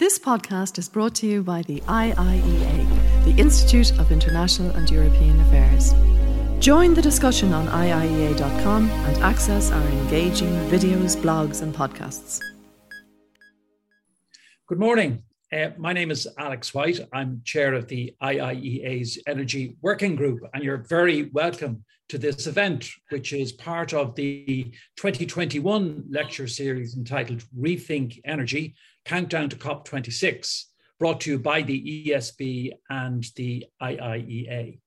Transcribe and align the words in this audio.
This 0.00 0.18
podcast 0.18 0.78
is 0.78 0.88
brought 0.88 1.14
to 1.16 1.26
you 1.26 1.42
by 1.42 1.60
the 1.60 1.82
IIEA, 1.82 3.24
the 3.26 3.38
Institute 3.38 3.92
of 3.98 4.10
International 4.10 4.70
and 4.70 4.90
European 4.90 5.38
Affairs. 5.42 5.92
Join 6.58 6.94
the 6.94 7.02
discussion 7.02 7.52
on 7.52 7.66
IIEA.com 7.66 8.88
and 8.88 9.22
access 9.22 9.70
our 9.70 9.86
engaging 9.88 10.54
videos, 10.70 11.18
blogs, 11.18 11.60
and 11.60 11.74
podcasts. 11.74 12.40
Good 14.68 14.78
morning. 14.78 15.22
Uh, 15.52 15.72
my 15.76 15.92
name 15.92 16.10
is 16.10 16.26
Alex 16.38 16.72
White. 16.72 17.00
I'm 17.12 17.42
chair 17.44 17.74
of 17.74 17.86
the 17.86 18.14
IIEA's 18.22 19.18
Energy 19.26 19.76
Working 19.82 20.16
Group, 20.16 20.40
and 20.54 20.64
you're 20.64 20.78
very 20.88 21.24
welcome 21.24 21.84
to 22.08 22.16
this 22.16 22.46
event, 22.46 22.88
which 23.10 23.34
is 23.34 23.52
part 23.52 23.92
of 23.92 24.14
the 24.14 24.72
2021 24.96 26.04
lecture 26.08 26.48
series 26.48 26.96
entitled 26.96 27.44
Rethink 27.54 28.18
Energy 28.24 28.74
Countdown 29.04 29.48
to 29.48 29.56
COP26, 29.56 30.64
brought 30.98 31.20
to 31.22 31.30
you 31.30 31.38
by 31.38 31.62
the 31.62 32.06
ESB 32.08 32.72
and 32.88 33.24
the 33.36 33.66
IIEA. 33.82 34.78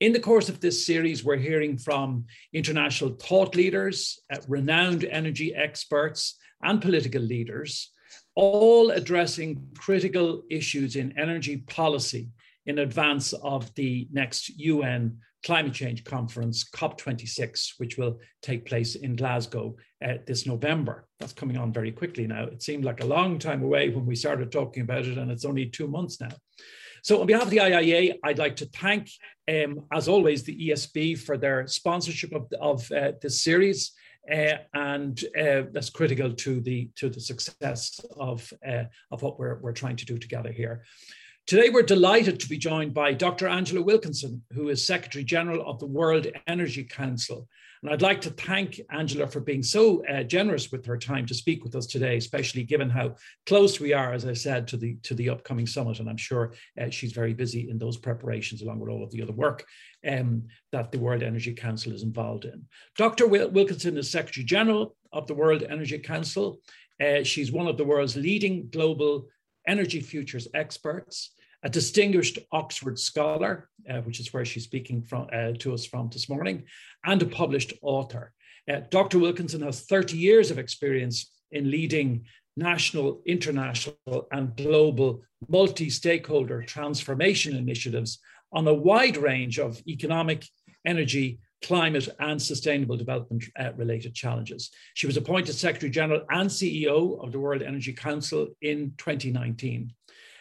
In 0.00 0.12
the 0.12 0.20
course 0.20 0.48
of 0.48 0.60
this 0.60 0.84
series, 0.84 1.24
we're 1.24 1.36
hearing 1.36 1.78
from 1.78 2.26
international 2.52 3.14
thought 3.14 3.54
leaders, 3.54 4.20
uh, 4.32 4.38
renowned 4.48 5.04
energy 5.04 5.54
experts, 5.54 6.36
and 6.62 6.82
political 6.82 7.22
leaders 7.22 7.90
all 8.36 8.90
addressing 8.90 9.66
critical 9.76 10.42
issues 10.50 10.94
in 10.94 11.18
energy 11.18 11.56
policy 11.56 12.28
in 12.66 12.78
advance 12.78 13.32
of 13.32 13.74
the 13.74 14.06
next 14.12 14.50
UN 14.58 15.18
climate 15.46 15.72
change 15.72 16.02
conference, 16.02 16.64
COP26, 16.74 17.74
which 17.78 17.96
will 17.96 18.18
take 18.42 18.66
place 18.66 18.96
in 18.96 19.14
Glasgow 19.14 19.76
uh, 20.04 20.14
this 20.26 20.44
November. 20.44 21.06
That's 21.20 21.32
coming 21.32 21.56
on 21.56 21.72
very 21.72 21.92
quickly 21.92 22.26
now. 22.26 22.46
It 22.46 22.64
seemed 22.64 22.84
like 22.84 23.00
a 23.00 23.06
long 23.06 23.38
time 23.38 23.62
away 23.62 23.90
when 23.90 24.04
we 24.04 24.16
started 24.16 24.50
talking 24.50 24.82
about 24.82 25.06
it, 25.06 25.16
and 25.16 25.30
it's 25.30 25.44
only 25.44 25.66
two 25.66 25.86
months 25.86 26.20
now. 26.20 26.34
So, 27.04 27.20
on 27.20 27.28
behalf 27.28 27.44
of 27.44 27.50
the 27.50 27.58
IIEA, 27.58 28.14
I'd 28.24 28.40
like 28.40 28.56
to 28.56 28.66
thank, 28.66 29.08
um, 29.48 29.84
as 29.92 30.08
always, 30.08 30.42
the 30.42 30.68
ESB 30.68 31.16
for 31.20 31.38
their 31.38 31.68
sponsorship 31.68 32.34
of, 32.34 32.48
of 32.60 32.90
uh, 32.90 33.12
this 33.22 33.40
series 33.40 33.92
uh, 34.32 34.56
and 34.74 35.22
uh, 35.38 35.62
that's 35.70 35.90
critical 35.90 36.32
to 36.32 36.60
the 36.60 36.90
to 36.96 37.08
the 37.08 37.20
success 37.20 38.00
of 38.18 38.52
uh, 38.68 38.82
of 39.12 39.22
what 39.22 39.38
we're 39.38 39.60
we're 39.60 39.72
trying 39.72 39.94
to 39.94 40.04
do 40.04 40.18
together 40.18 40.50
here. 40.50 40.84
Today, 41.46 41.68
we're 41.68 41.82
delighted 41.82 42.40
to 42.40 42.48
be 42.48 42.58
joined 42.58 42.92
by 42.92 43.12
Dr. 43.12 43.46
Angela 43.46 43.80
Wilkinson, 43.80 44.42
who 44.52 44.68
is 44.68 44.84
Secretary 44.84 45.22
General 45.22 45.64
of 45.64 45.78
the 45.78 45.86
World 45.86 46.26
Energy 46.48 46.82
Council. 46.82 47.46
And 47.80 47.92
I'd 47.92 48.02
like 48.02 48.20
to 48.22 48.30
thank 48.30 48.80
Angela 48.90 49.28
for 49.28 49.38
being 49.38 49.62
so 49.62 50.04
uh, 50.06 50.24
generous 50.24 50.72
with 50.72 50.84
her 50.86 50.98
time 50.98 51.24
to 51.26 51.34
speak 51.34 51.62
with 51.62 51.76
us 51.76 51.86
today, 51.86 52.16
especially 52.16 52.64
given 52.64 52.90
how 52.90 53.14
close 53.46 53.78
we 53.78 53.92
are, 53.92 54.12
as 54.12 54.26
I 54.26 54.32
said, 54.32 54.66
to 54.66 54.76
the 54.76 54.96
to 55.04 55.14
the 55.14 55.28
upcoming 55.28 55.68
summit. 55.68 56.00
And 56.00 56.10
I'm 56.10 56.16
sure 56.16 56.52
uh, 56.80 56.90
she's 56.90 57.12
very 57.12 57.32
busy 57.32 57.70
in 57.70 57.78
those 57.78 57.96
preparations, 57.96 58.62
along 58.62 58.80
with 58.80 58.90
all 58.90 59.04
of 59.04 59.12
the 59.12 59.22
other 59.22 59.32
work 59.32 59.64
um, 60.04 60.48
that 60.72 60.90
the 60.90 60.98
World 60.98 61.22
Energy 61.22 61.54
Council 61.54 61.92
is 61.92 62.02
involved 62.02 62.44
in. 62.44 62.64
Dr. 62.98 63.28
Wilkinson 63.28 63.96
is 63.96 64.10
Secretary 64.10 64.44
General 64.44 64.96
of 65.12 65.28
the 65.28 65.34
World 65.34 65.62
Energy 65.62 66.00
Council. 66.00 66.58
Uh, 67.00 67.22
she's 67.22 67.52
one 67.52 67.68
of 67.68 67.76
the 67.76 67.84
world's 67.84 68.16
leading 68.16 68.68
global 68.68 69.28
energy 69.68 70.00
futures 70.00 70.48
experts 70.52 71.35
a 71.66 71.68
distinguished 71.68 72.38
Oxford 72.52 72.96
scholar, 72.96 73.68
uh, 73.90 74.00
which 74.02 74.20
is 74.20 74.32
where 74.32 74.44
she's 74.44 74.62
speaking 74.62 75.02
from, 75.02 75.26
uh, 75.32 75.50
to 75.58 75.74
us 75.74 75.84
from 75.84 76.08
this 76.12 76.28
morning, 76.28 76.62
and 77.04 77.20
a 77.20 77.26
published 77.26 77.72
author. 77.82 78.32
Uh, 78.72 78.82
Dr. 78.88 79.18
Wilkinson 79.18 79.62
has 79.62 79.80
30 79.80 80.16
years 80.16 80.52
of 80.52 80.60
experience 80.60 81.32
in 81.50 81.68
leading 81.68 82.24
national, 82.56 83.20
international, 83.26 84.28
and 84.30 84.54
global 84.56 85.22
multi 85.48 85.90
stakeholder 85.90 86.62
transformation 86.62 87.56
initiatives 87.56 88.20
on 88.52 88.68
a 88.68 88.72
wide 88.72 89.16
range 89.16 89.58
of 89.58 89.82
economic, 89.88 90.46
energy, 90.84 91.40
climate, 91.64 92.08
and 92.20 92.40
sustainable 92.40 92.96
development 92.96 93.42
uh, 93.58 93.72
related 93.76 94.14
challenges. 94.14 94.70
She 94.94 95.08
was 95.08 95.16
appointed 95.16 95.54
Secretary 95.56 95.90
General 95.90 96.22
and 96.30 96.48
CEO 96.48 97.20
of 97.24 97.32
the 97.32 97.40
World 97.40 97.62
Energy 97.62 97.92
Council 97.92 98.50
in 98.62 98.92
2019 98.98 99.92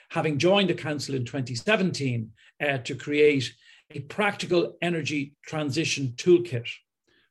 having 0.09 0.37
joined 0.37 0.69
the 0.69 0.73
Council 0.73 1.15
in 1.15 1.25
2017 1.25 2.31
uh, 2.63 2.77
to 2.79 2.95
create 2.95 3.53
a 3.91 3.99
practical 4.01 4.77
energy 4.81 5.33
transition 5.45 6.13
toolkit 6.17 6.67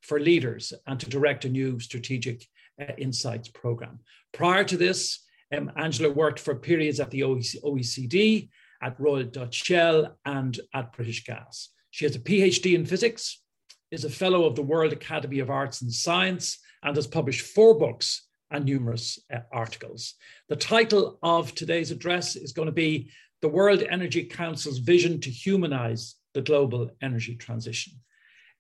for 0.03 0.21
leaders 0.21 0.73
and 0.87 1.01
to 1.01 1.09
direct 1.09 1.45
a 1.45 1.49
new 1.49 1.81
strategic 1.81 2.47
uh, 2.81 2.93
insights 2.99 3.49
program. 3.49 3.99
Prior 4.33 4.65
to 4.65 4.77
this, 4.77 5.21
um, 5.57 5.71
Angela 5.77 6.11
worked 6.11 6.41
for 6.41 6.55
periods 6.55 7.01
at 7.01 7.11
the 7.11 7.21
OECD, 7.21 8.49
at 8.83 9.01
Royal 9.01 9.25
Dutch 9.25 9.55
Shell, 9.55 10.17
and 10.25 10.59
at 10.75 10.93
British 10.93 11.25
Gas. 11.25 11.71
She 11.91 12.05
has 12.05 12.17
a 12.17 12.21
PhD 12.21 12.75
in 12.75 12.85
physics, 12.85 13.41
is 13.91 14.05
a 14.05 14.11
fellow 14.11 14.45
of 14.45 14.57
the 14.57 14.63
World 14.63 14.93
Academy 14.93 15.39
of 15.39 15.51
Arts 15.51 15.83
and 15.83 15.93
Science, 15.93 16.59
and 16.83 16.95
has 16.97 17.07
published 17.07 17.47
four 17.47 17.79
books 17.79 18.24
and 18.51 18.65
numerous 18.65 19.19
uh, 19.33 19.41
articles. 19.53 20.15
The 20.49 20.57
title 20.57 21.19
of 21.23 21.55
today's 21.55 21.91
address 21.91 22.37
is 22.37 22.53
going 22.53 22.67
to 22.67 22.73
be 22.73 23.11
The 23.43 23.49
World 23.49 23.83
Energy 23.83 24.25
Council's 24.25 24.79
Vision 24.79 25.21
to 25.21 25.31
Humanize 25.31 26.17
the 26.35 26.43
Global 26.43 26.91
Energy 27.03 27.37
Transition. 27.37 27.95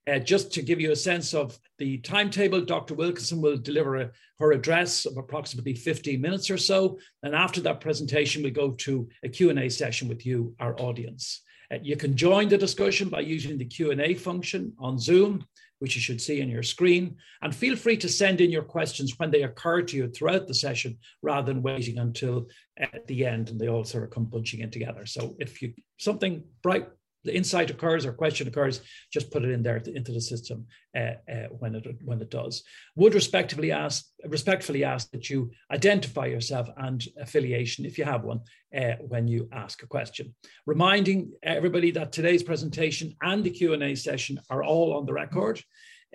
Uh, 0.06 0.18
just 0.18 0.52
to 0.52 0.62
give 0.62 0.80
you 0.80 0.92
a 0.92 0.96
sense 0.96 1.32
of 1.32 1.58
the 1.78 1.98
timetable, 1.98 2.60
Dr. 2.60 2.94
Wilkinson 2.94 3.40
will 3.40 3.56
deliver 3.56 3.96
a, 3.96 4.10
her 4.38 4.52
address 4.52 5.06
of 5.06 5.16
approximately 5.16 5.74
15 5.74 6.20
minutes 6.20 6.50
or 6.50 6.58
so. 6.58 6.98
And 7.22 7.34
after 7.34 7.60
that 7.62 7.80
presentation, 7.80 8.42
we 8.42 8.50
go 8.50 8.72
to 8.72 9.08
a 9.22 9.28
Q&A 9.28 9.68
session 9.70 10.08
with 10.08 10.26
you, 10.26 10.54
our 10.60 10.78
audience. 10.78 11.40
Uh, 11.72 11.78
you 11.82 11.96
can 11.96 12.16
join 12.16 12.48
the 12.48 12.58
discussion 12.58 13.08
by 13.08 13.20
using 13.20 13.56
the 13.56 13.64
Q&A 13.64 14.14
function 14.14 14.74
on 14.78 14.98
Zoom 14.98 15.46
which 15.78 15.94
you 15.94 16.00
should 16.00 16.20
see 16.20 16.42
on 16.42 16.48
your 16.48 16.62
screen. 16.62 17.16
And 17.42 17.54
feel 17.54 17.76
free 17.76 17.96
to 17.98 18.08
send 18.08 18.40
in 18.40 18.50
your 18.50 18.62
questions 18.62 19.14
when 19.18 19.30
they 19.30 19.42
occur 19.42 19.82
to 19.82 19.96
you 19.96 20.08
throughout 20.08 20.46
the 20.46 20.54
session 20.54 20.98
rather 21.22 21.52
than 21.52 21.62
waiting 21.62 21.98
until 21.98 22.46
at 22.78 23.06
the 23.06 23.26
end 23.26 23.50
and 23.50 23.60
they 23.60 23.68
all 23.68 23.84
sort 23.84 24.04
of 24.04 24.10
come 24.10 24.24
bunching 24.24 24.60
in 24.60 24.70
together. 24.70 25.06
So 25.06 25.36
if 25.38 25.62
you 25.62 25.72
something 25.98 26.42
bright 26.62 26.88
the 27.24 27.34
insight 27.34 27.70
occurs 27.70 28.04
or 28.06 28.12
question 28.12 28.46
occurs, 28.46 28.80
just 29.12 29.30
put 29.30 29.44
it 29.44 29.50
in 29.50 29.62
there 29.62 29.76
into 29.76 30.12
the 30.12 30.20
system 30.20 30.66
uh, 30.96 31.14
uh, 31.30 31.46
when 31.58 31.74
it 31.74 31.86
when 32.04 32.20
it 32.20 32.30
does. 32.30 32.62
Would 32.96 33.14
respectively 33.14 33.72
ask 33.72 34.04
respectfully 34.26 34.84
ask 34.84 35.10
that 35.10 35.30
you 35.30 35.50
identify 35.70 36.26
yourself 36.26 36.68
and 36.76 37.04
affiliation 37.18 37.84
if 37.84 37.98
you 37.98 38.04
have 38.04 38.24
one 38.24 38.40
uh, 38.76 38.96
when 39.00 39.26
you 39.26 39.48
ask 39.52 39.82
a 39.82 39.86
question. 39.86 40.34
Reminding 40.66 41.32
everybody 41.42 41.90
that 41.92 42.12
today's 42.12 42.42
presentation 42.42 43.16
and 43.22 43.42
the 43.42 43.50
Q 43.50 43.72
and 43.72 43.82
A 43.82 43.94
session 43.94 44.38
are 44.50 44.62
all 44.62 44.94
on 44.94 45.06
the 45.06 45.14
record, 45.14 45.60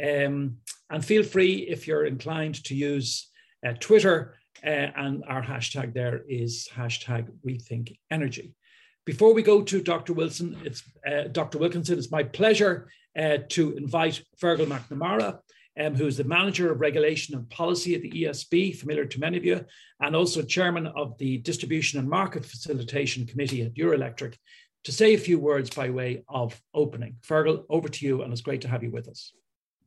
um, 0.02 0.58
and 0.90 1.04
feel 1.04 1.24
free 1.24 1.56
if 1.70 1.88
you're 1.88 2.06
inclined 2.06 2.64
to 2.66 2.76
use 2.76 3.30
uh, 3.66 3.74
Twitter. 3.80 4.36
Uh, 4.62 4.92
and 4.98 5.24
our 5.30 5.42
hashtag 5.42 5.94
there 5.94 6.22
is 6.28 6.68
hashtag 6.76 7.30
rethink 7.48 7.98
energy. 8.12 8.54
Before 9.10 9.34
we 9.34 9.42
go 9.42 9.64
to 9.64 9.82
Dr. 9.82 10.14
Wilson, 10.14 10.56
it's 10.64 10.84
uh, 11.04 11.30
Dr. 11.32 11.58
Wilkinson. 11.58 11.98
It's 11.98 12.12
my 12.12 12.22
pleasure 12.22 12.92
uh, 13.18 13.40
to 13.50 13.76
invite 13.76 14.22
Fergal 14.40 14.68
McNamara, 14.68 15.40
um, 15.80 15.96
who 15.96 16.06
is 16.06 16.18
the 16.18 16.24
manager 16.24 16.72
of 16.72 16.80
regulation 16.80 17.34
and 17.34 17.50
policy 17.50 17.96
at 17.96 18.04
the 18.04 18.12
ESB, 18.12 18.78
familiar 18.78 19.06
to 19.06 19.20
many 19.20 19.36
of 19.38 19.44
you, 19.44 19.66
and 20.00 20.16
also 20.16 20.44
chairman 20.44 20.86
of 20.86 21.18
the 21.18 21.40
distribution 21.40 21.98
and 21.98 22.08
market 22.08 22.46
facilitation 22.46 23.26
committee 23.26 23.64
at 23.64 23.74
Eurelectric, 23.74 24.36
to 24.84 24.92
say 24.92 25.16
a 25.16 25.18
few 25.18 25.40
words 25.40 25.72
by 25.72 25.90
way 25.90 26.24
of 26.30 26.62
opening. 26.76 27.16
Fergal, 27.28 27.66
over 27.68 27.90
to 27.90 28.06
you, 28.06 28.22
and 28.22 28.32
it's 28.32 28.44
great 28.44 28.62
to 28.62 28.68
have 28.68 28.84
you 28.84 28.92
with 28.92 29.08
us. 29.08 29.34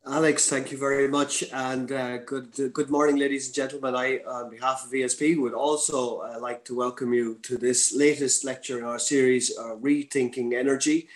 Alex, 0.05 0.49
thank 0.49 0.73
you 0.73 0.79
very 0.79 1.07
much, 1.07 1.45
and 1.53 1.93
uh, 1.93 2.19
good 2.19 2.49
uh, 2.59 2.67
good 2.73 2.91
morning, 2.91 3.15
ladies 3.15 3.47
and 3.47 3.55
gentlemen. 3.55 3.95
I, 3.95 4.19
on 4.27 4.51
behalf 4.51 4.85
of 4.85 4.91
ESB, 4.91 5.39
would 5.39 5.55
also 5.55 6.19
uh, 6.19 6.41
like 6.41 6.65
to 6.65 6.75
welcome 6.75 7.15
you 7.15 7.39
to 7.43 7.57
this 7.57 7.95
latest 7.95 8.45
lecture 8.45 8.79
in 8.79 8.85
our 8.85 8.99
series, 8.99 9.57
uh, 9.57 9.77
Rethinking 9.81 10.55
Energy, 10.55 11.07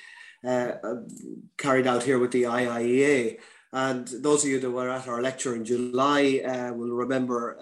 uh, 0.44 0.74
uh, 0.84 0.94
carried 1.58 1.88
out 1.88 2.04
here 2.04 2.20
with 2.20 2.30
the 2.30 2.44
IIEA. 2.44 3.40
And 3.72 4.06
those 4.06 4.44
of 4.44 4.50
you 4.50 4.60
that 4.60 4.70
were 4.70 4.88
at 4.88 5.08
our 5.08 5.20
lecture 5.20 5.56
in 5.56 5.64
July 5.64 6.40
will 6.72 6.94
remember 6.94 7.58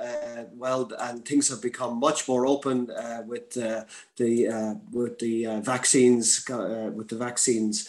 well, 0.53 0.93
and 0.99 1.25
things 1.25 1.49
have 1.49 1.63
become 1.63 1.99
much 1.99 2.29
more 2.29 2.47
open 2.47 2.91
with 3.27 3.49
the 3.53 3.87
with 4.93 5.19
the 5.21 5.61
vaccines 5.65 6.45
with 6.47 7.09
the 7.09 7.17
vaccines. 7.17 7.89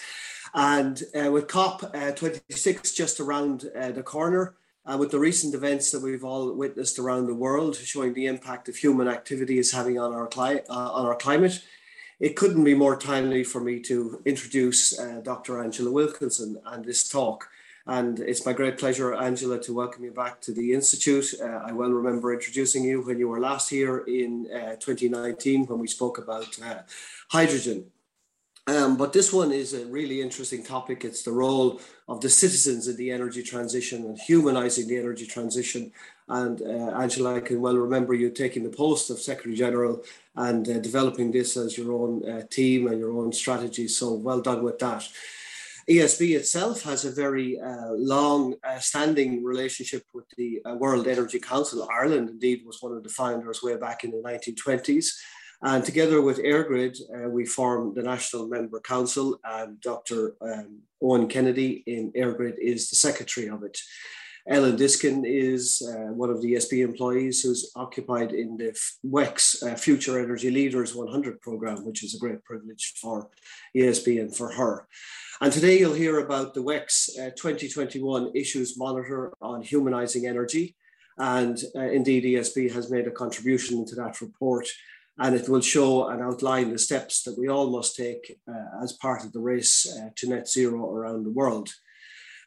And 0.55 1.03
uh, 1.13 1.29
with 1.31 1.47
COP26 1.47 2.77
uh, 2.77 2.81
just 2.95 3.19
around 3.19 3.69
uh, 3.77 3.91
the 3.91 4.01
corner, 4.01 4.55
uh, 4.85 4.95
with 4.97 5.11
the 5.11 5.19
recent 5.19 5.53
events 5.53 5.91
that 5.91 6.01
we've 6.01 6.23
all 6.23 6.53
witnessed 6.53 6.97
around 6.97 7.27
the 7.27 7.35
world, 7.35 7.75
showing 7.75 8.13
the 8.13 8.27
impact 8.27 8.69
of 8.69 8.77
human 8.77 9.09
activity 9.09 9.57
is 9.57 9.73
having 9.73 9.99
on 9.99 10.13
our, 10.13 10.27
cli- 10.27 10.61
uh, 10.69 10.91
on 10.91 11.05
our 11.05 11.15
climate, 11.15 11.61
it 12.21 12.37
couldn't 12.37 12.63
be 12.63 12.73
more 12.73 12.95
timely 12.95 13.43
for 13.43 13.59
me 13.59 13.81
to 13.81 14.21
introduce 14.25 14.97
uh, 14.97 15.19
Dr. 15.21 15.61
Angela 15.61 15.91
Wilkinson 15.91 16.57
and 16.67 16.85
this 16.85 17.09
talk. 17.09 17.49
And 17.85 18.21
it's 18.21 18.45
my 18.45 18.53
great 18.53 18.77
pleasure, 18.77 19.13
Angela, 19.13 19.61
to 19.61 19.73
welcome 19.73 20.05
you 20.05 20.11
back 20.11 20.39
to 20.41 20.53
the 20.53 20.71
Institute. 20.71 21.33
Uh, 21.39 21.47
I 21.65 21.73
well 21.73 21.91
remember 21.91 22.33
introducing 22.33 22.85
you 22.85 23.01
when 23.01 23.19
you 23.19 23.27
were 23.27 23.41
last 23.41 23.69
here 23.69 23.99
in 24.07 24.47
uh, 24.51 24.77
2019 24.77 25.65
when 25.65 25.79
we 25.79 25.87
spoke 25.87 26.17
about 26.17 26.57
hydrogen. 27.29 27.91
Um, 28.67 28.97
but 28.97 29.13
this 29.13 29.31
one 29.31 29.51
is 29.51 29.73
a 29.73 29.85
really 29.85 30.21
interesting 30.21 30.63
topic. 30.63 31.05
It's 31.05 31.21
the 31.21 31.31
role 31.31 31.79
of 32.07 32.19
the 32.21 32.29
citizens 32.29 32.87
in 32.87 32.97
the 32.97 33.11
energy 33.11 33.43
transition 33.43 34.05
and 34.05 34.17
humanizing 34.17 34.87
the 34.87 34.97
energy 34.97 35.27
transition. 35.27 35.91
And 36.27 36.59
uh, 36.63 36.97
Angela, 36.99 37.35
I 37.35 37.41
can 37.41 37.61
well 37.61 37.77
remember 37.77 38.15
you 38.15 38.31
taking 38.31 38.63
the 38.63 38.75
post 38.75 39.11
of 39.11 39.19
Secretary 39.19 39.55
General 39.55 40.03
and 40.35 40.67
uh, 40.67 40.79
developing 40.79 41.31
this 41.31 41.55
as 41.57 41.77
your 41.77 41.93
own 41.93 42.27
uh, 42.27 42.41
team 42.49 42.87
and 42.87 42.99
your 42.99 43.15
own 43.15 43.31
strategy. 43.33 43.87
So 43.87 44.13
well 44.13 44.41
done 44.41 44.63
with 44.63 44.79
that. 44.79 45.07
ESB 45.87 46.35
itself 46.35 46.81
has 46.81 47.05
a 47.05 47.11
very 47.11 47.59
uh, 47.59 47.91
long 47.91 48.55
uh, 48.63 48.79
standing 48.79 49.43
relationship 49.43 50.03
with 50.15 50.25
the 50.35 50.59
uh, 50.65 50.73
World 50.73 51.07
Energy 51.07 51.37
Council. 51.37 51.87
Ireland, 51.91 52.29
indeed, 52.29 52.63
was 52.65 52.81
one 52.81 52.93
of 52.93 53.03
the 53.03 53.09
founders 53.09 53.61
way 53.61 53.77
back 53.77 54.03
in 54.03 54.09
the 54.09 54.17
1920s. 54.17 55.09
And 55.61 55.83
together 55.83 56.21
with 56.21 56.39
EirGrid, 56.39 56.99
uh, 57.13 57.29
we 57.29 57.45
formed 57.45 57.95
the 57.95 58.03
National 58.03 58.47
Member 58.47 58.79
Council, 58.79 59.39
and 59.43 59.79
Dr. 59.81 60.35
Um, 60.41 60.81
Owen 61.01 61.27
Kennedy 61.27 61.83
in 61.87 62.11
EirGrid 62.11 62.57
is 62.59 62.89
the 62.89 62.95
secretary 62.95 63.47
of 63.47 63.63
it. 63.63 63.79
Ellen 64.47 64.75
Diskin 64.75 65.25
is 65.25 65.81
uh, 65.81 66.13
one 66.13 66.29
of 66.29 66.39
the 66.41 66.53
ESB 66.53 66.83
employees 66.83 67.41
who's 67.41 67.71
occupied 67.75 68.31
in 68.31 68.57
the 68.57 68.77
WEC's 69.03 69.63
uh, 69.63 69.73
Future 69.75 70.19
Energy 70.19 70.51
Leaders 70.51 70.93
100 70.93 71.41
program, 71.41 71.83
which 71.83 72.03
is 72.03 72.13
a 72.13 72.19
great 72.19 72.43
privilege 72.43 72.93
for 73.01 73.29
ESB 73.75 74.21
and 74.21 74.35
for 74.35 74.51
her. 74.51 74.87
And 75.41 75.51
today 75.51 75.79
you'll 75.79 75.93
hear 75.93 76.19
about 76.19 76.53
the 76.53 76.61
WEC's 76.61 77.17
uh, 77.19 77.31
2021 77.35 78.33
Issues 78.35 78.77
Monitor 78.77 79.33
on 79.41 79.63
Humanizing 79.63 80.27
Energy. 80.27 80.75
And 81.17 81.57
uh, 81.75 81.79
indeed, 81.81 82.23
ESB 82.23 82.71
has 82.71 82.91
made 82.91 83.07
a 83.07 83.11
contribution 83.11 83.83
to 83.87 83.95
that 83.95 84.21
report 84.21 84.67
and 85.17 85.35
it 85.35 85.47
will 85.47 85.61
show 85.61 86.09
and 86.09 86.21
outline 86.21 86.71
the 86.71 86.77
steps 86.77 87.23
that 87.23 87.37
we 87.37 87.47
all 87.47 87.69
must 87.71 87.95
take 87.95 88.37
uh, 88.49 88.83
as 88.83 88.93
part 88.93 89.23
of 89.23 89.31
the 89.31 89.39
race 89.39 89.87
uh, 89.97 90.09
to 90.15 90.29
net 90.29 90.47
zero 90.47 90.91
around 90.93 91.23
the 91.23 91.31
world. 91.31 91.69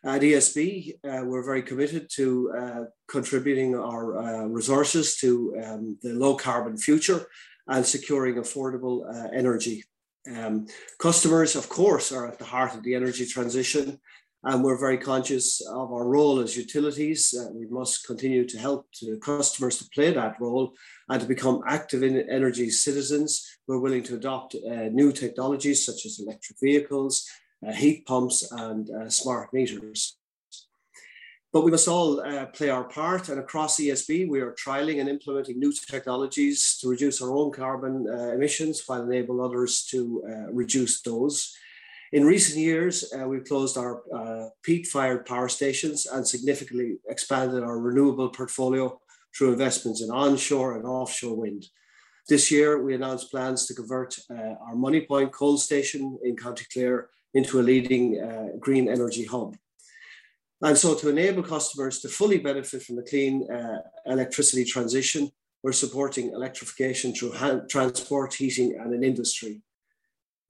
At 0.05 0.23
ESB, 0.23 0.95
uh, 1.05 1.25
we're 1.25 1.45
very 1.45 1.63
committed 1.63 2.09
to 2.15 2.53
uh, 2.57 2.85
contributing 3.09 3.75
our 3.75 4.19
uh, 4.19 4.45
resources 4.47 5.17
to 5.17 5.61
um, 5.65 5.99
the 6.03 6.13
low 6.15 6.37
carbon 6.37 6.77
future 6.77 7.27
and 7.67 7.85
securing 7.85 8.37
affordable 8.37 9.03
uh, 9.13 9.29
energy. 9.35 9.85
Um, 10.37 10.67
customers, 11.01 11.57
of 11.57 11.69
course, 11.69 12.13
are 12.13 12.29
at 12.29 12.39
the 12.39 12.45
heart 12.45 12.75
of 12.75 12.85
the 12.85 12.95
energy 12.95 13.27
transition, 13.27 13.99
and 14.45 14.63
we're 14.63 14.79
very 14.79 14.99
conscious 14.99 15.61
of 15.67 15.93
our 15.93 16.07
role 16.07 16.39
as 16.39 16.57
utilities. 16.57 17.35
Uh, 17.37 17.51
we 17.53 17.67
must 17.67 18.07
continue 18.07 18.47
to 18.47 18.59
help 18.59 18.87
to 18.93 19.19
customers 19.19 19.79
to 19.79 19.89
play 19.93 20.13
that 20.13 20.41
role 20.41 20.73
and 21.09 21.21
to 21.21 21.27
become 21.27 21.63
active 21.67 22.03
in 22.03 22.29
energy 22.31 22.71
citizens 22.71 23.45
We're 23.67 23.81
willing 23.81 24.05
to 24.05 24.15
adopt 24.15 24.55
uh, 24.55 24.89
new 24.93 25.13
technologies 25.13 25.85
such 25.85 26.07
as 26.07 26.21
electric 26.21 26.59
vehicles, 26.63 27.27
uh, 27.67 27.73
heat 27.73 28.07
pumps, 28.07 28.51
and 28.53 28.89
uh, 28.91 29.11
smart 29.11 29.53
meters. 29.53 30.17
But 31.53 31.65
we 31.65 31.71
must 31.71 31.89
all 31.89 32.21
uh, 32.21 32.47
play 32.47 32.69
our 32.69 32.85
part, 32.85 33.31
and 33.31 33.41
across 33.41 33.81
ESB, 33.81 34.29
we 34.29 34.41
are 34.41 34.55
trialing 34.55 35.01
and 35.01 35.09
implementing 35.09 35.59
new 35.59 35.73
technologies 35.73 36.79
to 36.81 36.89
reduce 36.89 37.21
our 37.23 37.35
own 37.35 37.51
carbon 37.51 38.07
uh, 38.07 38.35
emissions 38.35 38.85
while 38.87 39.03
enable 39.03 39.41
others 39.41 39.85
to 39.91 40.23
reduce 40.53 41.01
those. 41.03 41.57
In 42.11 42.25
recent 42.25 42.59
years, 42.59 43.13
uh, 43.13 43.29
we've 43.29 43.45
closed 43.45 43.77
our 43.77 44.03
uh, 44.15 44.49
peat-fired 44.63 45.27
power 45.27 45.49
stations 45.49 46.07
and 46.07 46.27
significantly 46.27 46.97
expanded 47.07 47.63
our 47.63 47.79
renewable 47.79 48.31
portfolio 48.31 48.99
through 49.37 49.53
investments 49.53 50.01
in 50.03 50.11
onshore 50.11 50.77
and 50.77 50.87
offshore 50.87 51.37
wind. 51.37 51.67
This 52.27 52.51
year, 52.51 52.83
we 52.83 52.95
announced 52.95 53.31
plans 53.31 53.67
to 53.67 53.75
convert 53.75 54.19
uh, 54.31 54.55
our 54.67 54.75
Moneypoint 54.75 55.33
coal 55.33 55.59
station 55.59 56.19
in 56.25 56.35
County 56.35 56.65
Clare 56.73 57.11
into 57.35 57.61
a 57.61 57.63
leading 57.63 58.19
uh, 58.19 58.57
green 58.59 58.89
energy 58.89 59.25
hub. 59.25 59.57
And 60.63 60.77
so 60.77 60.95
to 60.95 61.11
enable 61.11 61.43
customers 61.43 62.01
to 62.01 62.09
fully 62.09 62.39
benefit 62.39 62.83
from 62.83 62.97
the 62.97 63.03
clean 63.03 63.51
uh, 63.51 63.81
electricity 64.07 64.65
transition, 64.65 65.31
we're 65.63 65.73
supporting 65.73 66.31
electrification 66.31 67.15
through 67.15 67.35
transport, 67.69 68.33
heating, 68.35 68.79
and 68.81 68.95
in 68.95 69.05
industry. 69.05 69.61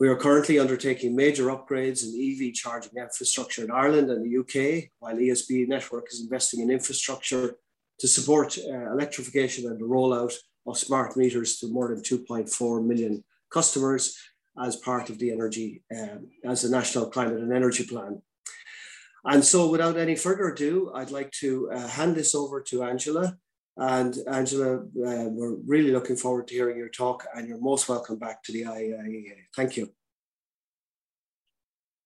We 0.01 0.09
are 0.09 0.17
currently 0.17 0.61
undertaking 0.61 1.17
major 1.17 1.47
upgrades 1.47 2.05
in 2.05 2.15
EV 2.15 2.55
charging 2.55 2.93
infrastructure 2.97 3.65
in 3.65 3.73
Ireland 3.73 4.11
and 4.11 4.25
the 4.25 4.39
UK, 4.39 4.91
while 5.01 5.17
ESB 5.17 5.67
Network 5.67 6.07
is 6.13 6.21
investing 6.21 6.61
in 6.61 6.71
infrastructure 6.71 7.57
to 7.99 8.07
support 8.07 8.57
uh, 8.59 8.93
electrification 8.93 9.67
and 9.67 9.81
the 9.81 9.85
rollout 9.85 10.35
of 10.69 10.79
smart 10.79 11.17
meters 11.17 11.59
to 11.59 11.73
more 11.73 11.89
than 11.89 12.01
2.4 12.01 12.87
million 12.87 13.25
customers 13.53 14.17
as 14.63 14.77
part 14.77 15.11
of 15.11 15.19
the 15.19 15.33
energy, 15.33 15.83
um, 15.97 16.29
as 16.45 16.63
the 16.63 16.69
National 16.69 17.11
Climate 17.11 17.41
and 17.41 17.53
Energy 17.53 17.85
Plan. 17.85 18.23
And 19.25 19.45
so 19.45 19.69
without 19.69 19.97
any 19.97 20.15
further 20.15 20.51
ado, 20.51 20.93
I'd 20.95 21.11
like 21.11 21.33
to 21.41 21.73
uh, 21.73 21.89
hand 21.89 22.15
this 22.15 22.37
over 22.37 22.61
to 22.69 22.85
Angela 22.85 23.37
and 23.79 24.17
Angela, 24.27 24.79
uh, 24.79 25.29
we're 25.29 25.55
really 25.67 25.93
looking 25.93 26.17
forward 26.17 26.49
to 26.49 26.55
hearing 26.55 26.77
your 26.77 26.89
talk 26.89 27.25
and 27.35 27.49
you're 27.49 27.61
most 27.61 27.89
welcome 27.89 28.19
back 28.19 28.43
to 28.43 28.53
the 28.53 28.63
IIEA. 28.63 29.37
Thank 29.55 29.77
you. 29.77 29.93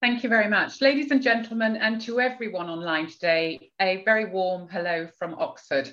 Thank 0.02 0.22
you 0.22 0.28
very 0.28 0.48
much. 0.48 0.80
Ladies 0.80 1.10
and 1.10 1.22
gentlemen, 1.22 1.76
and 1.76 2.00
to 2.02 2.20
everyone 2.20 2.69
online 2.69 3.06
today, 3.06 3.70
a 3.80 4.02
very 4.04 4.26
warm 4.26 4.69
hello 4.69 5.08
from 5.19 5.34
Oxford. 5.38 5.90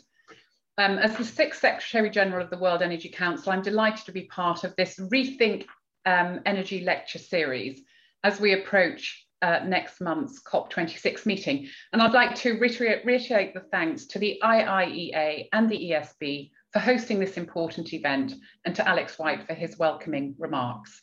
Um, 0.77 0.97
as 0.97 1.15
the 1.15 1.23
sixth 1.23 1.61
Secretary 1.61 2.09
General 2.09 2.43
of 2.43 2.49
the 2.49 2.57
World 2.57 2.81
Energy 2.81 3.09
Council, 3.09 3.51
I'm 3.51 3.61
delighted 3.61 4.05
to 4.05 4.11
be 4.11 4.23
part 4.23 4.63
of 4.63 4.75
this 4.75 4.99
Rethink 4.99 5.65
um, 6.05 6.41
Energy 6.45 6.81
Lecture 6.81 7.19
Series 7.19 7.83
as 8.23 8.39
we 8.39 8.53
approach 8.53 9.27
uh, 9.41 9.59
next 9.65 10.01
month's 10.01 10.41
COP26 10.43 11.25
meeting. 11.25 11.67
And 11.93 12.01
I'd 12.01 12.13
like 12.13 12.35
to 12.35 12.59
reiterate, 12.59 13.05
reiterate 13.05 13.53
the 13.53 13.61
thanks 13.71 14.05
to 14.07 14.19
the 14.19 14.39
IIEA 14.43 15.47
and 15.53 15.69
the 15.69 15.91
ESB 15.91 16.51
for 16.71 16.79
hosting 16.79 17.19
this 17.19 17.37
important 17.37 17.93
event 17.93 18.33
and 18.65 18.75
to 18.75 18.87
Alex 18.87 19.17
White 19.17 19.47
for 19.47 19.53
his 19.53 19.77
welcoming 19.77 20.35
remarks. 20.37 21.01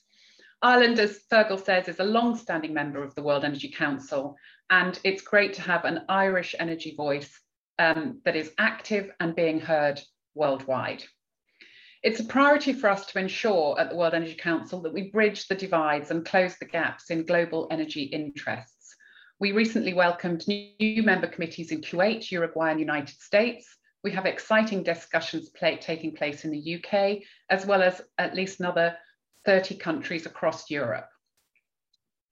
Ireland, 0.63 0.99
as 0.99 1.21
Fergal 1.31 1.63
says, 1.63 1.89
is 1.89 2.01
a 2.01 2.05
long-standing 2.05 2.73
member 2.73 3.03
of 3.03 3.15
the 3.15 3.23
World 3.23 3.45
Energy 3.45 3.71
Council, 3.71 4.37
and 4.71 4.99
it's 5.05 5.23
great 5.23 5.55
to 5.55 5.63
have 5.63 5.85
an 5.85 6.05
Irish 6.09 6.55
energy 6.59 6.95
voice 6.97 7.41
um, 7.79 8.21
that 8.25 8.37
is 8.37 8.53
active 8.59 9.11
and 9.21 9.37
being 9.37 9.61
heard 9.61 10.01
worldwide. 10.35 11.05
It's 12.07 12.21
a 12.21 12.25
priority 12.25 12.73
for 12.73 12.89
us 12.89 13.05
to 13.07 13.19
ensure 13.19 13.81
at 13.81 13.91
the 13.91 13.97
World 13.97 14.15
Energy 14.15 14.37
Council 14.37 14.81
that 14.83 14.93
we 14.93 15.11
bridge 15.11 15.49
the 15.49 15.57
divides 15.57 16.13
and 16.13 16.25
close 16.25 16.57
the 16.57 16.65
gaps 16.65 17.11
in 17.11 17.27
global 17.27 17.67
energy 17.73 18.05
interests. 18.05 18.95
We 19.41 19.51
recently 19.51 19.93
welcomed 19.93 20.47
new 20.47 21.03
member 21.03 21.27
committees 21.27 21.73
in 21.73 21.81
Kuwait, 21.81 22.31
Uruguay, 22.31 22.71
and 22.71 22.79
the 22.79 22.85
United 22.85 23.21
States. 23.21 23.67
We 24.05 24.13
have 24.13 24.25
exciting 24.25 24.85
discussions 24.85 25.49
play, 25.49 25.79
taking 25.79 26.15
place 26.15 26.45
in 26.45 26.53
the 26.53 26.77
UK, 26.77 27.25
as 27.51 27.67
well 27.67 27.83
as 27.83 28.01
at 28.19 28.37
least 28.37 28.61
another 28.61 28.97
30 29.45 29.75
countries 29.75 30.27
across 30.27 30.71
Europe. 30.71 31.09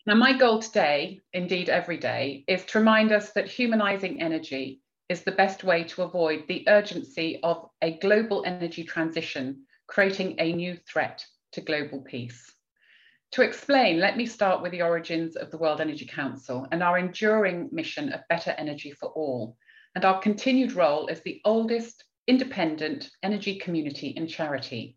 Now, 0.07 0.14
my 0.14 0.38
goal 0.38 0.61
today, 0.61 1.23
indeed 1.33 1.69
every 1.69 1.97
day, 1.97 2.45
is 2.47 2.64
to 2.66 2.78
remind 2.78 3.11
us 3.11 3.33
that 3.33 3.49
humanizing 3.49 4.23
energy 4.23 4.85
is 5.09 5.23
the 5.23 5.33
best 5.33 5.64
way 5.64 5.85
to 5.85 6.02
avoid 6.02 6.45
the 6.49 6.64
urgency 6.69 7.38
of 7.43 7.69
a 7.83 7.99
global 7.99 8.43
energy 8.47 8.85
transition, 8.85 9.63
creating 9.87 10.37
a 10.38 10.53
new 10.53 10.76
threat 10.88 11.25
to 11.53 11.61
global 11.61 12.00
peace. 12.00 12.53
To 13.33 13.43
explain, 13.43 13.99
let 13.99 14.17
me 14.17 14.26
start 14.26 14.62
with 14.62 14.71
the 14.71 14.83
origins 14.83 15.35
of 15.35 15.50
the 15.50 15.59
World 15.59 15.81
Energy 15.81 16.07
Council 16.07 16.69
and 16.71 16.83
our 16.83 16.99
enduring 16.99 17.69
mission 17.73 18.12
of 18.12 18.21
better 18.29 18.53
energy 18.53 18.93
for 18.93 19.09
all, 19.09 19.57
and 19.95 20.05
our 20.05 20.21
continued 20.21 20.73
role 20.73 21.09
as 21.11 21.21
the 21.23 21.41
oldest 21.45 22.05
independent 22.26 23.11
energy 23.23 23.59
community 23.59 24.14
and 24.17 24.29
charity. 24.29 24.97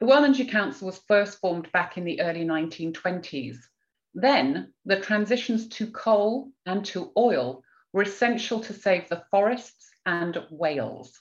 The 0.00 0.06
World 0.06 0.24
Energy 0.24 0.44
Council 0.44 0.86
was 0.86 1.00
first 1.08 1.40
formed 1.40 1.72
back 1.72 1.98
in 1.98 2.04
the 2.04 2.20
early 2.20 2.44
1920s. 2.44 3.56
Then 4.14 4.72
the 4.84 5.00
transitions 5.00 5.68
to 5.70 5.90
coal 5.90 6.50
and 6.66 6.84
to 6.86 7.12
oil 7.16 7.64
were 7.92 8.02
essential 8.02 8.60
to 8.60 8.72
save 8.72 9.08
the 9.08 9.24
forests 9.30 9.90
and 10.06 10.38
whales. 10.50 11.18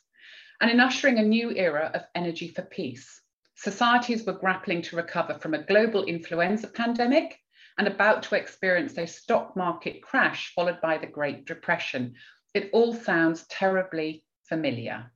And 0.59 0.71
in 0.71 0.79
ushering 0.79 1.19
a 1.19 1.23
new 1.23 1.51
era 1.51 1.91
of 1.93 2.05
energy 2.15 2.47
for 2.47 2.63
peace, 2.63 3.21
societies 3.55 4.25
were 4.25 4.33
grappling 4.33 4.81
to 4.83 4.95
recover 4.95 5.35
from 5.35 5.53
a 5.53 5.63
global 5.63 6.03
influenza 6.05 6.67
pandemic 6.67 7.39
and 7.77 7.87
about 7.87 8.23
to 8.23 8.35
experience 8.35 8.97
a 8.97 9.05
stock 9.05 9.55
market 9.55 10.01
crash 10.01 10.53
followed 10.55 10.81
by 10.81 10.97
the 10.97 11.07
Great 11.07 11.45
Depression. 11.45 12.15
It 12.53 12.69
all 12.73 12.93
sounds 12.93 13.45
terribly 13.47 14.23
familiar. 14.49 15.11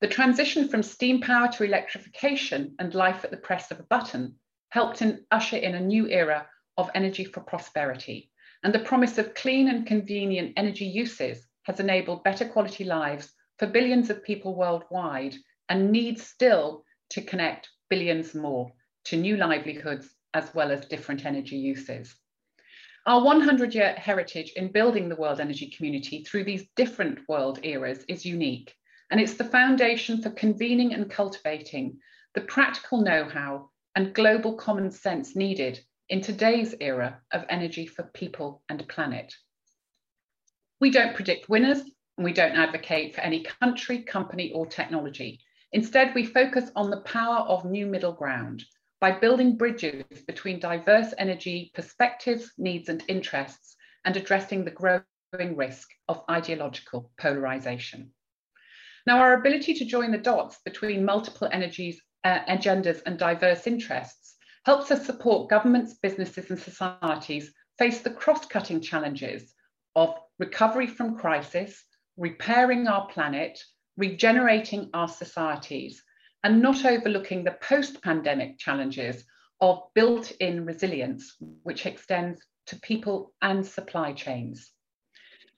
The 0.00 0.08
transition 0.08 0.68
from 0.68 0.82
steam 0.82 1.20
power 1.20 1.48
to 1.48 1.64
electrification 1.64 2.74
and 2.78 2.94
life 2.94 3.24
at 3.24 3.30
the 3.30 3.36
press 3.36 3.70
of 3.70 3.80
a 3.80 3.84
button 3.84 4.36
helped 4.68 5.02
in, 5.02 5.24
usher 5.30 5.56
in 5.56 5.74
a 5.74 5.80
new 5.80 6.06
era 6.08 6.46
of 6.76 6.90
energy 6.94 7.24
for 7.24 7.40
prosperity 7.40 8.30
And 8.64 8.74
the 8.74 8.78
promise 8.78 9.18
of 9.18 9.34
clean 9.34 9.68
and 9.68 9.86
convenient 9.86 10.54
energy 10.56 10.86
uses 10.86 11.46
has 11.64 11.80
enabled 11.80 12.24
better 12.24 12.48
quality 12.48 12.84
lives 12.84 13.30
for 13.58 13.66
billions 13.66 14.10
of 14.10 14.24
people 14.24 14.54
worldwide 14.54 15.34
and 15.68 15.90
needs 15.90 16.26
still 16.26 16.84
to 17.10 17.22
connect 17.22 17.68
billions 17.88 18.34
more 18.34 18.72
to 19.04 19.16
new 19.16 19.36
livelihoods 19.36 20.08
as 20.32 20.52
well 20.54 20.70
as 20.70 20.86
different 20.86 21.24
energy 21.24 21.56
uses. 21.56 22.14
Our 23.06 23.22
100 23.22 23.74
year 23.74 23.92
heritage 23.92 24.52
in 24.56 24.72
building 24.72 25.08
the 25.08 25.16
world 25.16 25.40
energy 25.40 25.70
community 25.76 26.24
through 26.24 26.44
these 26.44 26.66
different 26.74 27.20
world 27.28 27.60
eras 27.62 28.04
is 28.08 28.24
unique, 28.24 28.74
and 29.10 29.20
it's 29.20 29.34
the 29.34 29.44
foundation 29.44 30.22
for 30.22 30.30
convening 30.30 30.94
and 30.94 31.10
cultivating 31.10 31.98
the 32.34 32.40
practical 32.40 33.02
know 33.02 33.28
how 33.28 33.70
and 33.94 34.14
global 34.14 34.54
common 34.54 34.90
sense 34.90 35.36
needed 35.36 35.78
in 36.08 36.20
today's 36.20 36.74
era 36.80 37.20
of 37.32 37.44
energy 37.48 37.86
for 37.86 38.04
people 38.14 38.62
and 38.68 38.86
planet. 38.88 39.32
We 40.80 40.90
don't 40.90 41.14
predict 41.14 41.48
winners 41.48 41.82
and 42.16 42.24
we 42.24 42.32
don't 42.32 42.56
advocate 42.56 43.14
for 43.14 43.20
any 43.20 43.42
country, 43.42 44.02
company, 44.02 44.52
or 44.52 44.66
technology. 44.66 45.40
Instead, 45.72 46.14
we 46.14 46.24
focus 46.24 46.70
on 46.76 46.90
the 46.90 47.00
power 47.00 47.38
of 47.38 47.64
new 47.64 47.86
middle 47.86 48.12
ground 48.12 48.64
by 49.00 49.10
building 49.10 49.56
bridges 49.56 50.04
between 50.26 50.60
diverse 50.60 51.12
energy 51.18 51.70
perspectives, 51.74 52.52
needs, 52.56 52.88
and 52.88 53.02
interests, 53.08 53.76
and 54.04 54.16
addressing 54.16 54.64
the 54.64 54.70
growing 54.70 55.56
risk 55.56 55.88
of 56.08 56.22
ideological 56.30 57.10
polarization. 57.18 58.12
Now, 59.06 59.18
our 59.18 59.34
ability 59.34 59.74
to 59.74 59.84
join 59.84 60.12
the 60.12 60.18
dots 60.18 60.58
between 60.64 61.04
multiple 61.04 61.48
energies, 61.52 62.00
uh, 62.22 62.38
agendas, 62.48 63.02
and 63.04 63.18
diverse 63.18 63.66
interests 63.66 64.36
helps 64.64 64.90
us 64.90 65.04
support 65.04 65.50
governments, 65.50 65.94
businesses, 65.94 66.50
and 66.50 66.58
societies 66.58 67.52
face 67.78 68.00
the 68.00 68.10
cross 68.10 68.46
cutting 68.46 68.80
challenges 68.80 69.52
of 69.96 70.14
recovery 70.38 70.86
from 70.86 71.18
crisis, 71.18 71.84
repairing 72.16 72.86
our 72.86 73.06
planet, 73.08 73.62
regenerating 73.96 74.90
our 74.94 75.08
societies, 75.08 76.02
and 76.42 76.60
not 76.60 76.84
overlooking 76.84 77.42
the 77.42 77.56
post 77.62 78.02
pandemic 78.02 78.58
challenges 78.58 79.24
of 79.60 79.82
built 79.94 80.30
in 80.40 80.64
resilience, 80.64 81.36
which 81.62 81.86
extends 81.86 82.40
to 82.66 82.80
people 82.80 83.32
and 83.42 83.66
supply 83.66 84.12
chains. 84.12 84.70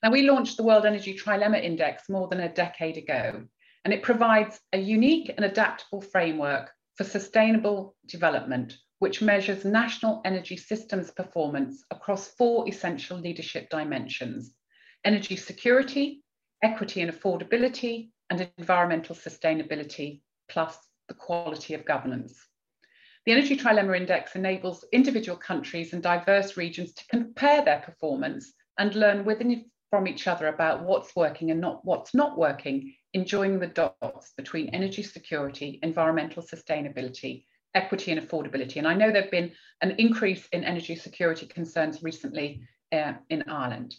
Now, 0.02 0.10
we 0.10 0.22
launched 0.22 0.56
the 0.56 0.62
World 0.62 0.86
Energy 0.86 1.16
Trilemma 1.16 1.62
Index 1.62 2.08
more 2.08 2.28
than 2.28 2.40
a 2.40 2.52
decade 2.52 2.96
ago, 2.96 3.44
and 3.84 3.94
it 3.94 4.02
provides 4.02 4.60
a 4.72 4.78
unique 4.78 5.32
and 5.36 5.44
adaptable 5.44 6.00
framework 6.00 6.70
for 6.96 7.04
sustainable 7.04 7.96
development, 8.06 8.78
which 8.98 9.22
measures 9.22 9.64
national 9.64 10.22
energy 10.24 10.56
systems 10.56 11.10
performance 11.10 11.84
across 11.90 12.28
four 12.28 12.68
essential 12.68 13.18
leadership 13.18 13.68
dimensions 13.70 14.54
energy 15.06 15.36
security, 15.36 16.24
equity 16.62 17.00
and 17.02 17.10
affordability, 17.10 18.10
and 18.30 18.48
environmental 18.58 19.14
sustainability 19.14 20.20
plus 20.48 20.76
the 21.08 21.14
quality 21.14 21.74
of 21.74 21.84
governance. 21.84 22.46
The 23.24 23.32
Energy 23.32 23.56
Trilemma 23.56 23.96
Index 23.96 24.36
enables 24.36 24.84
individual 24.92 25.36
countries 25.36 25.92
and 25.92 26.02
diverse 26.02 26.56
regions 26.56 26.92
to 26.94 27.06
compare 27.08 27.64
their 27.64 27.80
performance 27.80 28.52
and 28.78 28.94
learn 28.94 29.24
within 29.24 29.64
from 29.90 30.08
each 30.08 30.26
other 30.26 30.48
about 30.48 30.84
what's 30.84 31.14
working 31.14 31.50
and 31.50 31.60
not 31.60 31.84
what's 31.84 32.14
not 32.14 32.36
working, 32.36 32.94
enjoying 33.14 33.58
the 33.58 33.66
dots 33.66 34.32
between 34.36 34.68
energy 34.70 35.02
security, 35.02 35.78
environmental 35.82 36.42
sustainability, 36.42 37.44
equity 37.74 38.12
and 38.12 38.20
affordability. 38.20 38.76
And 38.76 38.86
I 38.86 38.94
know 38.94 39.10
there've 39.10 39.30
been 39.30 39.52
an 39.82 39.92
increase 39.98 40.46
in 40.52 40.64
energy 40.64 40.96
security 40.96 41.46
concerns 41.46 42.02
recently 42.02 42.62
uh, 42.92 43.14
in 43.30 43.44
Ireland. 43.48 43.94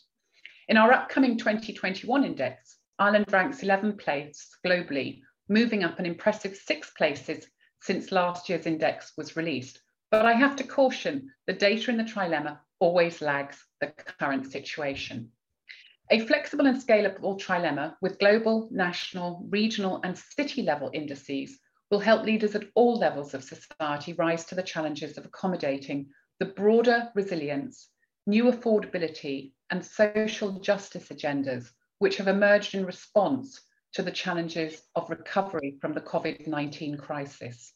In 0.70 0.76
our 0.76 0.92
upcoming 0.92 1.38
2021 1.38 2.26
index, 2.26 2.78
Ireland 3.00 3.32
ranks 3.32 3.62
11th 3.62 4.00
place 4.00 4.50
globally 4.66 5.22
moving 5.48 5.86
up 5.86 5.98
an 5.98 6.06
impressive 6.06 6.58
six 6.58 6.92
places 6.92 7.48
since 7.82 8.12
last 8.12 8.50
year's 8.50 8.66
index 8.66 9.14
was 9.16 9.38
released. 9.38 9.80
But 10.12 10.26
I 10.26 10.34
have 10.34 10.58
to 10.58 10.66
caution 10.66 11.32
the 11.46 11.54
data 11.54 11.90
in 11.90 11.96
the 11.96 12.04
trilemma 12.04 12.60
always 12.80 13.22
lags 13.22 13.66
the 13.80 13.94
current 14.20 14.52
situation. 14.52 15.32
A 16.12 16.20
flexible 16.20 16.66
and 16.66 16.82
scalable 16.82 17.40
trilemma 17.40 17.96
with 18.02 18.20
global, 18.20 18.68
national, 18.70 19.48
regional, 19.50 20.02
and 20.04 20.18
city 20.18 20.64
level 20.64 20.92
indices 20.94 21.58
will 21.90 22.00
help 22.00 22.26
leaders 22.26 22.56
at 22.56 22.68
all 22.76 23.00
levels 23.00 23.34
of 23.34 23.42
society 23.46 24.12
rise 24.12 24.44
to 24.46 24.56
the 24.56 24.64
challenges 24.64 25.18
of 25.18 25.26
accommodating 25.26 26.10
the 26.40 26.46
broader 26.46 27.10
resilience, 27.16 27.90
new 28.28 28.52
affordability, 28.52 29.54
and 29.70 29.84
social 29.84 30.60
justice 30.60 31.10
agendas 31.10 31.70
which 32.00 32.18
have 32.18 32.28
emerged 32.28 32.76
in 32.76 32.86
response 32.86 33.62
to 33.94 34.04
the 34.04 34.12
challenges 34.12 34.82
of 34.96 35.10
recovery 35.10 35.78
from 35.82 35.94
the 35.94 36.02
COVID-19 36.02 37.00
crisis. 37.00 37.74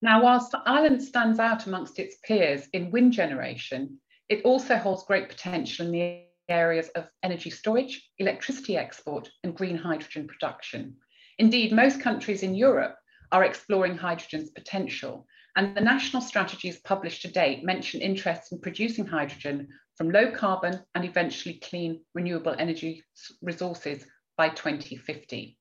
Now, 0.00 0.22
whilst 0.22 0.54
Ireland 0.66 1.02
stands 1.02 1.38
out 1.38 1.66
amongst 1.66 1.98
its 1.98 2.16
peers 2.24 2.68
in 2.72 2.90
wind 2.90 3.12
generation, 3.12 3.98
it 4.28 4.44
also 4.44 4.76
holds 4.76 5.04
great 5.04 5.28
potential 5.28 5.86
in 5.86 5.92
the 5.92 6.24
areas 6.48 6.88
of 6.90 7.08
energy 7.22 7.50
storage, 7.50 8.08
electricity 8.18 8.76
export, 8.76 9.30
and 9.42 9.56
green 9.56 9.76
hydrogen 9.76 10.26
production. 10.26 10.96
Indeed, 11.38 11.72
most 11.72 12.00
countries 12.00 12.42
in 12.42 12.54
Europe 12.54 12.96
are 13.32 13.44
exploring 13.44 13.96
hydrogen's 13.96 14.50
potential, 14.50 15.26
and 15.56 15.76
the 15.76 15.80
national 15.80 16.22
strategies 16.22 16.80
published 16.80 17.22
to 17.22 17.28
date 17.28 17.64
mention 17.64 18.00
interest 18.00 18.52
in 18.52 18.60
producing 18.60 19.06
hydrogen 19.06 19.68
from 19.96 20.10
low 20.10 20.30
carbon 20.30 20.80
and 20.94 21.04
eventually 21.04 21.60
clean 21.62 22.00
renewable 22.14 22.54
energy 22.58 23.04
resources 23.40 24.04
by 24.36 24.48
2050. 24.48 25.56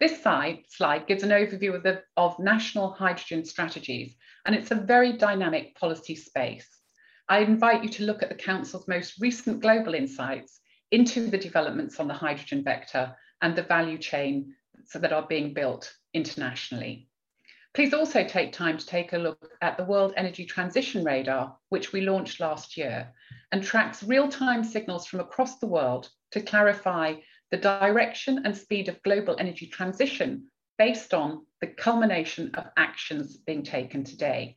This 0.00 0.22
slide, 0.22 0.60
slide 0.68 1.06
gives 1.06 1.22
an 1.22 1.30
overview 1.30 1.74
of, 1.74 1.82
the, 1.82 2.02
of 2.16 2.38
national 2.38 2.92
hydrogen 2.92 3.44
strategies, 3.44 4.14
and 4.46 4.54
it's 4.54 4.70
a 4.70 4.76
very 4.76 5.12
dynamic 5.12 5.74
policy 5.74 6.14
space. 6.14 6.68
I 7.28 7.40
invite 7.40 7.82
you 7.82 7.90
to 7.90 8.04
look 8.04 8.22
at 8.22 8.30
the 8.30 8.34
Council's 8.34 8.88
most 8.88 9.20
recent 9.20 9.60
global 9.60 9.94
insights 9.94 10.60
into 10.90 11.26
the 11.26 11.36
developments 11.36 12.00
on 12.00 12.08
the 12.08 12.14
hydrogen 12.14 12.64
vector 12.64 13.14
and 13.42 13.54
the 13.54 13.62
value 13.62 13.98
chain 13.98 14.54
so 14.86 14.98
that 15.00 15.12
are 15.12 15.26
being 15.26 15.52
built 15.52 15.92
internationally. 16.14 17.08
Please 17.78 17.94
also 17.94 18.24
take 18.24 18.52
time 18.52 18.76
to 18.76 18.84
take 18.84 19.12
a 19.12 19.18
look 19.18 19.52
at 19.62 19.76
the 19.76 19.84
World 19.84 20.12
Energy 20.16 20.44
Transition 20.44 21.04
Radar, 21.04 21.56
which 21.68 21.92
we 21.92 22.00
launched 22.00 22.40
last 22.40 22.76
year, 22.76 23.12
and 23.52 23.62
tracks 23.62 24.02
real-time 24.02 24.64
signals 24.64 25.06
from 25.06 25.20
across 25.20 25.60
the 25.60 25.68
world 25.68 26.10
to 26.32 26.40
clarify 26.40 27.14
the 27.52 27.56
direction 27.56 28.44
and 28.44 28.56
speed 28.56 28.88
of 28.88 29.00
global 29.04 29.36
energy 29.38 29.68
transition 29.68 30.48
based 30.76 31.14
on 31.14 31.46
the 31.60 31.68
culmination 31.68 32.50
of 32.56 32.66
actions 32.76 33.36
being 33.36 33.62
taken 33.62 34.02
today. 34.02 34.56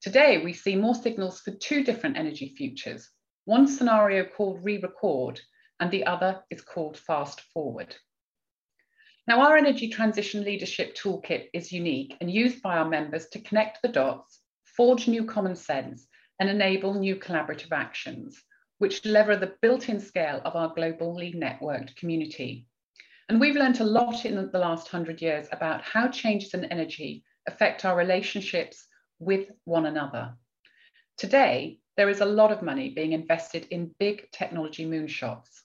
Today, 0.00 0.38
we 0.38 0.52
see 0.52 0.76
more 0.76 0.94
signals 0.94 1.40
for 1.40 1.50
two 1.50 1.82
different 1.82 2.16
energy 2.16 2.54
futures, 2.56 3.10
one 3.46 3.66
scenario 3.66 4.24
called 4.24 4.62
re-record 4.62 5.40
and 5.80 5.90
the 5.90 6.06
other 6.06 6.44
is 6.50 6.60
called 6.60 6.96
fast 6.98 7.40
forward. 7.52 7.96
Now, 9.28 9.42
our 9.42 9.58
energy 9.58 9.90
transition 9.90 10.42
leadership 10.42 10.96
toolkit 10.96 11.50
is 11.52 11.70
unique 11.70 12.16
and 12.22 12.30
used 12.30 12.62
by 12.62 12.78
our 12.78 12.88
members 12.88 13.26
to 13.32 13.40
connect 13.42 13.82
the 13.82 13.88
dots, 13.88 14.40
forge 14.64 15.06
new 15.06 15.26
common 15.26 15.54
sense, 15.54 16.06
and 16.40 16.48
enable 16.48 16.94
new 16.94 17.14
collaborative 17.14 17.70
actions 17.70 18.42
which 18.78 19.04
lever 19.04 19.36
the 19.36 19.52
built-in 19.60 20.00
scale 20.00 20.40
of 20.46 20.56
our 20.56 20.74
globally 20.74 21.34
networked 21.34 21.94
community. 21.96 22.66
And 23.28 23.38
we've 23.38 23.54
learned 23.54 23.80
a 23.80 23.84
lot 23.84 24.24
in 24.24 24.50
the 24.50 24.58
last 24.58 24.90
100 24.90 25.20
years 25.20 25.46
about 25.52 25.82
how 25.82 26.08
changes 26.08 26.54
in 26.54 26.64
energy 26.64 27.22
affect 27.46 27.84
our 27.84 27.96
relationships 27.98 28.86
with 29.18 29.50
one 29.64 29.84
another. 29.84 30.32
Today, 31.18 31.80
there 31.98 32.08
is 32.08 32.22
a 32.22 32.24
lot 32.24 32.50
of 32.50 32.62
money 32.62 32.94
being 32.94 33.12
invested 33.12 33.66
in 33.70 33.94
big 33.98 34.30
technology 34.32 34.86
moonshots. 34.86 35.64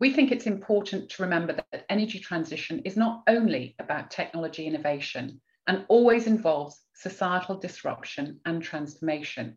We 0.00 0.12
think 0.12 0.32
it's 0.32 0.46
important 0.46 1.10
to 1.10 1.22
remember 1.22 1.52
that 1.52 1.84
energy 1.88 2.18
transition 2.18 2.80
is 2.84 2.96
not 2.96 3.22
only 3.26 3.76
about 3.78 4.10
technology 4.10 4.66
innovation 4.66 5.40
and 5.66 5.84
always 5.88 6.26
involves 6.26 6.80
societal 6.94 7.56
disruption 7.56 8.40
and 8.44 8.62
transformation. 8.62 9.56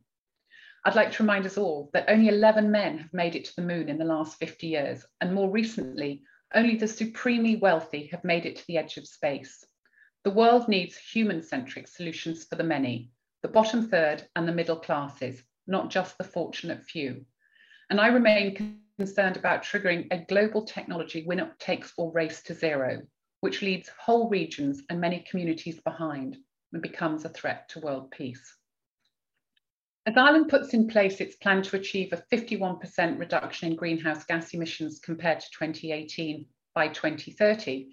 I'd 0.84 0.96
like 0.96 1.12
to 1.14 1.24
remind 1.24 1.48
us 1.48 1.58
all 1.58 1.90
that 1.94 2.10
only 2.10 2.28
11 2.28 2.70
men 2.70 3.00
have 3.00 3.14
made 3.14 3.36
it 3.36 3.46
to 3.46 3.56
the 3.56 3.64
moon 3.64 3.90
in 3.90 3.98
the 3.98 4.06
last 4.06 4.38
50 4.38 4.68
years, 4.68 5.04
and 5.20 5.34
more 5.34 5.50
recently, 5.50 6.22
only 6.54 6.76
the 6.76 6.88
supremely 6.88 7.56
wealthy 7.56 8.08
have 8.08 8.24
made 8.24 8.46
it 8.46 8.58
to 8.58 8.64
the 8.68 8.78
edge 8.78 8.98
of 8.98 9.08
space. 9.08 9.66
The 10.24 10.30
world 10.32 10.68
needs 10.68 10.96
human 10.96 11.42
centric 11.42 11.88
solutions 11.88 12.46
for 12.46 12.56
the 12.56 12.64
many, 12.64 13.10
the 13.42 13.48
bottom 13.48 13.90
third 13.90 14.28
and 14.36 14.48
the 14.48 14.54
middle 14.54 14.76
classes, 14.76 15.42
not 15.66 15.90
just 15.90 16.18
the 16.18 16.24
fortunate 16.24 16.84
few. 16.84 17.26
And 17.90 18.00
I 18.00 18.08
remain 18.08 18.82
concerned 18.98 19.36
about 19.36 19.64
triggering 19.64 20.08
a 20.12 20.26
global 20.26 20.64
technology 20.64 21.24
winner 21.26 21.54
takes 21.60 21.94
all 21.98 22.12
race 22.12 22.42
to 22.44 22.54
zero, 22.54 23.02
which 23.42 23.62
leaves 23.62 23.90
whole 24.00 24.30
regions 24.30 24.84
and 24.90 25.02
many 25.02 25.26
communities 25.30 25.82
behind 25.82 26.38
and 26.72 26.82
becomes 26.82 27.26
a 27.26 27.30
threat 27.30 27.68
to 27.70 27.80
world 27.80 28.10
peace. 28.12 28.56
As 30.06 30.16
Ireland 30.16 30.50
puts 30.50 30.74
in 30.74 30.88
place 30.88 31.20
its 31.20 31.36
plan 31.38 31.64
to 31.64 31.78
achieve 31.78 32.14
a 32.14 32.24
51% 32.34 33.20
reduction 33.20 33.72
in 33.72 33.76
greenhouse 33.76 34.24
gas 34.24 34.54
emissions 34.54 35.00
compared 35.00 35.40
to 35.40 35.50
2018 35.58 36.46
by 36.74 36.88
2030, 36.90 37.90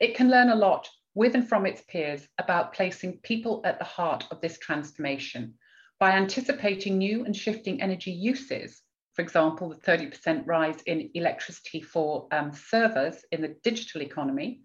it 0.00 0.14
can 0.14 0.30
learn 0.30 0.50
a 0.50 0.54
lot 0.54 0.88
with 1.14 1.34
and 1.34 1.48
from 1.48 1.66
its 1.66 1.82
peers 1.88 2.28
about 2.38 2.72
placing 2.72 3.18
people 3.20 3.62
at 3.64 3.78
the 3.78 3.84
heart 3.84 4.26
of 4.30 4.40
this 4.40 4.58
transformation 4.58 5.54
by 5.98 6.12
anticipating 6.12 6.98
new 6.98 7.24
and 7.24 7.34
shifting 7.34 7.82
energy 7.82 8.12
uses 8.12 8.82
for 9.16 9.22
example, 9.22 9.70
the 9.70 9.76
30% 9.76 10.46
rise 10.46 10.82
in 10.82 11.10
electricity 11.14 11.80
for 11.80 12.28
um, 12.32 12.52
servers 12.52 13.24
in 13.32 13.40
the 13.40 13.56
digital 13.62 14.02
economy, 14.02 14.60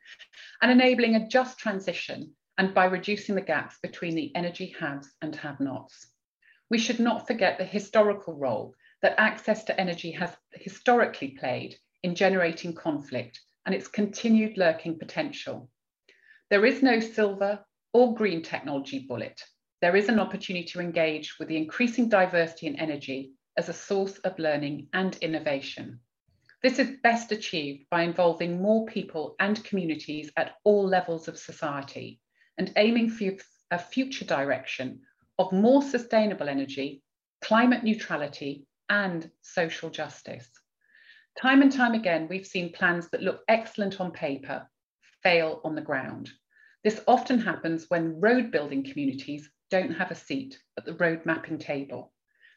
and 0.61 0.69
enabling 0.69 1.15
a 1.15 1.27
just 1.29 1.57
transition 1.57 2.33
and 2.57 2.73
by 2.73 2.83
reducing 2.83 3.33
the 3.33 3.41
gaps 3.41 3.77
between 3.81 4.13
the 4.13 4.35
energy 4.35 4.75
haves 4.77 5.09
and 5.21 5.33
have-nots. 5.37 6.07
We 6.69 6.79
should 6.79 6.99
not 6.99 7.27
forget 7.27 7.57
the 7.57 7.63
historical 7.63 8.37
role 8.37 8.75
that 9.01 9.17
access 9.17 9.63
to 9.63 9.79
energy 9.79 10.11
has 10.11 10.35
historically 10.51 11.29
played 11.29 11.77
in 12.03 12.13
generating 12.13 12.75
conflict 12.75 13.39
and 13.65 13.73
its 13.73 13.87
continued 13.87 14.57
lurking 14.57 14.99
potential. 14.99 15.69
There 16.49 16.65
is 16.65 16.83
no 16.83 16.99
silver 16.99 17.63
or 17.93 18.15
green 18.15 18.43
technology 18.43 19.05
bullet. 19.07 19.41
There 19.81 19.95
is 19.95 20.09
an 20.09 20.19
opportunity 20.19 20.65
to 20.73 20.81
engage 20.81 21.39
with 21.39 21.47
the 21.47 21.57
increasing 21.57 22.09
diversity 22.09 22.67
in 22.67 22.75
energy 22.75 23.31
as 23.57 23.69
a 23.69 23.73
source 23.73 24.17
of 24.19 24.39
learning 24.39 24.87
and 24.93 25.17
innovation. 25.17 25.99
This 26.63 26.79
is 26.79 26.97
best 27.01 27.31
achieved 27.31 27.89
by 27.89 28.03
involving 28.03 28.61
more 28.61 28.85
people 28.85 29.35
and 29.39 29.63
communities 29.63 30.31
at 30.37 30.55
all 30.63 30.85
levels 30.87 31.27
of 31.27 31.37
society 31.37 32.19
and 32.57 32.71
aiming 32.75 33.09
for 33.09 33.31
a 33.71 33.79
future 33.79 34.25
direction 34.25 35.01
of 35.39 35.51
more 35.51 35.81
sustainable 35.81 36.47
energy, 36.47 37.01
climate 37.41 37.83
neutrality, 37.83 38.67
and 38.89 39.31
social 39.41 39.89
justice. 39.89 40.49
Time 41.39 41.61
and 41.61 41.71
time 41.71 41.93
again, 41.93 42.27
we've 42.29 42.45
seen 42.45 42.73
plans 42.73 43.09
that 43.09 43.23
look 43.23 43.41
excellent 43.47 43.99
on 43.99 44.11
paper 44.11 44.69
fail 45.23 45.61
on 45.63 45.75
the 45.75 45.81
ground. 45.81 46.29
This 46.83 47.01
often 47.07 47.39
happens 47.39 47.85
when 47.89 48.19
road 48.19 48.51
building 48.51 48.83
communities 48.83 49.49
don't 49.69 49.93
have 49.93 50.11
a 50.11 50.15
seat 50.15 50.59
at 50.77 50.85
the 50.85 50.95
road 50.95 51.25
mapping 51.25 51.57
table. 51.57 52.11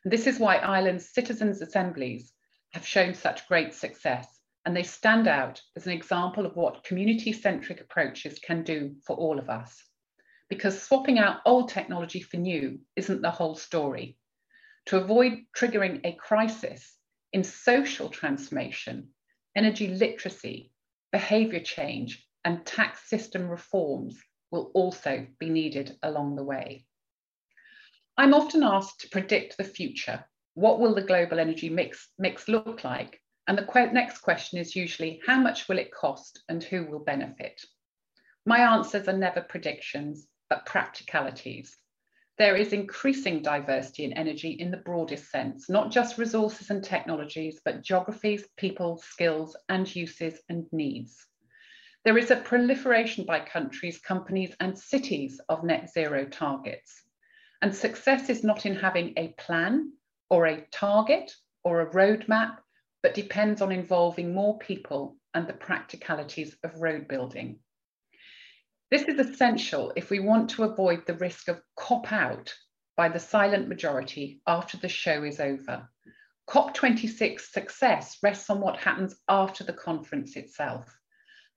This 0.07 0.27
is 0.27 0.39
why 0.39 0.57
Ireland's 0.57 1.09
citizens' 1.09 1.63
assemblies 1.63 2.31
have 2.75 2.87
shown 2.87 3.15
such 3.15 3.49
great 3.49 3.73
success, 3.73 4.29
and 4.67 4.77
they 4.77 4.83
stand 4.83 5.27
out 5.27 5.63
as 5.77 5.87
an 5.87 5.93
example 5.93 6.45
of 6.45 6.57
what 6.57 6.85
community-centric 6.85 7.81
approaches 7.81 8.39
can 8.39 8.65
do 8.65 8.97
for 9.07 9.17
all 9.17 9.39
of 9.39 9.49
us. 9.49 9.83
Because 10.51 10.83
swapping 10.83 11.19
out 11.19 11.41
old 11.47 11.71
technology 11.71 12.21
for 12.21 12.37
new 12.37 12.81
isn't 12.97 13.23
the 13.23 13.31
whole 13.31 13.55
story. 13.55 14.19
To 14.87 14.99
avoid 14.99 15.47
triggering 15.57 16.03
a 16.05 16.13
crisis 16.13 16.99
in 17.33 17.43
social 17.43 18.11
transformation, 18.11 19.09
energy 19.57 19.89
literacy, 19.89 20.71
behaviour 21.13 21.61
change, 21.61 22.29
and 22.45 22.67
tax 22.67 23.09
system 23.09 23.49
reforms 23.49 24.21
will 24.51 24.71
also 24.75 25.27
be 25.39 25.49
needed 25.49 25.97
along 26.03 26.37
the 26.37 26.45
way. 26.45 26.85
I'm 28.17 28.33
often 28.33 28.63
asked 28.63 29.01
to 29.01 29.09
predict 29.09 29.57
the 29.57 29.65
future. 29.65 30.25
What 30.55 30.79
will 30.79 30.95
the 30.95 31.03
global 31.03 31.41
energy 31.41 31.69
mix, 31.69 32.11
mix 32.17 32.47
look 32.47 32.85
like? 32.85 33.21
And 33.49 33.59
the 33.59 33.91
next 33.93 34.19
question 34.19 34.59
is 34.59 34.77
usually, 34.77 35.21
how 35.27 35.41
much 35.41 35.69
will 35.69 35.79
it 35.79 35.93
cost 35.93 36.43
and 36.49 36.63
who 36.63 36.87
will 36.87 37.01
benefit? 37.01 37.61
My 38.47 38.61
answers 38.61 39.09
are 39.09 39.17
never 39.17 39.41
predictions, 39.41 40.29
but 40.49 40.65
practicalities. 40.65 41.77
There 42.39 42.57
is 42.57 42.73
increasing 42.73 43.43
diversity 43.43 44.05
in 44.05 44.13
energy 44.13 44.51
in 44.51 44.71
the 44.71 44.77
broadest 44.77 45.31
sense, 45.31 45.69
not 45.69 45.91
just 45.91 46.19
resources 46.19 46.71
and 46.71 46.85
technologies, 46.85 47.61
but 47.65 47.83
geographies, 47.83 48.45
people, 48.57 48.99
skills, 48.99 49.57
and 49.69 49.93
uses 49.95 50.41
and 50.49 50.67
needs. 50.73 51.27
There 52.05 52.19
is 52.19 52.31
a 52.31 52.37
proliferation 52.37 53.25
by 53.25 53.41
countries, 53.41 53.99
companies, 53.99 54.55
and 54.61 54.79
cities 54.79 55.41
of 55.49 55.65
net 55.65 55.91
zero 55.93 56.27
targets. 56.27 57.04
And 57.63 57.75
success 57.75 58.29
is 58.29 58.45
not 58.45 58.67
in 58.67 58.77
having 58.77 59.15
a 59.17 59.29
plan 59.39 59.93
or 60.31 60.47
a 60.47 60.67
target 60.71 61.35
or 61.63 61.81
a 61.81 61.91
roadmap, 61.91 62.59
but 63.03 63.15
depends 63.15 63.63
on 63.63 63.73
involving 63.73 64.35
more 64.35 64.59
people 64.59 65.17
and 65.35 65.47
the 65.47 65.53
practicalities 65.53 66.57
of 66.63 66.81
road 66.81 67.09
building. 67.09 67.59
This 68.91 69.03
is 69.03 69.19
essential 69.19 69.93
if 69.97 70.11
we 70.11 70.21
want 70.21 70.51
to 70.51 70.65
avoid 70.65 71.07
the 71.07 71.15
risk 71.15 71.49
of 71.49 71.61
cop 71.77 72.13
out 72.13 72.55
by 72.97 73.09
the 73.09 73.19
silent 73.19 73.69
majority 73.69 74.41
after 74.47 74.77
the 74.77 74.89
show 74.89 75.25
is 75.25 75.41
over. 75.41 75.89
COP26 76.49 77.41
success 77.41 78.19
rests 78.23 78.51
on 78.51 78.61
what 78.61 78.77
happens 78.77 79.17
after 79.29 79.65
the 79.65 79.73
conference 79.73 80.37
itself. 80.37 80.97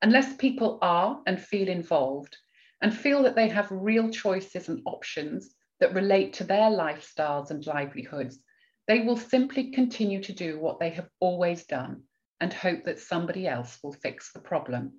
Unless 0.01 0.37
people 0.37 0.79
are 0.81 1.21
and 1.27 1.39
feel 1.41 1.67
involved 1.67 2.37
and 2.81 2.95
feel 2.95 3.23
that 3.23 3.35
they 3.35 3.49
have 3.49 3.67
real 3.71 4.09
choices 4.09 4.69
and 4.69 4.81
options, 4.85 5.55
that 5.79 5.93
relate 5.93 6.33
to 6.33 6.43
their 6.43 6.69
lifestyles 6.69 7.51
and 7.51 7.65
livelihoods, 7.65 8.39
they 8.87 9.01
will 9.01 9.17
simply 9.17 9.71
continue 9.71 10.21
to 10.23 10.33
do 10.33 10.59
what 10.59 10.79
they 10.79 10.89
have 10.91 11.09
always 11.19 11.65
done 11.65 12.03
and 12.39 12.53
hope 12.53 12.85
that 12.85 12.99
somebody 12.99 13.47
else 13.47 13.77
will 13.83 13.93
fix 13.93 14.31
the 14.31 14.39
problem. 14.39 14.93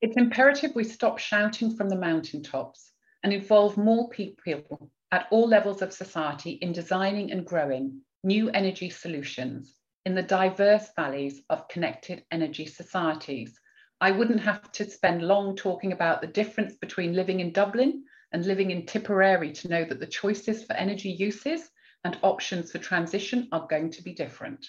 It's 0.00 0.16
imperative 0.16 0.74
we 0.74 0.84
stop 0.84 1.18
shouting 1.18 1.76
from 1.76 1.88
the 1.88 1.96
mountaintops 1.96 2.92
and 3.22 3.32
involve 3.32 3.76
more 3.76 4.08
people 4.08 4.90
at 5.12 5.26
all 5.30 5.46
levels 5.46 5.82
of 5.82 5.92
society 5.92 6.52
in 6.52 6.72
designing 6.72 7.32
and 7.32 7.44
growing 7.44 8.00
new 8.24 8.48
energy 8.50 8.90
solutions 8.90 9.74
in 10.06 10.14
the 10.14 10.22
diverse 10.22 10.88
valleys 10.96 11.42
of 11.50 11.68
connected 11.68 12.24
energy 12.30 12.64
societies. 12.64 13.58
I 14.00 14.12
wouldn't 14.12 14.40
have 14.40 14.72
to 14.72 14.88
spend 14.88 15.22
long 15.22 15.56
talking 15.56 15.92
about 15.92 16.22
the 16.22 16.26
difference 16.26 16.76
between 16.76 17.12
living 17.12 17.40
in 17.40 17.52
Dublin 17.52 18.04
and 18.32 18.46
living 18.46 18.70
in 18.70 18.86
Tipperary 18.86 19.52
to 19.52 19.68
know 19.68 19.84
that 19.84 20.00
the 20.00 20.06
choices 20.06 20.64
for 20.64 20.74
energy 20.74 21.10
uses 21.10 21.70
and 22.04 22.18
options 22.22 22.72
for 22.72 22.78
transition 22.78 23.48
are 23.52 23.66
going 23.68 23.90
to 23.90 24.02
be 24.02 24.12
different. 24.12 24.66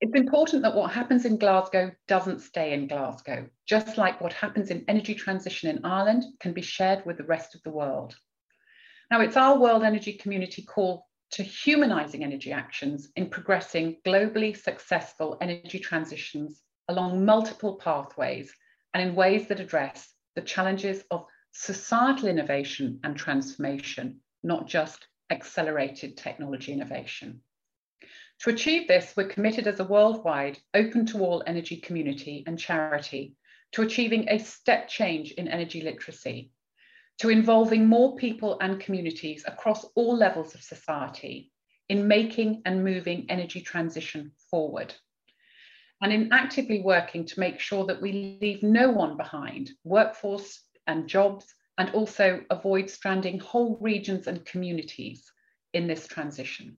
It's 0.00 0.16
important 0.16 0.62
that 0.62 0.74
what 0.74 0.90
happens 0.90 1.24
in 1.24 1.36
Glasgow 1.36 1.92
doesn't 2.08 2.40
stay 2.40 2.72
in 2.72 2.88
Glasgow, 2.88 3.46
just 3.68 3.96
like 3.96 4.20
what 4.20 4.32
happens 4.32 4.70
in 4.70 4.84
energy 4.88 5.14
transition 5.14 5.70
in 5.70 5.84
Ireland 5.84 6.24
can 6.40 6.52
be 6.52 6.62
shared 6.62 7.06
with 7.06 7.18
the 7.18 7.24
rest 7.24 7.54
of 7.54 7.62
the 7.62 7.70
world. 7.70 8.16
Now, 9.12 9.20
it's 9.20 9.36
our 9.36 9.58
World 9.58 9.84
Energy 9.84 10.14
Community 10.14 10.62
call 10.62 11.06
to 11.32 11.42
humanising 11.42 12.24
energy 12.24 12.50
actions 12.50 13.10
in 13.14 13.30
progressing 13.30 13.98
globally 14.04 14.56
successful 14.56 15.38
energy 15.40 15.78
transitions 15.78 16.62
along 16.88 17.24
multiple 17.24 17.76
pathways 17.76 18.52
and 18.94 19.08
in 19.08 19.14
ways 19.14 19.46
that 19.48 19.60
address 19.60 20.12
the 20.34 20.42
challenges 20.42 21.04
of 21.10 21.26
societal 21.52 22.28
innovation 22.28 22.98
and 23.04 23.16
transformation, 23.16 24.20
not 24.42 24.66
just 24.66 25.06
accelerated 25.30 26.16
technology 26.16 26.72
innovation. 26.72 27.42
To 28.40 28.50
achieve 28.50 28.88
this, 28.88 29.14
we're 29.16 29.28
committed 29.28 29.66
as 29.66 29.78
a 29.78 29.84
worldwide, 29.84 30.58
open 30.74 31.06
to 31.06 31.20
all 31.20 31.44
energy 31.46 31.76
community 31.76 32.42
and 32.46 32.58
charity 32.58 33.36
to 33.72 33.82
achieving 33.82 34.28
a 34.28 34.38
step 34.38 34.88
change 34.88 35.32
in 35.32 35.48
energy 35.48 35.80
literacy, 35.80 36.50
to 37.18 37.28
involving 37.28 37.86
more 37.86 38.16
people 38.16 38.58
and 38.60 38.80
communities 38.80 39.44
across 39.46 39.84
all 39.94 40.16
levels 40.16 40.54
of 40.54 40.62
society 40.62 41.52
in 41.88 42.08
making 42.08 42.62
and 42.64 42.84
moving 42.84 43.26
energy 43.28 43.60
transition 43.60 44.32
forward, 44.50 44.94
and 46.00 46.12
in 46.12 46.32
actively 46.32 46.80
working 46.80 47.24
to 47.26 47.40
make 47.40 47.60
sure 47.60 47.86
that 47.86 48.00
we 48.00 48.38
leave 48.40 48.62
no 48.62 48.90
one 48.90 49.16
behind, 49.16 49.70
workforce, 49.84 50.64
and 50.86 51.08
jobs, 51.08 51.54
and 51.78 51.90
also 51.90 52.44
avoid 52.50 52.90
stranding 52.90 53.38
whole 53.38 53.78
regions 53.80 54.26
and 54.26 54.44
communities 54.44 55.30
in 55.72 55.86
this 55.86 56.06
transition. 56.06 56.76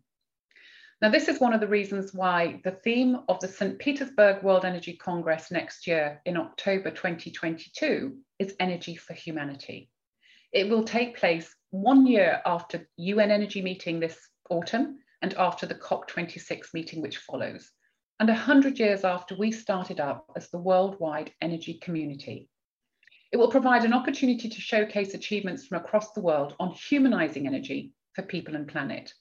Now, 1.02 1.10
this 1.10 1.28
is 1.28 1.40
one 1.40 1.52
of 1.52 1.60
the 1.60 1.68
reasons 1.68 2.14
why 2.14 2.60
the 2.64 2.70
theme 2.70 3.18
of 3.28 3.40
the 3.40 3.48
St. 3.48 3.78
Petersburg 3.78 4.42
World 4.42 4.64
Energy 4.64 4.96
Congress 4.96 5.50
next 5.50 5.86
year 5.86 6.22
in 6.24 6.36
October 6.36 6.90
2022 6.90 8.16
is 8.38 8.54
Energy 8.60 8.94
for 8.94 9.12
Humanity. 9.12 9.90
It 10.52 10.70
will 10.70 10.84
take 10.84 11.16
place 11.16 11.54
one 11.70 12.06
year 12.06 12.40
after 12.46 12.88
UN 12.96 13.32
Energy 13.32 13.60
meeting 13.60 13.98
this 13.98 14.16
autumn 14.48 15.00
and 15.20 15.34
after 15.34 15.66
the 15.66 15.74
COP26 15.74 16.72
meeting 16.72 17.02
which 17.02 17.18
follows, 17.18 17.70
and 18.20 18.28
100 18.28 18.78
years 18.78 19.04
after 19.04 19.34
we 19.34 19.50
started 19.50 19.98
up 19.98 20.30
as 20.36 20.48
the 20.50 20.58
worldwide 20.58 21.32
energy 21.40 21.74
community. 21.74 22.48
It 23.34 23.38
will 23.38 23.50
provide 23.50 23.84
an 23.84 23.92
opportunity 23.92 24.48
to 24.48 24.60
showcase 24.60 25.12
achievements 25.12 25.66
from 25.66 25.78
across 25.78 26.12
the 26.12 26.20
world 26.20 26.54
on 26.60 26.70
humanising 26.70 27.48
energy 27.48 27.92
for 28.12 28.22
people 28.22 28.54
and 28.54 28.68
planet. 28.68 29.12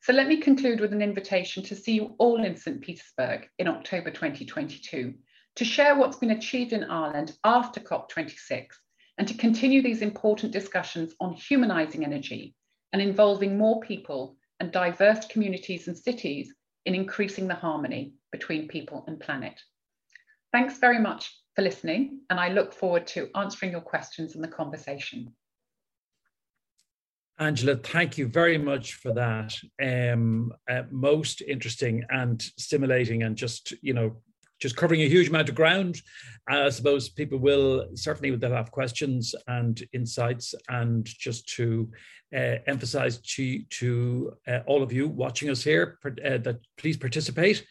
So 0.00 0.14
let 0.14 0.28
me 0.28 0.38
conclude 0.38 0.80
with 0.80 0.94
an 0.94 1.02
invitation 1.02 1.62
to 1.64 1.76
see 1.76 1.92
you 1.92 2.14
all 2.16 2.42
in 2.42 2.56
St. 2.56 2.80
Petersburg 2.80 3.46
in 3.58 3.68
October 3.68 4.10
2022 4.10 5.12
to 5.56 5.64
share 5.66 5.94
what's 5.94 6.16
been 6.16 6.30
achieved 6.30 6.72
in 6.72 6.84
Ireland 6.84 7.36
after 7.44 7.80
COP26 7.80 8.68
and 9.18 9.28
to 9.28 9.34
continue 9.34 9.82
these 9.82 10.00
important 10.00 10.50
discussions 10.50 11.12
on 11.20 11.34
humanising 11.34 12.02
energy 12.02 12.54
and 12.94 13.02
involving 13.02 13.58
more 13.58 13.78
people 13.80 14.38
and 14.58 14.72
diverse 14.72 15.26
communities 15.26 15.86
and 15.86 15.98
cities 15.98 16.50
in 16.86 16.94
increasing 16.94 17.46
the 17.46 17.54
harmony 17.54 18.14
between 18.32 18.68
people 18.68 19.04
and 19.06 19.20
planet. 19.20 19.60
Thanks 20.50 20.78
very 20.78 20.98
much 20.98 21.43
for 21.54 21.62
listening, 21.62 22.20
and 22.30 22.40
I 22.40 22.48
look 22.48 22.72
forward 22.72 23.06
to 23.08 23.28
answering 23.36 23.72
your 23.72 23.80
questions 23.80 24.34
in 24.34 24.42
the 24.42 24.48
conversation. 24.48 25.32
Angela, 27.38 27.76
thank 27.76 28.16
you 28.16 28.28
very 28.28 28.58
much 28.58 28.94
for 28.94 29.12
that. 29.14 29.56
Um, 29.82 30.52
uh, 30.70 30.82
most 30.90 31.42
interesting 31.42 32.04
and 32.10 32.40
stimulating, 32.40 33.24
and 33.24 33.36
just 33.36 33.72
you 33.82 33.92
know, 33.92 34.16
just 34.60 34.76
covering 34.76 35.02
a 35.02 35.08
huge 35.08 35.28
amount 35.28 35.48
of 35.48 35.54
ground. 35.54 36.00
I 36.48 36.70
suppose 36.70 37.08
people 37.08 37.38
will 37.38 37.88
certainly 37.94 38.30
will 38.30 38.52
have 38.52 38.70
questions 38.70 39.34
and 39.48 39.82
insights, 39.92 40.54
and 40.68 41.04
just 41.04 41.48
to 41.56 41.90
uh, 42.34 42.56
emphasize 42.66 43.18
to 43.18 43.62
to 43.64 44.32
uh, 44.46 44.60
all 44.66 44.82
of 44.82 44.92
you 44.92 45.08
watching 45.08 45.50
us 45.50 45.62
here 45.62 45.98
uh, 46.04 46.38
that 46.38 46.58
please 46.78 46.96
participate. 46.96 47.64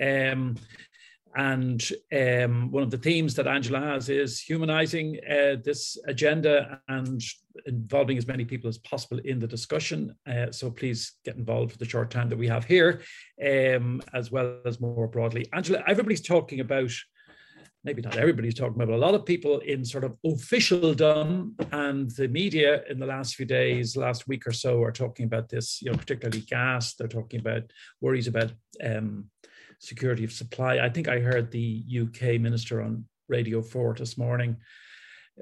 Um, 0.00 0.56
and 1.36 1.88
um, 2.12 2.70
one 2.72 2.82
of 2.82 2.90
the 2.90 2.98
themes 2.98 3.34
that 3.36 3.46
Angela 3.46 3.80
has 3.80 4.08
is 4.08 4.40
humanizing 4.40 5.18
uh, 5.28 5.56
this 5.64 5.96
agenda 6.06 6.80
and 6.88 7.22
involving 7.66 8.18
as 8.18 8.26
many 8.26 8.44
people 8.44 8.68
as 8.68 8.78
possible 8.78 9.18
in 9.24 9.38
the 9.38 9.46
discussion. 9.46 10.14
Uh, 10.26 10.50
so 10.50 10.70
please 10.70 11.12
get 11.24 11.36
involved 11.36 11.72
for 11.72 11.78
the 11.78 11.88
short 11.88 12.10
time 12.10 12.28
that 12.28 12.38
we 12.38 12.48
have 12.48 12.64
here, 12.64 13.02
um, 13.46 14.02
as 14.12 14.32
well 14.32 14.58
as 14.66 14.80
more 14.80 15.06
broadly. 15.06 15.46
Angela, 15.52 15.84
everybody's 15.86 16.20
talking 16.20 16.60
about, 16.60 16.90
maybe 17.84 18.02
not 18.02 18.16
everybody's 18.16 18.54
talking 18.54 18.74
about, 18.74 18.88
but 18.88 18.94
a 18.94 18.98
lot 18.98 19.14
of 19.14 19.24
people 19.24 19.60
in 19.60 19.84
sort 19.84 20.04
of 20.04 20.16
officialdom 20.24 21.54
and 21.70 22.10
the 22.16 22.26
media 22.26 22.82
in 22.90 22.98
the 22.98 23.06
last 23.06 23.36
few 23.36 23.46
days, 23.46 23.96
last 23.96 24.26
week 24.26 24.46
or 24.48 24.52
so, 24.52 24.82
are 24.82 24.92
talking 24.92 25.26
about 25.26 25.48
this, 25.48 25.80
you 25.80 25.92
know, 25.92 25.96
particularly 25.96 26.40
gas. 26.40 26.94
They're 26.94 27.06
talking 27.08 27.38
about 27.38 27.70
worries 28.00 28.26
about 28.26 28.52
um, 28.84 29.26
security 29.80 30.24
of 30.24 30.32
supply. 30.32 30.78
I 30.78 30.88
think 30.88 31.08
I 31.08 31.18
heard 31.18 31.50
the 31.50 31.84
UK 32.02 32.40
minister 32.40 32.80
on 32.80 33.04
Radio 33.28 33.60
4 33.62 33.94
this 33.94 34.16
morning 34.16 34.56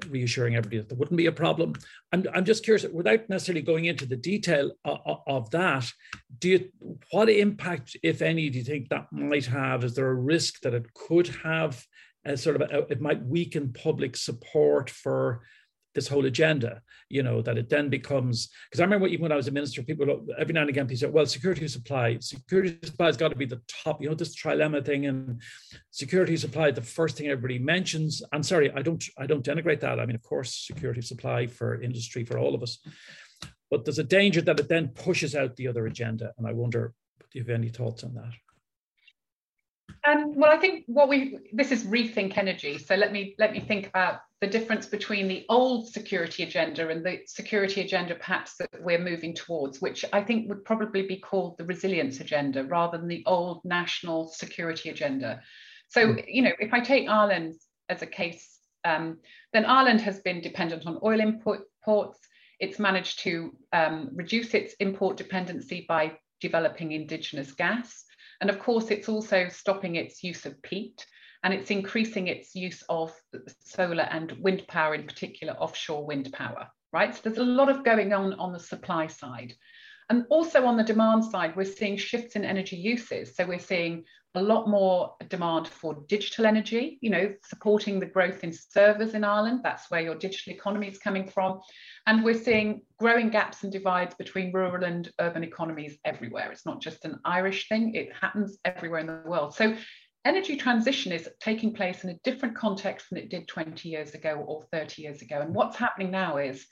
reassuring 0.07 0.55
everybody 0.55 0.77
that 0.77 0.89
there 0.89 0.97
wouldn't 0.97 1.17
be 1.17 1.25
a 1.25 1.31
problem. 1.31 1.73
I'm, 2.11 2.25
I'm 2.33 2.45
just 2.45 2.63
curious, 2.63 2.85
without 2.91 3.29
necessarily 3.29 3.61
going 3.61 3.85
into 3.85 4.05
the 4.05 4.15
detail 4.15 4.71
of, 4.85 5.19
of, 5.27 5.49
that, 5.51 5.91
do 6.37 6.49
you, 6.49 6.69
what 7.11 7.29
impact, 7.29 7.97
if 8.03 8.21
any, 8.21 8.49
do 8.49 8.59
you 8.59 8.63
think 8.63 8.89
that 8.89 9.11
might 9.11 9.45
have? 9.45 9.83
Is 9.83 9.95
there 9.95 10.09
a 10.09 10.15
risk 10.15 10.61
that 10.61 10.73
it 10.73 10.93
could 10.93 11.27
have 11.43 11.83
a 12.25 12.37
sort 12.37 12.55
of, 12.55 12.61
a, 12.61 12.87
it 12.89 13.01
might 13.01 13.25
weaken 13.25 13.73
public 13.73 14.15
support 14.15 14.89
for 14.89 15.41
this 15.95 16.07
whole 16.07 16.25
agenda, 16.25 16.81
you 17.09 17.23
know, 17.23 17.41
that 17.41 17.57
it 17.57 17.69
then 17.69 17.89
becomes, 17.89 18.49
because 18.69 18.79
I 18.79 18.83
remember 18.83 19.07
even 19.07 19.23
when 19.23 19.31
I 19.31 19.35
was 19.35 19.47
a 19.47 19.51
minister, 19.51 19.81
people 19.81 20.27
every 20.37 20.53
now 20.53 20.61
and 20.61 20.69
again, 20.69 20.85
people 20.85 20.99
said, 20.99 21.13
well, 21.13 21.25
security 21.25 21.67
supply, 21.67 22.17
security 22.19 22.77
supply 22.83 23.07
has 23.07 23.17
got 23.17 23.29
to 23.29 23.35
be 23.35 23.45
the 23.45 23.61
top, 23.67 24.01
you 24.01 24.09
know, 24.09 24.15
this 24.15 24.35
trilemma 24.35 24.85
thing 24.85 25.07
and 25.07 25.41
security 25.91 26.37
supply, 26.37 26.71
the 26.71 26.81
first 26.81 27.17
thing 27.17 27.27
everybody 27.27 27.59
mentions. 27.59 28.21
I'm 28.31 28.43
sorry, 28.43 28.71
I 28.71 28.81
don't, 28.81 29.03
I 29.17 29.25
don't 29.25 29.43
denigrate 29.43 29.79
that. 29.81 29.99
I 29.99 30.05
mean, 30.05 30.15
of 30.15 30.23
course, 30.23 30.65
security 30.67 31.01
supply 31.01 31.47
for 31.47 31.81
industry, 31.81 32.23
for 32.23 32.37
all 32.37 32.53
of 32.53 32.61
us, 32.61 32.79
but 33.71 33.85
there's 33.85 33.99
a 33.99 34.03
danger 34.03 34.41
that 34.41 34.59
it 34.59 34.69
then 34.69 34.89
pushes 34.89 35.35
out 35.35 35.55
the 35.55 35.67
other 35.67 35.87
agenda. 35.87 36.33
And 36.37 36.47
I 36.47 36.53
wonder, 36.53 36.93
do 37.19 37.39
you 37.39 37.41
have 37.41 37.49
any 37.49 37.69
thoughts 37.69 38.03
on 38.03 38.13
that? 38.15 38.33
Um, 40.07 40.35
well, 40.35 40.51
I 40.51 40.57
think 40.57 40.85
what 40.87 41.09
we 41.09 41.39
this 41.51 41.71
is 41.71 41.83
rethink 41.83 42.37
energy. 42.37 42.77
So 42.77 42.95
let 42.95 43.11
me 43.11 43.35
let 43.37 43.51
me 43.51 43.59
think 43.59 43.87
about 43.87 44.21
the 44.41 44.47
difference 44.47 44.85
between 44.85 45.27
the 45.27 45.45
old 45.49 45.89
security 45.89 46.43
agenda 46.43 46.87
and 46.87 47.05
the 47.05 47.19
security 47.25 47.81
agenda 47.81 48.15
perhaps 48.15 48.55
that 48.57 48.69
we're 48.79 48.99
moving 48.99 49.33
towards, 49.33 49.81
which 49.81 50.05
I 50.13 50.21
think 50.21 50.47
would 50.47 50.63
probably 50.63 51.05
be 51.05 51.17
called 51.17 51.57
the 51.57 51.65
resilience 51.65 52.21
agenda 52.21 52.63
rather 52.63 52.97
than 52.97 53.09
the 53.09 53.23
old 53.25 53.61
national 53.65 54.29
security 54.29 54.89
agenda. 54.89 55.41
So, 55.89 56.13
hmm. 56.13 56.19
you 56.25 56.41
know, 56.41 56.53
if 56.59 56.73
I 56.73 56.79
take 56.79 57.09
Ireland 57.09 57.55
as 57.89 58.01
a 58.01 58.07
case, 58.07 58.59
um, 58.85 59.17
then 59.51 59.65
Ireland 59.65 59.99
has 60.01 60.21
been 60.21 60.39
dependent 60.39 60.87
on 60.87 60.99
oil 61.03 61.19
imports. 61.19 62.19
It's 62.61 62.79
managed 62.79 63.19
to 63.19 63.53
um, 63.73 64.09
reduce 64.13 64.53
its 64.53 64.73
import 64.79 65.17
dependency 65.17 65.85
by 65.87 66.13
developing 66.39 66.93
indigenous 66.93 67.51
gas. 67.51 68.05
And 68.39 68.49
of 68.49 68.59
course, 68.59 68.89
it's 68.89 69.09
also 69.09 69.49
stopping 69.49 69.95
its 69.95 70.23
use 70.23 70.45
of 70.45 70.61
peat 70.61 71.05
and 71.43 71.53
it's 71.53 71.71
increasing 71.71 72.27
its 72.27 72.55
use 72.55 72.83
of 72.89 73.13
solar 73.59 74.03
and 74.03 74.31
wind 74.39 74.67
power, 74.67 74.93
in 74.95 75.05
particular 75.05 75.53
offshore 75.53 76.05
wind 76.05 76.31
power, 76.33 76.67
right? 76.91 77.15
So 77.15 77.21
there's 77.23 77.37
a 77.37 77.43
lot 77.43 77.69
of 77.69 77.83
going 77.83 78.13
on 78.13 78.33
on 78.33 78.51
the 78.51 78.59
supply 78.59 79.07
side. 79.07 79.53
And 80.09 80.25
also 80.29 80.65
on 80.65 80.75
the 80.75 80.83
demand 80.83 81.23
side, 81.23 81.55
we're 81.55 81.65
seeing 81.65 81.95
shifts 81.95 82.35
in 82.35 82.43
energy 82.43 82.75
uses. 82.75 83.35
So 83.35 83.45
we're 83.45 83.59
seeing 83.59 84.05
a 84.35 84.41
lot 84.41 84.67
more 84.67 85.15
demand 85.27 85.67
for 85.67 86.03
digital 86.07 86.45
energy, 86.45 86.99
you 87.01 87.09
know, 87.09 87.33
supporting 87.43 87.99
the 87.99 88.05
growth 88.05 88.43
in 88.43 88.53
servers 88.53 89.13
in 89.13 89.23
Ireland. 89.23 89.61
That's 89.63 89.89
where 89.89 90.01
your 90.01 90.15
digital 90.15 90.53
economy 90.53 90.87
is 90.87 90.99
coming 90.99 91.27
from. 91.27 91.59
And 92.05 92.23
we're 92.23 92.35
seeing 92.35 92.81
growing 92.99 93.29
gaps 93.29 93.63
and 93.63 93.71
divides 93.71 94.15
between 94.15 94.51
rural 94.51 94.83
and 94.83 95.09
urban 95.19 95.43
economies 95.43 95.97
everywhere. 96.05 96.51
It's 96.51 96.65
not 96.65 96.81
just 96.81 97.05
an 97.05 97.19
Irish 97.25 97.67
thing, 97.69 97.95
it 97.95 98.09
happens 98.19 98.57
everywhere 98.65 98.99
in 98.99 99.07
the 99.07 99.21
world. 99.25 99.55
So 99.55 99.75
energy 100.29 100.55
transition 100.55 101.11
is 101.11 101.27
taking 101.39 101.73
place 101.73 102.03
in 102.03 102.11
a 102.11 102.19
different 102.23 102.55
context 102.55 103.07
than 103.09 103.17
it 103.17 103.31
did 103.31 103.47
20 103.47 103.89
years 103.89 104.13
ago 104.13 104.45
or 104.47 104.63
30 104.71 105.01
years 105.01 105.23
ago. 105.23 105.41
And 105.41 105.55
what's 105.55 105.75
happening 105.75 106.11
now 106.11 106.37
is 106.37 106.67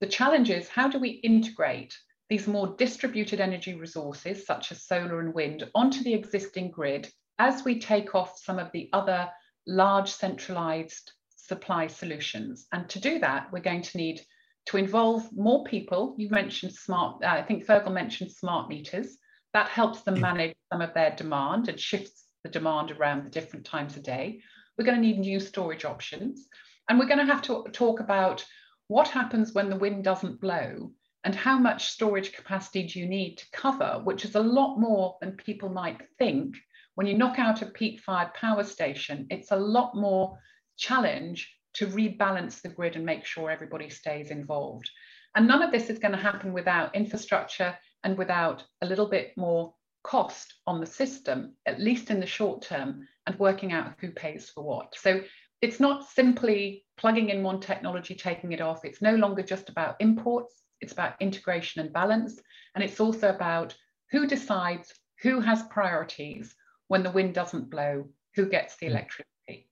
the 0.00 0.06
challenge 0.06 0.48
is 0.48 0.68
how 0.68 0.86
do 0.86 1.00
we 1.00 1.08
integrate 1.08 1.92
these 2.30 2.46
more 2.46 2.76
distributed 2.78 3.40
energy 3.40 3.74
resources, 3.74 4.46
such 4.46 4.70
as 4.70 4.86
solar 4.86 5.18
and 5.18 5.34
wind, 5.34 5.68
onto 5.74 6.04
the 6.04 6.14
existing 6.14 6.70
grid 6.70 7.10
as 7.40 7.64
we 7.64 7.80
take 7.80 8.14
off 8.14 8.38
some 8.38 8.60
of 8.60 8.70
the 8.70 8.88
other 8.92 9.28
large 9.66 10.10
centralized 10.12 11.10
supply 11.34 11.88
solutions. 11.88 12.68
And 12.72 12.88
to 12.90 13.00
do 13.00 13.18
that, 13.18 13.48
we're 13.50 13.58
going 13.58 13.82
to 13.82 13.98
need 13.98 14.20
to 14.66 14.76
involve 14.76 15.28
more 15.32 15.64
people. 15.64 16.14
You 16.16 16.30
mentioned 16.30 16.72
smart, 16.72 17.24
uh, 17.24 17.26
I 17.26 17.42
think 17.42 17.66
Fergal 17.66 17.92
mentioned 17.92 18.30
smart 18.30 18.68
meters. 18.68 19.18
That 19.52 19.68
helps 19.68 20.02
them 20.02 20.20
manage 20.20 20.54
some 20.72 20.80
of 20.80 20.94
their 20.94 21.14
demand 21.16 21.68
and 21.68 21.78
shifts 21.78 22.24
the 22.44 22.50
demand 22.50 22.92
around 22.92 23.24
the 23.24 23.30
different 23.30 23.66
times 23.66 23.96
of 23.96 24.04
day. 24.04 24.40
We're 24.78 24.84
going 24.84 25.00
to 25.00 25.06
need 25.06 25.18
new 25.18 25.40
storage 25.40 25.84
options. 25.84 26.46
And 26.88 26.98
we're 26.98 27.06
going 27.06 27.26
to 27.26 27.32
have 27.32 27.42
to 27.42 27.64
talk 27.72 27.98
about 28.00 28.44
what 28.88 29.08
happens 29.08 29.54
when 29.54 29.70
the 29.70 29.76
wind 29.76 30.04
doesn't 30.04 30.40
blow 30.40 30.92
and 31.24 31.34
how 31.34 31.58
much 31.58 31.88
storage 31.88 32.32
capacity 32.32 32.86
do 32.86 33.00
you 33.00 33.06
need 33.06 33.38
to 33.38 33.50
cover, 33.52 34.00
which 34.04 34.24
is 34.26 34.34
a 34.34 34.40
lot 34.40 34.76
more 34.78 35.16
than 35.20 35.32
people 35.32 35.70
might 35.70 36.02
think. 36.18 36.54
When 36.94 37.06
you 37.06 37.16
knock 37.16 37.38
out 37.38 37.62
a 37.62 37.66
peat 37.66 38.00
fired 38.00 38.34
power 38.34 38.62
station, 38.62 39.26
it's 39.30 39.50
a 39.50 39.56
lot 39.56 39.96
more 39.96 40.38
challenge 40.76 41.50
to 41.74 41.86
rebalance 41.86 42.60
the 42.60 42.68
grid 42.68 42.94
and 42.94 43.06
make 43.06 43.24
sure 43.24 43.50
everybody 43.50 43.88
stays 43.88 44.30
involved. 44.30 44.88
And 45.34 45.48
none 45.48 45.62
of 45.62 45.72
this 45.72 45.88
is 45.88 45.98
going 45.98 46.12
to 46.12 46.18
happen 46.18 46.52
without 46.52 46.94
infrastructure 46.94 47.76
and 48.04 48.18
without 48.18 48.62
a 48.82 48.86
little 48.86 49.08
bit 49.08 49.32
more 49.36 49.74
cost 50.04 50.54
on 50.66 50.80
the 50.80 50.86
system, 50.86 51.54
at 51.66 51.80
least 51.80 52.10
in 52.10 52.20
the 52.20 52.26
short 52.26 52.62
term, 52.62 53.08
and 53.26 53.38
working 53.38 53.72
out 53.72 53.94
who 53.98 54.10
pays 54.12 54.50
for 54.50 54.62
what. 54.62 54.94
So 54.96 55.22
it's 55.60 55.80
not 55.80 56.08
simply 56.08 56.84
plugging 56.96 57.30
in 57.30 57.42
one 57.42 57.58
technology, 57.58 58.14
taking 58.14 58.52
it 58.52 58.60
off. 58.60 58.84
It's 58.84 59.02
no 59.02 59.16
longer 59.16 59.42
just 59.42 59.68
about 59.68 59.96
imports, 59.98 60.62
it's 60.80 60.92
about 60.92 61.14
integration 61.20 61.80
and 61.80 61.92
balance. 61.92 62.40
And 62.74 62.84
it's 62.84 63.00
also 63.00 63.30
about 63.30 63.74
who 64.10 64.26
decides 64.26 64.92
who 65.22 65.40
has 65.40 65.62
priorities 65.64 66.54
when 66.88 67.02
the 67.02 67.10
wind 67.10 67.34
doesn't 67.34 67.70
blow, 67.70 68.08
who 68.34 68.46
gets 68.46 68.76
the 68.76 68.86
hmm. 68.86 68.92
electricity. 68.92 69.68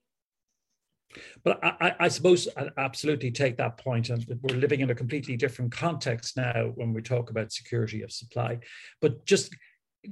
But 1.44 1.62
I, 1.62 1.94
I, 2.00 2.08
suppose 2.08 2.48
I 2.56 2.68
absolutely 2.78 3.30
take 3.30 3.58
that 3.58 3.76
point, 3.76 4.08
and 4.08 4.24
we're 4.40 4.56
living 4.56 4.80
in 4.80 4.88
a 4.88 4.94
completely 4.94 5.36
different 5.36 5.70
context 5.70 6.38
now 6.38 6.72
when 6.74 6.94
we 6.94 7.02
talk 7.02 7.28
about 7.28 7.52
security 7.52 8.00
of 8.00 8.10
supply. 8.10 8.60
But 9.02 9.26
just 9.26 9.54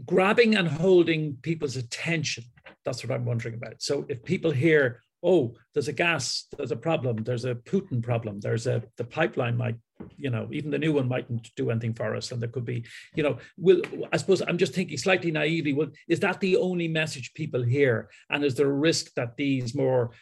grabbing 0.06 0.56
and 0.56 0.68
holding 0.68 1.36
people's 1.42 1.76
attention, 1.76 2.44
that's 2.84 3.02
what 3.02 3.12
I'm 3.12 3.24
wondering 3.24 3.54
about. 3.54 3.82
So 3.82 4.06
if 4.08 4.24
people 4.24 4.50
hear, 4.50 5.02
oh, 5.22 5.54
there's 5.74 5.88
a 5.88 5.92
gas, 5.92 6.46
there's 6.56 6.70
a 6.70 6.76
problem, 6.76 7.16
there's 7.24 7.44
a 7.44 7.54
Putin 7.54 8.02
problem, 8.02 8.40
there's 8.40 8.66
a 8.66 8.82
the 8.96 9.04
pipeline 9.04 9.56
might, 9.56 9.76
you 10.16 10.30
know, 10.30 10.48
even 10.50 10.70
the 10.70 10.78
new 10.78 10.94
one 10.94 11.08
mightn't 11.08 11.50
do 11.56 11.70
anything 11.70 11.94
for 11.94 12.14
us, 12.14 12.32
and 12.32 12.40
there 12.40 12.48
could 12.48 12.64
be, 12.64 12.84
you 13.14 13.22
know, 13.22 13.38
will 13.56 13.82
I 14.12 14.16
suppose 14.16 14.42
I'm 14.46 14.58
just 14.58 14.74
thinking 14.74 14.96
slightly 14.96 15.30
naively, 15.30 15.74
well, 15.74 15.90
is 16.08 16.20
that 16.20 16.40
the 16.40 16.56
only 16.56 16.88
message 16.88 17.34
people 17.34 17.62
hear, 17.62 18.08
and 18.30 18.44
is 18.44 18.54
there 18.54 18.70
a 18.70 18.72
risk 18.72 19.12
that 19.14 19.36
these 19.36 19.74
more 19.74 20.12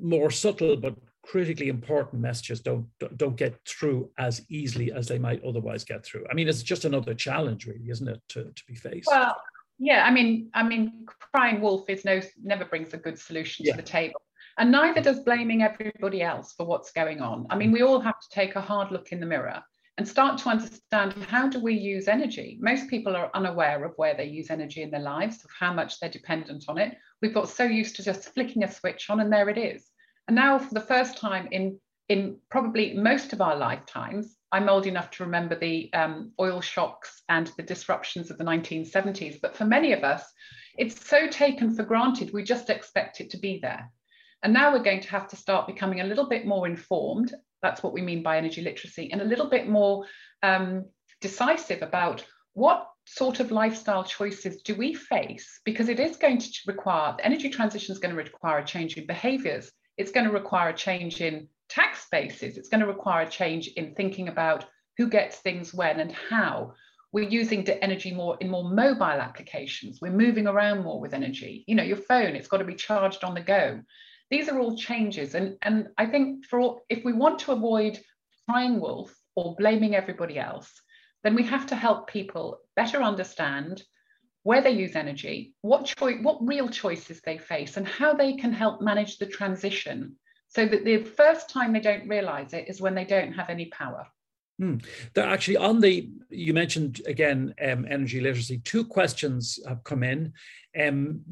more 0.00 0.30
subtle 0.30 0.76
but 0.76 0.94
critically 1.26 1.68
important 1.68 2.20
messages 2.20 2.60
don't 2.60 2.86
don't 3.16 3.36
get 3.36 3.58
through 3.66 4.10
as 4.18 4.42
easily 4.50 4.92
as 4.92 5.08
they 5.08 5.18
might 5.18 5.42
otherwise 5.44 5.84
get 5.84 6.04
through. 6.04 6.24
I 6.30 6.34
mean, 6.34 6.48
it's 6.48 6.62
just 6.62 6.84
another 6.84 7.14
challenge, 7.14 7.66
really, 7.66 7.88
isn't 7.88 8.08
it, 8.08 8.20
to, 8.30 8.44
to 8.44 8.62
be 8.68 8.74
faced? 8.74 9.08
Well, 9.10 9.36
yeah. 9.78 10.04
I 10.04 10.10
mean, 10.10 10.50
I 10.54 10.62
mean, 10.62 11.06
crying 11.32 11.60
wolf 11.60 11.88
is 11.88 12.04
no 12.04 12.20
never 12.42 12.64
brings 12.64 12.92
a 12.94 12.98
good 12.98 13.18
solution 13.18 13.64
yeah. 13.64 13.72
to 13.72 13.76
the 13.76 13.86
table, 13.86 14.20
and 14.58 14.70
neither 14.70 15.00
does 15.00 15.20
blaming 15.20 15.62
everybody 15.62 16.22
else 16.22 16.52
for 16.52 16.66
what's 16.66 16.92
going 16.92 17.20
on. 17.20 17.46
I 17.50 17.56
mean, 17.56 17.72
we 17.72 17.82
all 17.82 18.00
have 18.00 18.20
to 18.20 18.28
take 18.30 18.56
a 18.56 18.60
hard 18.60 18.92
look 18.92 19.12
in 19.12 19.20
the 19.20 19.26
mirror 19.26 19.62
and 19.96 20.06
start 20.06 20.38
to 20.38 20.48
understand 20.48 21.12
how 21.28 21.48
do 21.48 21.60
we 21.60 21.72
use 21.74 22.08
energy. 22.08 22.58
Most 22.60 22.88
people 22.88 23.14
are 23.14 23.30
unaware 23.32 23.84
of 23.84 23.92
where 23.96 24.14
they 24.14 24.24
use 24.24 24.50
energy 24.50 24.82
in 24.82 24.90
their 24.90 25.00
lives, 25.00 25.44
of 25.44 25.50
how 25.58 25.72
much 25.72 26.00
they're 26.00 26.10
dependent 26.10 26.64
on 26.68 26.78
it. 26.78 26.96
We've 27.22 27.34
got 27.34 27.48
so 27.48 27.64
used 27.64 27.94
to 27.96 28.02
just 28.02 28.34
flicking 28.34 28.64
a 28.64 28.70
switch 28.70 29.08
on 29.08 29.20
and 29.20 29.32
there 29.32 29.48
it 29.48 29.56
is. 29.56 29.88
And 30.26 30.34
now 30.36 30.58
for 30.58 30.72
the 30.72 30.80
first 30.80 31.16
time 31.16 31.48
in, 31.50 31.78
in 32.08 32.38
probably 32.50 32.94
most 32.94 33.32
of 33.32 33.40
our 33.40 33.56
lifetimes, 33.56 34.36
I'm 34.52 34.68
old 34.68 34.86
enough 34.86 35.10
to 35.12 35.24
remember 35.24 35.58
the 35.58 35.92
um, 35.92 36.32
oil 36.40 36.60
shocks 36.60 37.22
and 37.28 37.50
the 37.56 37.62
disruptions 37.62 38.30
of 38.30 38.38
the 38.38 38.44
1970s, 38.44 39.40
but 39.40 39.56
for 39.56 39.64
many 39.64 39.92
of 39.92 40.04
us, 40.04 40.24
it's 40.76 41.06
so 41.08 41.26
taken 41.28 41.74
for 41.74 41.82
granted, 41.82 42.32
we 42.32 42.42
just 42.42 42.70
expect 42.70 43.20
it 43.20 43.30
to 43.30 43.38
be 43.38 43.58
there. 43.60 43.90
And 44.42 44.52
now 44.52 44.72
we're 44.72 44.82
going 44.82 45.00
to 45.00 45.10
have 45.10 45.28
to 45.28 45.36
start 45.36 45.66
becoming 45.66 46.00
a 46.00 46.04
little 46.04 46.28
bit 46.28 46.46
more 46.46 46.66
informed 46.66 47.32
that's 47.64 47.82
what 47.82 47.94
we 47.94 48.02
mean 48.02 48.22
by 48.22 48.36
energy 48.36 48.60
literacy, 48.60 49.10
and 49.10 49.22
a 49.22 49.24
little 49.24 49.48
bit 49.48 49.68
more 49.68 50.04
um, 50.42 50.84
decisive 51.20 51.82
about 51.82 52.24
what 52.52 52.86
sort 53.06 53.40
of 53.40 53.50
lifestyle 53.50 54.04
choices 54.04 54.62
do 54.62 54.74
we 54.74 54.94
face? 54.94 55.60
Because 55.64 55.88
it 55.88 55.98
is 55.98 56.16
going 56.16 56.38
to 56.38 56.50
require, 56.66 57.14
the 57.16 57.24
energy 57.24 57.48
transition 57.48 57.92
is 57.92 57.98
going 57.98 58.14
to 58.14 58.22
require 58.22 58.58
a 58.58 58.64
change 58.64 58.96
in 58.96 59.06
behaviors. 59.06 59.72
It's 59.96 60.10
going 60.10 60.26
to 60.26 60.32
require 60.32 60.70
a 60.70 60.76
change 60.76 61.20
in 61.20 61.48
tax 61.68 62.06
bases. 62.10 62.56
It's 62.56 62.68
going 62.68 62.80
to 62.80 62.86
require 62.86 63.26
a 63.26 63.30
change 63.30 63.68
in 63.68 63.94
thinking 63.94 64.28
about 64.28 64.66
who 64.96 65.08
gets 65.08 65.36
things 65.36 65.74
when 65.74 66.00
and 66.00 66.12
how. 66.12 66.74
We're 67.12 67.28
using 67.28 67.68
energy 67.68 68.12
more 68.12 68.36
in 68.40 68.50
more 68.50 68.68
mobile 68.68 69.04
applications. 69.04 70.00
We're 70.00 70.12
moving 70.12 70.48
around 70.48 70.82
more 70.82 71.00
with 71.00 71.14
energy. 71.14 71.64
You 71.68 71.76
know, 71.76 71.84
your 71.84 71.96
phone, 71.96 72.34
it's 72.34 72.48
got 72.48 72.58
to 72.58 72.64
be 72.64 72.74
charged 72.74 73.22
on 73.22 73.34
the 73.34 73.40
go. 73.40 73.80
These 74.30 74.48
are 74.48 74.58
all 74.58 74.76
changes. 74.76 75.34
And, 75.34 75.56
and 75.62 75.88
I 75.96 76.06
think 76.06 76.46
for 76.46 76.58
all, 76.58 76.82
if 76.88 77.04
we 77.04 77.12
want 77.12 77.38
to 77.40 77.52
avoid 77.52 78.00
crying 78.48 78.80
wolf 78.80 79.14
or 79.36 79.54
blaming 79.56 79.94
everybody 79.94 80.38
else, 80.38 80.72
then 81.22 81.34
we 81.34 81.44
have 81.44 81.66
to 81.66 81.76
help 81.76 82.08
people 82.08 82.58
better 82.76 83.02
understand 83.02 83.82
where 84.44 84.62
they 84.62 84.70
use 84.70 84.94
energy, 84.94 85.54
what 85.62 85.86
choice, 85.86 86.18
what 86.22 86.46
real 86.46 86.68
choices 86.68 87.20
they 87.22 87.38
face, 87.38 87.76
and 87.76 87.88
how 87.88 88.12
they 88.12 88.34
can 88.34 88.52
help 88.52 88.80
manage 88.80 89.18
the 89.18 89.26
transition 89.26 90.14
so 90.48 90.66
that 90.66 90.84
the 90.84 90.98
first 90.98 91.50
time 91.50 91.72
they 91.72 91.80
don't 91.80 92.08
realize 92.08 92.52
it 92.52 92.68
is 92.68 92.80
when 92.80 92.94
they 92.94 93.04
don't 93.04 93.32
have 93.32 93.50
any 93.50 93.66
power. 93.66 94.06
Hmm. 94.60 94.76
Actually, 95.16 95.56
on 95.56 95.80
the 95.80 96.08
you 96.30 96.54
mentioned 96.54 97.00
again 97.06 97.54
um, 97.60 97.86
energy 97.90 98.20
literacy. 98.20 98.58
Two 98.58 98.84
questions 98.84 99.58
have 99.66 99.82
come 99.82 100.04
in, 100.04 100.32
um, 100.80 101.22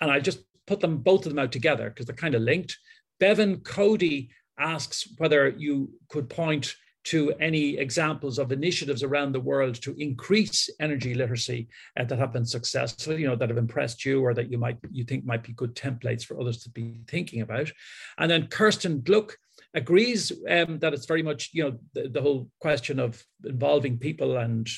and 0.00 0.10
I 0.10 0.18
just 0.18 0.40
put 0.66 0.80
them 0.80 0.96
both 0.96 1.26
of 1.26 1.30
them 1.30 1.38
out 1.38 1.52
together 1.52 1.90
because 1.90 2.06
they're 2.06 2.16
kind 2.16 2.34
of 2.34 2.42
linked. 2.42 2.76
Bevan 3.20 3.60
Cody 3.60 4.30
asks 4.58 5.06
whether 5.18 5.48
you 5.50 5.90
could 6.08 6.28
point 6.28 6.74
to 7.04 7.32
any 7.40 7.78
examples 7.78 8.38
of 8.38 8.52
initiatives 8.52 9.02
around 9.02 9.32
the 9.32 9.40
world 9.40 9.74
to 9.82 9.94
increase 9.98 10.70
energy 10.80 11.14
literacy 11.14 11.68
uh, 11.98 12.04
that 12.04 12.18
have 12.18 12.32
been 12.32 12.44
successful, 12.44 13.18
you 13.18 13.26
know, 13.26 13.36
that 13.36 13.48
have 13.48 13.58
impressed 13.58 14.04
you 14.04 14.22
or 14.22 14.34
that 14.34 14.50
you 14.50 14.58
might 14.58 14.78
you 14.90 15.04
think 15.04 15.24
might 15.24 15.42
be 15.42 15.52
good 15.52 15.74
templates 15.74 16.24
for 16.24 16.40
others 16.40 16.62
to 16.62 16.70
be 16.70 17.00
thinking 17.08 17.40
about. 17.40 17.70
And 18.18 18.30
then 18.30 18.46
Kirsten 18.46 19.00
Gluck 19.00 19.36
agrees 19.74 20.32
um, 20.48 20.78
that 20.78 20.92
it's 20.92 21.06
very 21.06 21.22
much, 21.22 21.50
you 21.52 21.64
know, 21.64 21.78
the, 21.94 22.08
the 22.08 22.22
whole 22.22 22.48
question 22.60 22.98
of 22.98 23.22
involving 23.44 23.98
people 23.98 24.36
and 24.36 24.68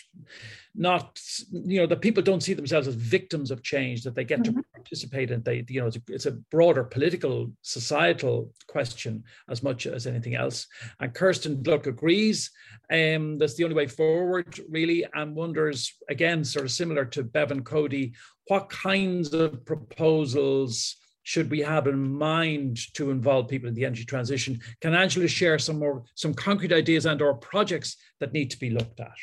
not 0.74 1.20
you 1.52 1.78
know 1.78 1.86
the 1.86 1.96
people 1.96 2.22
don't 2.22 2.42
see 2.42 2.52
themselves 2.52 2.88
as 2.88 2.94
victims 2.94 3.50
of 3.50 3.62
change 3.62 4.02
that 4.02 4.14
they 4.14 4.24
get 4.24 4.40
mm-hmm. 4.40 4.56
to 4.58 4.64
participate 4.74 5.30
in 5.30 5.42
they 5.42 5.64
you 5.68 5.80
know 5.80 5.86
it's 5.86 5.96
a, 5.96 6.02
it's 6.08 6.26
a, 6.26 6.32
broader 6.50 6.82
political 6.82 7.52
societal 7.62 8.50
question 8.66 9.22
as 9.48 9.62
much 9.62 9.86
as 9.86 10.06
anything 10.06 10.34
else 10.34 10.66
and 11.00 11.14
kirsten 11.14 11.62
gluck 11.62 11.86
agrees 11.86 12.50
um, 12.90 13.38
that's 13.38 13.54
the 13.54 13.64
only 13.64 13.76
way 13.76 13.86
forward 13.86 14.58
really 14.68 15.04
and 15.14 15.34
wonders 15.34 15.94
again 16.08 16.44
sort 16.44 16.64
of 16.64 16.72
similar 16.72 17.04
to 17.04 17.22
bevan 17.22 17.62
cody 17.62 18.12
what 18.48 18.68
kinds 18.68 19.32
of 19.32 19.64
proposals 19.64 20.96
should 21.24 21.50
we 21.50 21.60
have 21.60 21.86
in 21.86 21.98
mind 21.98 22.78
to 22.94 23.10
involve 23.10 23.48
people 23.48 23.68
in 23.68 23.74
the 23.74 23.84
energy 23.84 24.04
transition 24.04 24.60
can 24.80 24.94
angela 24.94 25.26
share 25.26 25.58
some 25.58 25.78
more 25.78 26.04
some 26.14 26.32
concrete 26.32 26.72
ideas 26.72 27.06
and 27.06 27.20
or 27.20 27.34
projects 27.34 27.96
that 28.20 28.32
need 28.32 28.50
to 28.50 28.58
be 28.58 28.70
looked 28.70 29.00
at 29.00 29.16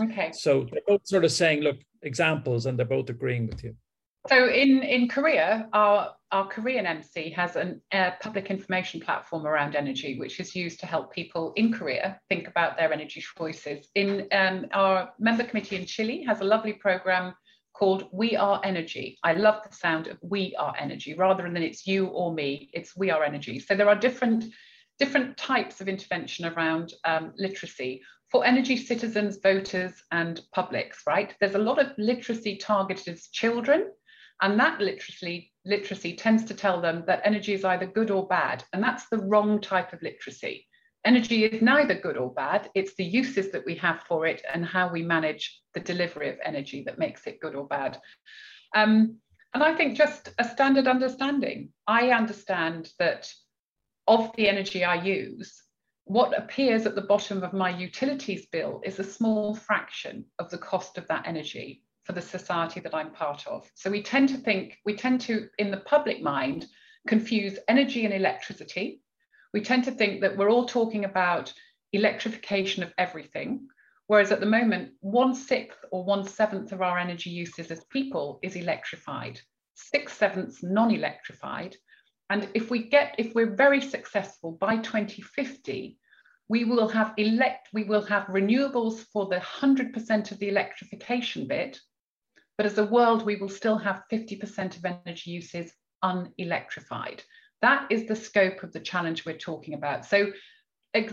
Okay. 0.00 0.32
So 0.32 0.66
they're 0.70 0.80
both 0.86 1.06
sort 1.06 1.24
of 1.24 1.32
saying, 1.32 1.62
look, 1.62 1.78
examples, 2.02 2.66
and 2.66 2.78
they're 2.78 2.86
both 2.86 3.10
agreeing 3.10 3.46
with 3.46 3.62
you. 3.62 3.74
So 4.28 4.48
in, 4.48 4.82
in 4.84 5.08
Korea, 5.08 5.68
our, 5.72 6.12
our 6.30 6.46
Korean 6.46 6.86
MC 6.86 7.30
has 7.30 7.56
an, 7.56 7.80
a 7.92 8.12
public 8.20 8.50
information 8.50 9.00
platform 9.00 9.46
around 9.46 9.74
energy, 9.74 10.18
which 10.18 10.38
is 10.38 10.54
used 10.54 10.78
to 10.80 10.86
help 10.86 11.12
people 11.12 11.52
in 11.56 11.72
Korea 11.72 12.20
think 12.28 12.46
about 12.46 12.76
their 12.76 12.92
energy 12.92 13.22
choices. 13.36 13.88
In 13.96 14.28
um, 14.30 14.66
our 14.72 15.10
member 15.18 15.42
committee 15.42 15.76
in 15.76 15.86
Chile 15.86 16.22
has 16.22 16.40
a 16.40 16.44
lovely 16.44 16.72
program 16.72 17.34
called 17.82 18.08
We 18.12 18.36
Are 18.36 18.60
Energy. 18.62 19.18
I 19.24 19.32
love 19.32 19.60
the 19.68 19.74
sound 19.74 20.06
of 20.06 20.16
We 20.22 20.54
Are 20.56 20.72
Energy 20.78 21.14
rather 21.14 21.42
than 21.42 21.64
it's 21.64 21.84
you 21.84 22.06
or 22.06 22.32
me, 22.32 22.70
it's 22.72 22.96
We 22.96 23.10
Are 23.10 23.24
Energy. 23.24 23.58
So 23.58 23.74
there 23.74 23.88
are 23.88 23.96
different 23.96 24.44
different 25.00 25.36
types 25.36 25.80
of 25.80 25.88
intervention 25.88 26.44
around 26.44 26.92
um, 27.04 27.32
literacy 27.36 28.00
for 28.30 28.46
energy 28.46 28.76
citizens, 28.76 29.38
voters, 29.42 29.94
and 30.12 30.40
publics, 30.54 31.02
right? 31.08 31.34
There's 31.40 31.56
a 31.56 31.66
lot 31.70 31.80
of 31.80 31.90
literacy 31.98 32.56
targeted 32.58 33.14
as 33.14 33.26
children, 33.32 33.90
and 34.40 34.60
that 34.60 34.80
literacy, 34.80 35.50
literacy 35.64 36.14
tends 36.14 36.44
to 36.44 36.54
tell 36.54 36.80
them 36.80 37.02
that 37.08 37.22
energy 37.24 37.52
is 37.52 37.64
either 37.64 37.86
good 37.86 38.12
or 38.12 38.28
bad, 38.28 38.62
and 38.72 38.80
that's 38.80 39.08
the 39.08 39.18
wrong 39.18 39.60
type 39.60 39.92
of 39.92 40.00
literacy. 40.02 40.68
Energy 41.04 41.44
is 41.44 41.60
neither 41.62 41.94
good 41.94 42.16
or 42.16 42.32
bad, 42.32 42.70
it's 42.74 42.94
the 42.94 43.04
uses 43.04 43.50
that 43.50 43.64
we 43.66 43.74
have 43.74 44.00
for 44.02 44.24
it 44.26 44.42
and 44.52 44.64
how 44.64 44.88
we 44.88 45.02
manage 45.02 45.60
the 45.74 45.80
delivery 45.80 46.28
of 46.28 46.38
energy 46.44 46.84
that 46.86 46.98
makes 46.98 47.26
it 47.26 47.40
good 47.40 47.54
or 47.54 47.66
bad. 47.66 47.98
Um, 48.74 49.16
and 49.54 49.62
I 49.62 49.74
think 49.74 49.96
just 49.96 50.32
a 50.38 50.44
standard 50.44 50.86
understanding. 50.86 51.70
I 51.86 52.10
understand 52.10 52.90
that 52.98 53.30
of 54.06 54.34
the 54.36 54.48
energy 54.48 54.84
I 54.84 55.02
use, 55.02 55.62
what 56.04 56.36
appears 56.36 56.86
at 56.86 56.94
the 56.94 57.02
bottom 57.02 57.42
of 57.42 57.52
my 57.52 57.70
utilities 57.70 58.46
bill 58.46 58.80
is 58.84 58.98
a 58.98 59.04
small 59.04 59.54
fraction 59.54 60.24
of 60.38 60.50
the 60.50 60.58
cost 60.58 60.98
of 60.98 61.06
that 61.08 61.26
energy 61.26 61.82
for 62.04 62.12
the 62.12 62.22
society 62.22 62.80
that 62.80 62.94
I'm 62.94 63.12
part 63.12 63.46
of. 63.46 63.70
So 63.74 63.90
we 63.90 64.02
tend 64.02 64.28
to 64.30 64.38
think, 64.38 64.78
we 64.84 64.96
tend 64.96 65.20
to, 65.22 65.48
in 65.58 65.70
the 65.70 65.78
public 65.78 66.22
mind, 66.22 66.66
confuse 67.06 67.58
energy 67.68 68.04
and 68.04 68.14
electricity. 68.14 69.01
We 69.52 69.60
tend 69.60 69.84
to 69.84 69.90
think 69.90 70.20
that 70.20 70.36
we're 70.36 70.50
all 70.50 70.66
talking 70.66 71.04
about 71.04 71.52
electrification 71.92 72.82
of 72.82 72.92
everything, 72.96 73.68
whereas 74.06 74.32
at 74.32 74.40
the 74.40 74.46
moment, 74.46 74.92
one 75.00 75.34
sixth 75.34 75.84
or 75.90 76.04
one 76.04 76.24
seventh 76.24 76.72
of 76.72 76.80
our 76.80 76.98
energy 76.98 77.30
uses 77.30 77.70
as 77.70 77.84
people 77.84 78.38
is 78.42 78.56
electrified, 78.56 79.40
six 79.74 80.14
sevenths 80.14 80.62
non 80.62 80.90
electrified, 80.90 81.76
and 82.30 82.48
if 82.54 82.70
we 82.70 82.84
get, 82.84 83.14
if 83.18 83.34
we're 83.34 83.54
very 83.54 83.80
successful 83.80 84.52
by 84.52 84.78
2050, 84.78 85.98
we 86.48 86.64
will 86.64 86.88
have 86.88 87.12
elect, 87.18 87.68
we 87.74 87.84
will 87.84 88.02
have 88.02 88.24
renewables 88.24 89.00
for 89.12 89.26
the 89.26 89.36
100% 89.36 90.32
of 90.32 90.38
the 90.38 90.48
electrification 90.48 91.46
bit, 91.46 91.78
but 92.56 92.64
as 92.64 92.78
a 92.78 92.86
world, 92.86 93.26
we 93.26 93.36
will 93.36 93.50
still 93.50 93.76
have 93.76 94.04
50% 94.10 94.76
of 94.76 94.84
energy 94.84 95.30
uses 95.30 95.72
unelectrified. 96.02 97.20
That 97.62 97.86
is 97.90 98.06
the 98.06 98.16
scope 98.16 98.62
of 98.62 98.72
the 98.72 98.80
challenge 98.80 99.24
we're 99.24 99.38
talking 99.38 99.74
about. 99.74 100.04
So 100.04 100.32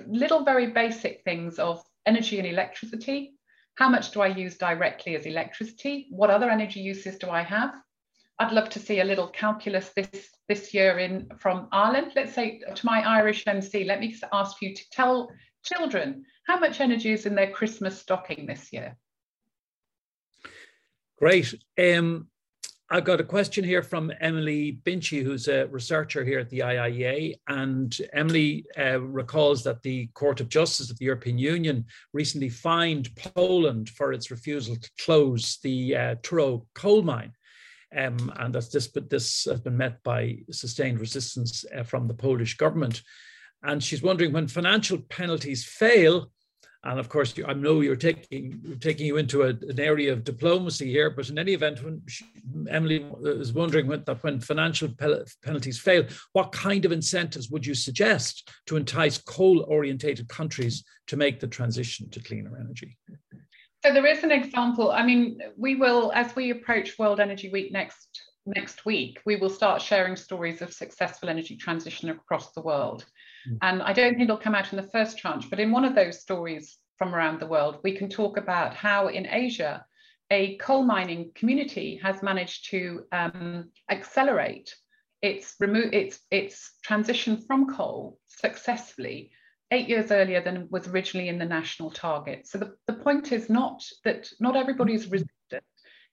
little 0.08 0.44
very 0.44 0.68
basic 0.68 1.24
things 1.24 1.60
of 1.60 1.82
energy 2.06 2.40
and 2.40 2.48
electricity. 2.48 3.34
How 3.76 3.88
much 3.88 4.12
do 4.12 4.22
I 4.22 4.28
use 4.28 4.58
directly 4.58 5.16
as 5.16 5.26
electricity? 5.26 6.08
What 6.10 6.30
other 6.30 6.50
energy 6.50 6.82
uses 6.82 7.18
do 7.18 7.30
I 7.30 7.44
have? 7.44 7.76
I'd 8.40 8.52
love 8.52 8.70
to 8.70 8.80
see 8.80 9.00
a 9.00 9.06
little 9.06 9.28
calculus 9.28 9.90
this 9.96 10.30
this 10.48 10.74
year 10.74 10.98
in 10.98 11.30
from 11.38 11.68
Ireland. 11.72 12.14
Let's 12.16 12.34
say 12.34 12.62
to 12.74 12.86
my 12.86 13.08
Irish 13.08 13.46
MC, 13.46 13.84
let 13.84 14.00
me 14.00 14.16
ask 14.34 14.62
you 14.62 14.74
to 14.74 14.90
tell 14.92 15.30
children 15.64 16.26
how 16.48 16.58
much 16.58 16.80
energy 16.80 17.12
is 17.12 17.26
in 17.26 17.36
their 17.36 17.52
Christmas 17.52 18.00
stocking 18.00 18.46
this 18.46 18.74
year. 18.74 18.98
Great. 21.18 21.54
Um, 21.78 22.29
I've 22.92 23.04
got 23.04 23.22
a 23.22 23.24
question 23.24 23.64
here 23.64 23.84
from 23.84 24.12
Emily 24.20 24.80
Binchy, 24.84 25.22
who's 25.24 25.48
a 25.48 25.68
researcher 25.68 26.26
here 26.26 26.40
at 26.40 26.50
the 26.50 26.60
IIEA. 26.60 27.36
And 27.48 27.96
Emily 28.14 28.66
uh, 28.76 29.00
recalls 29.00 29.64
that 29.64 29.84
the 29.84 30.08
Court 30.16 30.42
of 30.42 30.50
Justice 30.50 30.90
of 30.90 30.98
the 30.98 31.06
European 31.06 31.38
Union 31.38 31.86
recently 32.14 32.50
fined 32.50 33.16
Poland 33.16 33.90
for 33.90 34.12
its 34.12 34.32
refusal 34.32 34.76
to 34.76 34.90
close 35.06 35.60
the 35.62 35.96
uh, 35.96 36.16
coal 36.74 37.04
mine. 37.04 37.34
Um, 37.96 38.34
and 38.38 38.56
that's 38.56 38.70
this, 38.70 38.88
but 38.88 39.08
this 39.08 39.46
has 39.46 39.62
been 39.62 39.78
met 39.78 40.02
by 40.02 40.38
sustained 40.50 41.00
resistance 41.00 41.66
uh, 41.76 41.84
from 41.84 42.08
the 42.08 42.16
Polish 42.16 42.58
government. 42.58 43.04
And 43.62 43.84
she's 43.84 44.02
wondering 44.02 44.34
when 44.34 44.48
financial 44.48 44.98
penalties 44.98 45.64
fail 45.64 46.32
And 46.86 46.98
of 46.98 47.10
course, 47.10 47.34
I 47.46 47.54
know 47.54 47.82
you're 47.82 47.98
taking 47.98 48.78
taking 48.80 49.06
you 49.06 49.18
into 49.18 49.44
a, 49.44 49.50
an 49.50 49.80
area 49.80 50.14
of 50.14 50.24
diplomacy 50.24 50.90
here, 50.90 51.10
but 51.10 51.30
in 51.30 51.38
any 51.38 51.52
event, 51.52 51.84
when 51.84 52.02
she, 52.08 52.26
Emily 52.70 53.06
uh, 53.26 53.32
is 53.32 53.52
wondering 53.52 53.86
when, 53.88 54.04
that 54.06 54.24
when 54.24 54.40
financial 54.40 54.88
penalties 55.44 55.78
fail, 55.78 56.06
what 56.32 56.54
kind 56.54 56.86
of 56.86 56.94
incentives 56.94 57.50
would 57.50 57.66
you 57.66 57.76
suggest 57.76 58.50
to 58.68 58.78
entice 58.78 59.18
coal-orientated 59.18 60.30
countries 60.30 60.86
to 61.08 61.18
make 61.18 61.42
the 61.42 61.48
transition 61.48 62.10
to 62.12 62.22
cleaner 62.22 62.58
energy? 62.58 62.98
So 63.86 63.94
there 63.94 64.06
is 64.06 64.24
an 64.24 64.32
example. 64.32 64.92
I 64.92 65.06
mean, 65.06 65.40
we 65.58 65.76
will, 65.76 66.14
as 66.14 66.34
we 66.34 66.52
approach 66.52 66.98
World 66.98 67.20
Energy 67.20 67.50
Week 67.50 67.74
next 67.74 68.22
next 68.46 68.86
week, 68.86 69.20
we 69.26 69.36
will 69.36 69.50
start 69.50 69.82
sharing 69.82 70.16
stories 70.16 70.62
of 70.62 70.74
successful 70.74 71.30
energy 71.30 71.56
transition 71.56 72.10
across 72.10 72.52
the 72.54 72.62
world. 72.62 73.06
Mm. 73.48 73.58
And 73.62 73.82
I 73.82 73.94
don't 73.94 74.12
think 74.12 74.24
it'll 74.24 74.38
come 74.38 74.56
out 74.56 74.72
in 74.72 74.78
the 74.78 74.90
first 74.90 75.18
tranche, 75.18 75.50
but 75.50 75.60
in 75.60 75.72
one 75.72 75.86
of 75.86 75.96
those 75.96 76.22
stories 76.22 76.78
from 76.98 77.14
around 77.16 77.40
the 77.40 77.48
world, 77.48 77.80
we 77.84 77.96
can 77.96 78.10
talk 78.10 78.38
about 78.38 78.74
how 78.76 79.08
in 79.08 79.28
Asia, 79.28 79.86
a 80.32 80.58
coal 80.58 80.84
mining 80.84 81.32
community 81.36 82.00
has 82.04 82.22
managed 82.22 82.70
to 82.70 83.06
um, 83.12 83.72
accelerate 83.90 84.76
its, 85.22 85.56
its, 85.60 86.20
its 86.30 86.74
transition 86.84 87.38
from 87.38 87.74
coal 87.74 88.20
successfully 88.28 89.32
eight 89.72 89.88
years 89.88 90.12
earlier 90.12 90.42
than 90.42 90.68
was 90.70 90.88
originally 90.88 91.30
in 91.30 91.38
the 91.38 91.46
national 91.46 91.92
target. 91.92 92.48
So 92.48 92.58
the, 92.58 92.76
the 92.88 92.94
point 92.94 93.32
is 93.32 93.50
not 93.50 93.84
that 94.04 94.28
not 94.40 94.56
everybody 94.56 94.94
is 94.94 95.08
resistant. 95.08 95.64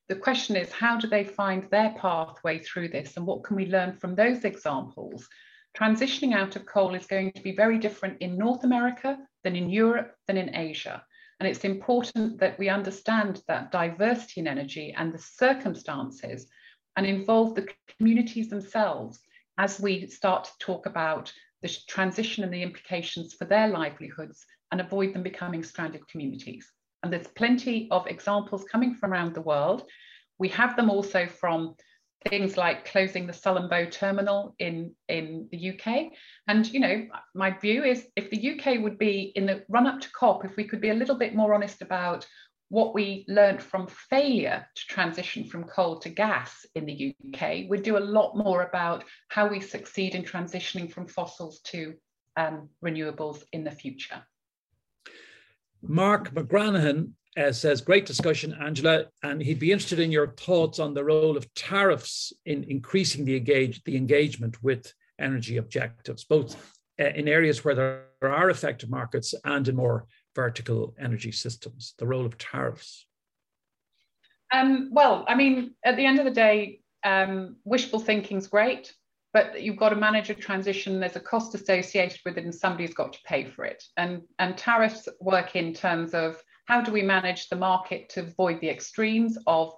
The 0.08 0.16
question 0.16 0.56
is, 0.56 0.70
how 0.70 0.98
do 0.98 1.08
they 1.08 1.24
find 1.24 1.64
their 1.64 1.94
pathway 1.98 2.60
through 2.60 2.88
this 2.88 3.16
and 3.16 3.26
what 3.26 3.44
can 3.44 3.56
we 3.56 3.66
learn 3.66 3.96
from 3.96 4.14
those 4.14 4.44
examples? 4.44 5.28
Transitioning 5.76 6.34
out 6.34 6.56
of 6.56 6.64
coal 6.64 6.94
is 6.94 7.06
going 7.06 7.32
to 7.32 7.42
be 7.42 7.54
very 7.54 7.78
different 7.78 8.22
in 8.22 8.38
North 8.38 8.64
America 8.64 9.18
than 9.44 9.54
in 9.54 9.68
Europe 9.68 10.14
than 10.26 10.38
in 10.38 10.54
Asia. 10.56 11.04
And 11.38 11.46
it's 11.46 11.64
important 11.64 12.38
that 12.38 12.58
we 12.58 12.70
understand 12.70 13.42
that 13.46 13.70
diversity 13.70 14.40
in 14.40 14.48
energy 14.48 14.94
and 14.96 15.12
the 15.12 15.18
circumstances 15.18 16.46
and 16.96 17.04
involve 17.04 17.54
the 17.54 17.68
communities 17.98 18.48
themselves 18.48 19.20
as 19.58 19.78
we 19.78 20.06
start 20.06 20.44
to 20.44 20.52
talk 20.60 20.86
about 20.86 21.30
the 21.60 21.68
transition 21.88 22.42
and 22.42 22.52
the 22.52 22.62
implications 22.62 23.34
for 23.34 23.44
their 23.44 23.68
livelihoods 23.68 24.46
and 24.72 24.80
avoid 24.80 25.12
them 25.12 25.22
becoming 25.22 25.62
stranded 25.62 26.08
communities. 26.08 26.70
And 27.02 27.12
there's 27.12 27.28
plenty 27.28 27.88
of 27.90 28.06
examples 28.06 28.64
coming 28.64 28.94
from 28.94 29.12
around 29.12 29.34
the 29.34 29.42
world. 29.42 29.84
We 30.38 30.48
have 30.48 30.74
them 30.74 30.88
also 30.88 31.26
from 31.26 31.74
things 32.28 32.56
like 32.56 32.86
closing 32.86 33.26
the 33.26 33.32
Sullom 33.32 33.68
Voe 33.68 33.86
terminal 33.86 34.54
in, 34.58 34.92
in 35.08 35.48
the 35.52 35.70
UK. 35.70 36.12
And, 36.48 36.66
you 36.72 36.80
know, 36.80 37.06
my 37.34 37.50
view 37.50 37.84
is 37.84 38.06
if 38.16 38.30
the 38.30 38.58
UK 38.60 38.82
would 38.82 38.98
be 38.98 39.32
in 39.34 39.46
the 39.46 39.64
run 39.68 39.86
up 39.86 40.00
to 40.00 40.10
COP, 40.10 40.44
if 40.44 40.56
we 40.56 40.64
could 40.64 40.80
be 40.80 40.90
a 40.90 40.94
little 40.94 41.16
bit 41.16 41.34
more 41.34 41.54
honest 41.54 41.82
about 41.82 42.26
what 42.68 42.94
we 42.94 43.24
learned 43.28 43.62
from 43.62 43.86
failure 43.86 44.66
to 44.74 44.86
transition 44.86 45.44
from 45.44 45.64
coal 45.64 45.98
to 46.00 46.08
gas 46.08 46.66
in 46.74 46.84
the 46.84 47.14
UK 47.32 47.68
we'd 47.68 47.82
do 47.82 47.96
a 47.96 47.98
lot 47.98 48.36
more 48.36 48.62
about 48.62 49.04
how 49.28 49.46
we 49.46 49.60
succeed 49.60 50.14
in 50.14 50.24
transitioning 50.24 50.90
from 50.90 51.06
fossils 51.06 51.60
to 51.60 51.94
um, 52.36 52.68
renewables 52.84 53.42
in 53.52 53.64
the 53.64 53.70
future. 53.70 54.22
Mark 55.82 56.34
McGranahan 56.34 57.12
uh, 57.36 57.52
says, 57.52 57.80
great 57.80 58.06
discussion, 58.06 58.56
Angela, 58.60 59.06
and 59.22 59.42
he'd 59.42 59.58
be 59.58 59.72
interested 59.72 60.00
in 60.00 60.10
your 60.10 60.28
thoughts 60.28 60.78
on 60.78 60.94
the 60.94 61.04
role 61.04 61.36
of 61.36 61.52
tariffs 61.54 62.32
in 62.46 62.64
increasing 62.64 63.24
the, 63.24 63.36
engage, 63.36 63.82
the 63.84 63.96
engagement 63.96 64.62
with 64.62 64.92
energy 65.18 65.58
objectives, 65.58 66.24
both 66.24 66.72
uh, 67.00 67.04
in 67.04 67.28
areas 67.28 67.64
where 67.64 67.74
there 67.74 68.04
are 68.22 68.50
effective 68.50 68.88
markets 68.88 69.34
and 69.44 69.68
in 69.68 69.76
more 69.76 70.06
vertical 70.34 70.94
energy 70.98 71.32
systems, 71.32 71.94
the 71.98 72.06
role 72.06 72.26
of 72.26 72.38
tariffs? 72.38 73.06
Um, 74.52 74.90
well, 74.92 75.24
I 75.28 75.34
mean, 75.34 75.74
at 75.84 75.96
the 75.96 76.06
end 76.06 76.18
of 76.18 76.24
the 76.24 76.30
day, 76.30 76.80
um, 77.04 77.56
wishful 77.64 78.00
thinking 78.00 78.38
is 78.38 78.46
great, 78.46 78.94
but 79.32 79.60
you've 79.60 79.76
got 79.76 79.90
to 79.90 79.96
manage 79.96 80.30
a 80.30 80.34
transition. 80.34 81.00
There's 81.00 81.16
a 81.16 81.20
cost 81.20 81.54
associated 81.54 82.20
with 82.24 82.38
it, 82.38 82.44
and 82.44 82.54
somebody's 82.54 82.94
got 82.94 83.12
to 83.14 83.18
pay 83.24 83.44
for 83.44 83.64
it. 83.64 83.82
And, 83.96 84.22
and 84.38 84.56
tariffs 84.56 85.08
work 85.20 85.56
in 85.56 85.74
terms 85.74 86.14
of 86.14 86.40
how 86.66 86.80
do 86.80 86.92
we 86.92 87.02
manage 87.02 87.48
the 87.48 87.56
market 87.56 88.08
to 88.10 88.20
avoid 88.20 88.60
the 88.60 88.68
extremes 88.68 89.38
of 89.46 89.72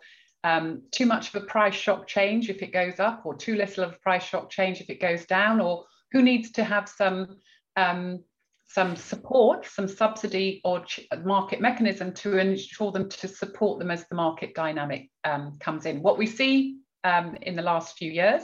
um, 0.44 0.82
too 0.90 1.06
much 1.06 1.34
of 1.34 1.42
a 1.42 1.46
price 1.46 1.74
shock 1.74 2.06
change 2.06 2.48
if 2.48 2.62
it 2.62 2.72
goes 2.72 3.00
up, 3.00 3.22
or 3.24 3.36
too 3.36 3.56
little 3.56 3.84
of 3.84 3.92
a 3.92 3.98
price 3.98 4.24
shock 4.24 4.50
change 4.50 4.80
if 4.80 4.90
it 4.90 5.00
goes 5.00 5.24
down, 5.26 5.60
or 5.60 5.84
who 6.12 6.22
needs 6.22 6.50
to 6.52 6.64
have 6.64 6.88
some 6.88 7.36
um, 7.76 8.22
some 8.70 8.96
support, 8.96 9.66
some 9.66 9.88
subsidy 9.88 10.60
or 10.62 10.84
market 11.24 11.60
mechanism 11.60 12.12
to 12.12 12.36
ensure 12.36 12.92
them 12.92 13.08
to 13.08 13.26
support 13.26 13.78
them 13.78 13.90
as 13.90 14.06
the 14.08 14.14
market 14.14 14.54
dynamic 14.54 15.10
um, 15.24 15.56
comes 15.58 15.86
in. 15.86 16.02
What 16.02 16.18
we 16.18 16.26
see 16.26 16.76
um, 17.02 17.36
in 17.40 17.56
the 17.56 17.62
last 17.62 17.96
few 17.96 18.12
years 18.12 18.42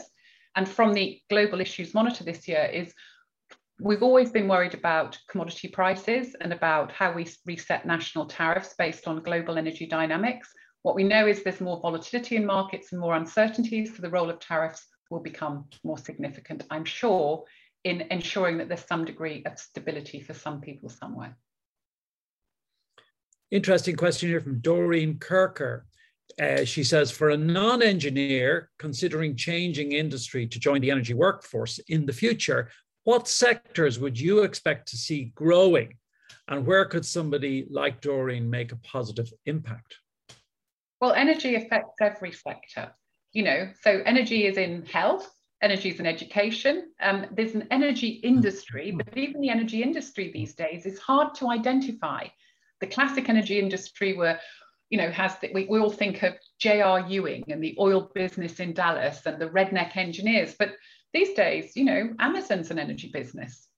and 0.56 0.66
from 0.66 0.94
the 0.94 1.20
global 1.28 1.60
issues 1.60 1.92
monitor 1.92 2.24
this 2.24 2.48
year 2.48 2.64
is 2.64 2.94
we've 3.80 4.02
always 4.02 4.30
been 4.30 4.48
worried 4.48 4.74
about 4.74 5.18
commodity 5.28 5.68
prices 5.68 6.36
and 6.40 6.52
about 6.52 6.92
how 6.92 7.12
we 7.12 7.26
reset 7.46 7.86
national 7.86 8.26
tariffs 8.26 8.74
based 8.78 9.08
on 9.08 9.22
global 9.22 9.58
energy 9.58 9.86
dynamics. 9.86 10.52
What 10.82 10.94
we 10.94 11.04
know 11.04 11.26
is 11.26 11.42
there's 11.42 11.60
more 11.60 11.80
volatility 11.80 12.36
in 12.36 12.46
markets 12.46 12.92
and 12.92 13.00
more 13.00 13.14
uncertainties, 13.14 13.96
so 13.96 14.02
the 14.02 14.10
role 14.10 14.30
of 14.30 14.38
tariffs 14.38 14.86
will 15.10 15.20
become 15.20 15.64
more 15.82 15.98
significant, 15.98 16.64
I'm 16.70 16.84
sure, 16.84 17.44
in 17.84 18.02
ensuring 18.10 18.58
that 18.58 18.68
there's 18.68 18.86
some 18.86 19.04
degree 19.04 19.42
of 19.46 19.58
stability 19.58 20.20
for 20.20 20.34
some 20.34 20.60
people 20.60 20.88
somewhere. 20.88 21.36
Interesting 23.50 23.96
question 23.96 24.28
here 24.28 24.40
from 24.40 24.60
Doreen 24.60 25.14
Kirker. 25.18 25.82
Uh, 26.40 26.64
she 26.64 26.82
says, 26.82 27.10
for 27.10 27.30
a 27.30 27.36
non 27.36 27.82
engineer 27.82 28.70
considering 28.78 29.36
changing 29.36 29.92
industry 29.92 30.46
to 30.46 30.58
join 30.58 30.80
the 30.80 30.90
energy 30.90 31.14
workforce 31.14 31.78
in 31.88 32.06
the 32.06 32.12
future, 32.12 32.70
what 33.04 33.28
sectors 33.28 33.98
would 33.98 34.18
you 34.18 34.42
expect 34.42 34.88
to 34.88 34.96
see 34.96 35.32
growing? 35.34 35.96
And 36.48 36.66
where 36.66 36.84
could 36.84 37.06
somebody 37.06 37.66
like 37.70 38.00
Doreen 38.00 38.50
make 38.50 38.72
a 38.72 38.76
positive 38.76 39.32
impact? 39.46 39.96
Well, 41.00 41.12
energy 41.12 41.54
affects 41.54 41.96
every 42.00 42.32
sector. 42.32 42.92
You 43.32 43.44
know, 43.44 43.68
so 43.82 44.02
energy 44.06 44.46
is 44.46 44.56
in 44.56 44.84
health, 44.86 45.30
energy 45.62 45.90
is 45.90 46.00
in 46.00 46.06
education. 46.06 46.90
Um, 47.00 47.26
there's 47.32 47.54
an 47.54 47.66
energy 47.70 48.08
industry, 48.08 48.90
but 48.90 49.16
even 49.16 49.40
the 49.40 49.50
energy 49.50 49.82
industry 49.82 50.30
these 50.32 50.54
days 50.54 50.86
is 50.86 50.98
hard 50.98 51.34
to 51.36 51.50
identify. 51.50 52.26
The 52.80 52.86
classic 52.86 53.28
energy 53.28 53.58
industry 53.58 54.16
where 54.16 54.40
you 54.90 54.98
know, 54.98 55.10
has 55.10 55.36
the, 55.40 55.50
we, 55.52 55.66
we 55.68 55.80
all 55.80 55.90
think 55.90 56.22
of 56.22 56.34
J.R. 56.60 57.00
Ewing 57.08 57.44
and 57.48 57.62
the 57.62 57.76
oil 57.80 58.12
business 58.14 58.60
in 58.60 58.74
Dallas 58.74 59.22
and 59.26 59.40
the 59.40 59.48
redneck 59.48 59.96
engineers, 59.96 60.54
but 60.58 60.74
these 61.14 61.32
days, 61.34 61.76
you 61.76 61.84
know, 61.84 62.12
Amazon's 62.18 62.70
an 62.70 62.78
energy 62.78 63.10
business. 63.12 63.68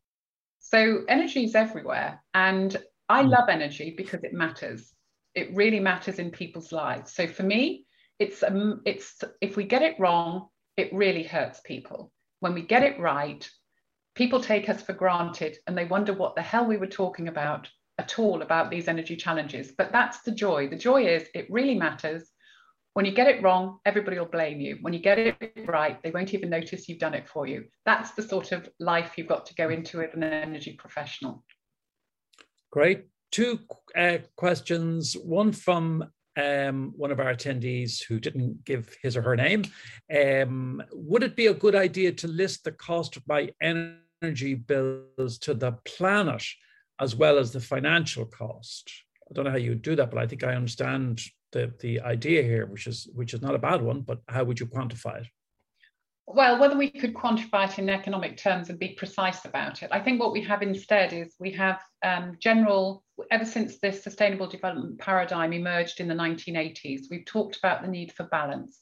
So 0.59 1.05
energy 1.09 1.44
is 1.44 1.55
everywhere. 1.55 2.22
And 2.35 2.77
I 3.09 3.22
hmm. 3.22 3.29
love 3.29 3.49
energy 3.49 3.94
because 3.96 4.25
it 4.25 4.33
matters. 4.33 4.92
It 5.35 5.55
really 5.55 5.79
matters 5.79 6.18
in 6.18 6.31
people's 6.31 6.72
lives. 6.72 7.14
So 7.14 7.29
for 7.29 7.42
me, 7.44 7.85
it's 8.18 8.42
um, 8.42 8.81
it's 8.87 9.22
if 9.40 9.57
we 9.57 9.64
get 9.64 9.83
it 9.83 10.01
wrong, 10.01 10.49
it 10.77 10.92
really 10.92 11.22
hurts 11.22 11.61
people. 11.61 12.11
When 12.40 12.55
we 12.55 12.62
get 12.62 12.83
it 12.83 12.99
right, 12.99 13.49
people 14.14 14.40
take 14.40 14.68
us 14.68 14.83
for 14.83 14.94
granted 14.94 15.59
and 15.66 15.77
they 15.77 15.85
wonder 15.85 16.14
what 16.14 16.35
the 16.35 16.42
hell 16.42 16.64
we 16.64 16.79
were 16.79 16.87
talking 16.87 17.29
about 17.29 17.68
at 17.99 18.18
all 18.18 18.42
about 18.42 18.70
these 18.70 18.88
energy 18.88 19.16
challenges. 19.16 19.72
But 19.77 19.92
that's 19.92 20.22
the 20.22 20.33
joy. 20.33 20.68
The 20.68 20.77
joy 20.77 21.07
is 21.07 21.29
it 21.35 21.51
really 21.51 21.75
matters. 21.75 22.31
When 22.97 23.05
you 23.05 23.13
get 23.13 23.29
it 23.29 23.43
wrong, 23.43 23.79
everybody 23.85 24.19
will 24.19 24.25
blame 24.25 24.59
you. 24.59 24.79
When 24.81 24.95
you 24.95 25.01
get 25.01 25.19
it 25.19 25.53
right, 25.67 26.03
they 26.03 26.11
won't 26.11 26.33
even 26.33 26.49
notice 26.49 26.89
you've 26.89 26.99
done 26.99 27.13
it 27.13 27.29
for 27.29 27.47
you. 27.47 27.67
That's 27.85 28.13
the 28.13 28.23
sort 28.23 28.53
of 28.53 28.71
life 28.81 29.19
you've 29.19 29.27
got 29.27 29.45
to 29.47 29.55
go 29.55 29.69
into 29.69 30.01
as 30.01 30.15
an 30.15 30.23
energy 30.23 30.73
professional. 30.79 31.45
Great. 32.73 33.05
Two 33.31 33.59
uh, 33.95 34.17
questions. 34.37 35.13
One 35.13 35.53
from 35.53 36.07
um, 36.43 36.95
one 36.97 37.11
of 37.11 37.21
our 37.21 37.35
attendees 37.35 38.03
who 38.03 38.19
didn't 38.19 38.65
give 38.65 38.97
his 39.03 39.15
or 39.15 39.21
her 39.21 39.37
name. 39.37 39.65
Um, 40.11 40.83
would 40.91 41.23
it 41.23 41.37
be 41.37 41.49
a 41.49 41.55
good 41.55 41.75
idea 41.75 42.13
to 42.13 42.29
list 42.29 42.65
the 42.65 42.73
cost 42.73 43.19
of 43.19 43.29
my 43.29 43.51
energy 43.61 44.55
bills 44.55 45.37
to 45.41 45.53
the 45.53 45.73
planet 45.85 46.47
as 46.99 47.15
well 47.15 47.37
as 47.37 47.53
the 47.53 47.61
financial 47.61 48.25
cost? 48.25 48.91
I 49.31 49.35
don't 49.35 49.45
know 49.45 49.51
how 49.51 49.59
you 49.59 49.73
would 49.73 49.83
do 49.83 49.97
that, 49.97 50.11
but 50.11 50.19
I 50.19 50.27
think 50.27 50.45
I 50.45 50.55
understand 50.55 51.21
the, 51.57 51.73
the 51.81 52.01
idea 52.01 52.42
here, 52.42 52.66
which 52.66 52.87
is 52.87 53.09
which 53.14 53.33
is 53.35 53.40
not 53.40 53.55
a 53.55 53.59
bad 53.59 53.81
one, 53.83 54.03
but 54.03 54.21
how 54.29 54.45
would 54.45 54.61
you 54.61 54.66
quantify 54.66 55.23
it? 55.23 55.27
Well, 56.29 56.59
whether 56.59 56.77
we 56.77 56.90
could 56.90 57.15
quantify 57.15 57.71
it 57.71 57.79
in 57.79 57.88
economic 57.88 58.37
terms 58.37 58.69
and 58.69 58.79
be 58.79 58.88
precise 58.88 59.44
about 59.44 59.83
it, 59.83 59.90
I 59.92 60.00
think 60.00 60.21
what 60.21 60.33
we 60.33 60.42
have 60.42 60.61
instead 60.61 61.13
is 61.13 61.37
we 61.38 61.52
have 61.52 61.81
um, 62.04 62.37
general, 62.40 63.04
ever 63.31 63.44
since 63.44 63.79
this 63.79 64.02
sustainable 64.02 64.48
development 64.48 64.98
paradigm 64.98 65.52
emerged 65.52 66.00
in 66.00 66.09
the 66.09 66.15
1980s, 66.15 67.02
we've 67.11 67.25
talked 67.25 67.57
about 67.57 67.83
the 67.83 67.88
need 67.88 68.13
for 68.13 68.25
balance 68.25 68.81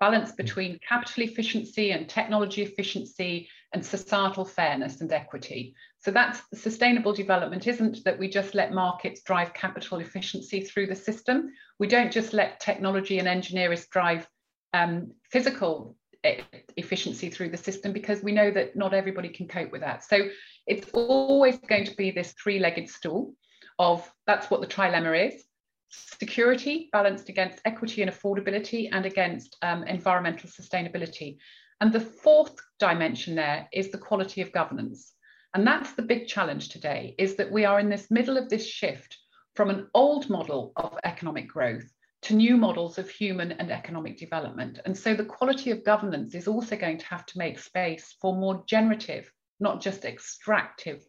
balance 0.00 0.32
between 0.32 0.80
capital 0.88 1.22
efficiency 1.24 1.92
and 1.92 2.08
technology 2.08 2.62
efficiency 2.62 3.46
and 3.74 3.84
societal 3.84 4.46
fairness 4.46 5.02
and 5.02 5.12
equity. 5.12 5.74
So 6.02 6.10
that's 6.10 6.40
sustainable 6.54 7.12
development 7.12 7.66
isn't 7.66 8.04
that 8.04 8.18
we 8.18 8.28
just 8.28 8.54
let 8.54 8.72
markets 8.72 9.20
drive 9.22 9.52
capital 9.52 9.98
efficiency 9.98 10.62
through 10.62 10.86
the 10.86 10.94
system. 10.94 11.50
We 11.78 11.88
don't 11.88 12.10
just 12.10 12.32
let 12.32 12.60
technology 12.60 13.18
and 13.18 13.28
engineers 13.28 13.86
drive 13.86 14.26
um, 14.72 15.12
physical 15.30 15.96
efficiency 16.22 17.30
through 17.30 17.50
the 17.50 17.56
system 17.56 17.92
because 17.92 18.22
we 18.22 18.32
know 18.32 18.50
that 18.50 18.76
not 18.76 18.94
everybody 18.94 19.28
can 19.28 19.48
cope 19.48 19.72
with 19.72 19.82
that. 19.82 20.04
So 20.04 20.28
it's 20.66 20.88
always 20.92 21.58
going 21.58 21.84
to 21.84 21.96
be 21.96 22.10
this 22.10 22.32
three-legged 22.32 22.88
stool 22.88 23.34
of 23.78 24.10
that's 24.26 24.50
what 24.50 24.60
the 24.60 24.66
trilemma 24.66 25.28
is 25.28 25.44
security 25.90 26.88
balanced 26.92 27.28
against 27.28 27.60
equity 27.64 28.02
and 28.02 28.10
affordability 28.10 28.88
and 28.92 29.04
against 29.06 29.56
um, 29.62 29.82
environmental 29.84 30.48
sustainability. 30.48 31.38
And 31.80 31.92
the 31.92 32.00
fourth 32.00 32.56
dimension 32.78 33.34
there 33.34 33.68
is 33.72 33.90
the 33.90 33.98
quality 33.98 34.40
of 34.40 34.52
governance. 34.52 35.12
And 35.54 35.66
that's 35.66 35.92
the 35.92 36.02
big 36.02 36.28
challenge 36.28 36.68
today 36.68 37.14
is 37.18 37.36
that 37.36 37.50
we 37.50 37.64
are 37.64 37.80
in 37.80 37.88
this 37.88 38.10
middle 38.10 38.36
of 38.36 38.48
this 38.48 38.66
shift 38.66 39.18
from 39.54 39.70
an 39.70 39.88
old 39.94 40.30
model 40.30 40.72
of 40.76 40.98
economic 41.04 41.48
growth 41.48 41.90
to 42.22 42.34
new 42.34 42.56
models 42.56 42.98
of 42.98 43.08
human 43.08 43.52
and 43.52 43.70
economic 43.70 44.18
development. 44.18 44.78
And 44.84 44.96
so 44.96 45.14
the 45.14 45.24
quality 45.24 45.70
of 45.70 45.84
governance 45.84 46.34
is 46.34 46.46
also 46.46 46.76
going 46.76 46.98
to 46.98 47.06
have 47.06 47.26
to 47.26 47.38
make 47.38 47.58
space 47.58 48.14
for 48.20 48.36
more 48.36 48.62
generative, 48.66 49.30
not 49.58 49.80
just 49.80 50.04
extractive 50.04 51.02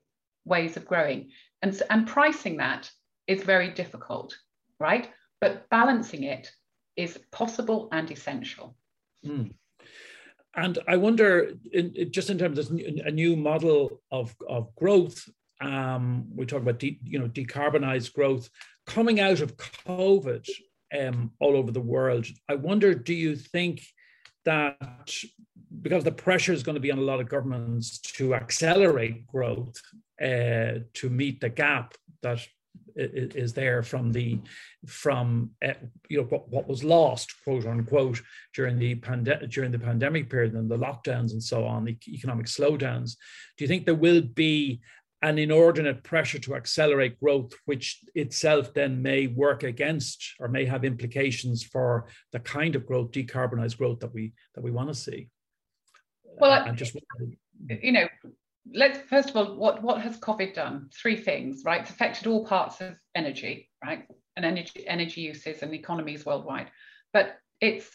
ways 0.45 0.77
of 0.77 0.85
growing. 0.85 1.31
And, 1.61 1.79
and 1.89 2.07
pricing 2.07 2.57
that 2.57 2.89
is 3.27 3.43
very 3.43 3.71
difficult, 3.71 4.35
right? 4.79 5.09
But 5.39 5.69
balancing 5.69 6.23
it 6.23 6.51
is 6.95 7.19
possible 7.31 7.89
and 7.91 8.09
essential. 8.09 8.75
Mm. 9.25 9.53
And 10.55 10.79
I 10.87 10.97
wonder, 10.97 11.53
in, 11.71 12.11
just 12.11 12.29
in 12.29 12.37
terms 12.37 12.59
of 12.59 12.71
a 12.71 13.11
new 13.11 13.35
model 13.35 14.01
of, 14.11 14.35
of 14.47 14.75
growth, 14.75 15.27
um, 15.61 16.25
we 16.35 16.45
talk 16.45 16.61
about 16.61 16.79
de, 16.79 16.99
you 17.03 17.19
know 17.19 17.27
decarbonized 17.27 18.13
growth 18.13 18.49
coming 18.87 19.19
out 19.19 19.41
of 19.41 19.55
COVID 19.57 20.49
um, 20.99 21.31
all 21.39 21.55
over 21.55 21.71
the 21.71 21.79
world. 21.79 22.25
I 22.49 22.55
wonder, 22.55 22.93
do 22.93 23.13
you 23.13 23.35
think 23.35 23.85
that 24.43 24.75
because 25.81 26.03
the 26.03 26.11
pressure 26.11 26.51
is 26.51 26.63
going 26.63 26.75
to 26.75 26.81
be 26.81 26.91
on 26.91 26.97
a 26.97 27.03
lot 27.03 27.21
of 27.21 27.29
governments 27.29 27.99
to 27.99 28.35
accelerate 28.35 29.25
growth 29.27 29.75
uh, 30.21 30.83
to 30.93 31.09
meet 31.09 31.39
the 31.39 31.49
gap 31.49 31.95
that 32.23 32.45
is 32.95 33.53
there 33.53 33.83
from 33.83 34.11
the 34.11 34.39
from 34.85 35.51
uh, 35.65 35.73
you 36.09 36.17
know 36.17 36.23
what, 36.25 36.49
what 36.49 36.67
was 36.67 36.83
lost 36.83 37.33
quote 37.43 37.65
unquote 37.65 38.21
during 38.53 38.77
the 38.77 38.95
pandemic 38.95 39.49
during 39.49 39.71
the 39.71 39.79
pandemic 39.79 40.29
period 40.29 40.53
and 40.53 40.69
the 40.69 40.77
lockdowns 40.77 41.31
and 41.31 41.41
so 41.41 41.65
on 41.65 41.85
the 41.85 41.97
economic 42.07 42.45
slowdowns? 42.45 43.15
Do 43.57 43.63
you 43.63 43.67
think 43.67 43.85
there 43.85 43.95
will 43.95 44.21
be 44.21 44.81
an 45.23 45.37
inordinate 45.37 46.03
pressure 46.03 46.39
to 46.39 46.55
accelerate 46.55 47.19
growth 47.19 47.53
which 47.65 47.99
itself 48.15 48.73
then 48.73 49.01
may 49.01 49.27
work 49.27 49.63
against 49.63 50.33
or 50.39 50.47
may 50.47 50.65
have 50.65 50.83
implications 50.83 51.63
for 51.63 52.07
the 52.31 52.39
kind 52.39 52.75
of 52.75 52.87
growth 52.87 53.11
decarbonized 53.11 53.77
growth 53.77 53.99
that 53.99 54.13
we 54.13 54.33
that 54.55 54.63
we 54.63 54.71
want 54.71 54.89
to 54.89 54.95
see? 54.95 55.29
Well 56.23 56.51
uh, 56.51 56.71
just 56.73 56.95
you 57.69 57.91
know 57.91 58.07
let's 58.73 58.99
first 59.09 59.29
of 59.29 59.37
all, 59.37 59.55
what, 59.55 59.81
what 59.81 60.01
has 60.01 60.19
COVID 60.19 60.53
done? 60.53 60.89
Three 60.93 61.17
things, 61.17 61.63
right? 61.65 61.81
It's 61.81 61.89
affected 61.89 62.27
all 62.27 62.45
parts 62.45 62.81
of 62.81 62.97
energy, 63.15 63.69
right? 63.83 64.05
And 64.35 64.45
energy, 64.45 64.87
energy 64.87 65.21
uses 65.21 65.61
and 65.61 65.73
economies 65.73 66.25
worldwide. 66.25 66.69
But 67.13 67.37
it's 67.59 67.89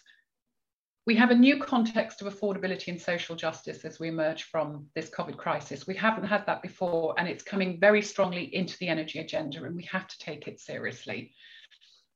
we 1.07 1.15
have 1.15 1.31
a 1.31 1.37
new 1.37 1.59
context 1.59 2.21
of 2.21 2.33
affordability 2.33 2.89
and 2.89 3.01
social 3.01 3.37
justice 3.37 3.85
as 3.85 4.01
we 4.01 4.09
emerge 4.09 4.43
from 4.45 4.87
this 4.97 5.09
COVID 5.09 5.37
crisis. 5.37 5.87
We 5.87 5.95
haven't 5.95 6.25
had 6.25 6.45
that 6.47 6.63
before, 6.63 7.15
and 7.17 7.29
it's 7.29 7.45
coming 7.45 7.79
very 7.79 8.03
strongly 8.03 8.53
into 8.53 8.77
the 8.79 8.89
energy 8.89 9.21
agenda, 9.21 9.63
and 9.63 9.77
we 9.77 9.85
have 9.85 10.09
to 10.09 10.19
take 10.19 10.49
it 10.49 10.59
seriously. 10.59 11.33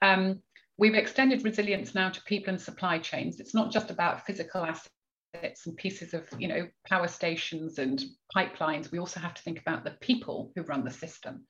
Um, 0.02 0.42
we've 0.76 0.96
extended 0.96 1.44
resilience 1.44 1.94
now 1.94 2.10
to 2.10 2.22
people 2.24 2.50
and 2.50 2.60
supply 2.60 2.98
chains. 2.98 3.38
It's 3.38 3.54
not 3.54 3.70
just 3.70 3.90
about 3.90 4.26
physical 4.26 4.64
assets 4.64 4.90
bits 5.32 5.66
and 5.66 5.76
pieces 5.76 6.14
of 6.14 6.28
you 6.38 6.48
know 6.48 6.68
power 6.86 7.08
stations 7.08 7.78
and 7.78 8.02
pipelines 8.34 8.90
we 8.90 8.98
also 8.98 9.20
have 9.20 9.34
to 9.34 9.42
think 9.42 9.60
about 9.60 9.84
the 9.84 9.96
people 10.00 10.52
who 10.54 10.62
run 10.62 10.84
the 10.84 10.90
system 10.90 11.44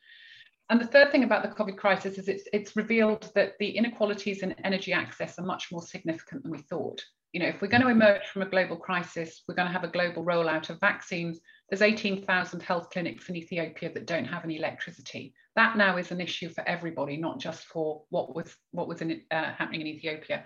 and 0.69 0.81
the 0.81 0.87
third 0.87 1.11
thing 1.11 1.25
about 1.25 1.43
the 1.43 1.63
covid 1.63 1.77
crisis 1.77 2.19
is 2.19 2.29
it's 2.29 2.45
it's 2.53 2.77
revealed 2.77 3.31
that 3.35 3.53
the 3.59 3.71
inequalities 3.71 4.43
in 4.43 4.53
energy 4.65 4.93
access 4.93 5.39
are 5.39 5.47
much 5.47 5.69
more 5.73 5.83
significant 5.83 6.43
than 6.43 6.53
we 6.53 6.59
thought 6.59 7.03
you 7.33 7.41
know 7.41 7.49
if 7.49 7.61
we're 7.61 7.69
going 7.69 7.83
to 7.83 7.89
emerge 7.89 8.27
from 8.27 8.43
a 8.43 8.49
global 8.49 8.77
crisis 8.77 9.43
we're 9.49 9.55
going 9.55 9.69
to 9.69 9.73
have 9.73 9.85
a 9.85 9.89
global 9.89 10.25
rollout 10.25 10.71
of 10.71 10.81
vaccines 10.81 11.41
there's 11.71 11.83
18,000 11.83 12.63
health 12.63 12.91
clinics 12.91 13.29
in 13.29 13.37
Ethiopia 13.37 13.93
that 13.95 14.07
don't 14.07 14.25
have 14.25 14.45
any 14.45 14.57
electricity. 14.57 15.33
That 15.55 15.77
now 15.77 15.97
is 15.99 16.11
an 16.11 16.21
issue 16.21 16.49
for 16.49 16.69
everybody, 16.69 17.17
not 17.17 17.39
just 17.39 17.65
for 17.65 18.03
what 18.11 18.35
was 18.35 18.57
what 18.73 18.89
was 18.89 19.01
in, 19.01 19.23
uh, 19.31 19.53
happening 19.55 19.83
in 19.83 19.87
Ethiopia. 19.87 20.45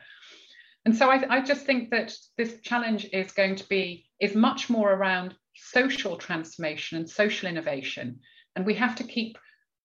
And 0.85 0.95
so 0.95 1.11
I, 1.11 1.25
I 1.31 1.41
just 1.41 1.65
think 1.65 1.91
that 1.91 2.15
this 2.37 2.61
challenge 2.63 3.07
is 3.13 3.33
going 3.33 3.57
to 3.57 3.69
be, 3.69 4.07
is 4.21 4.35
much 4.35 4.69
more 4.69 4.93
around 4.93 5.35
social 5.55 6.17
transformation 6.17 6.99
and 6.99 7.09
social 7.09 7.49
innovation. 7.49 8.21
And 8.55 8.67
we 8.67 8.75
have 8.75 8.95
to 8.97 9.05
keep 9.05 9.39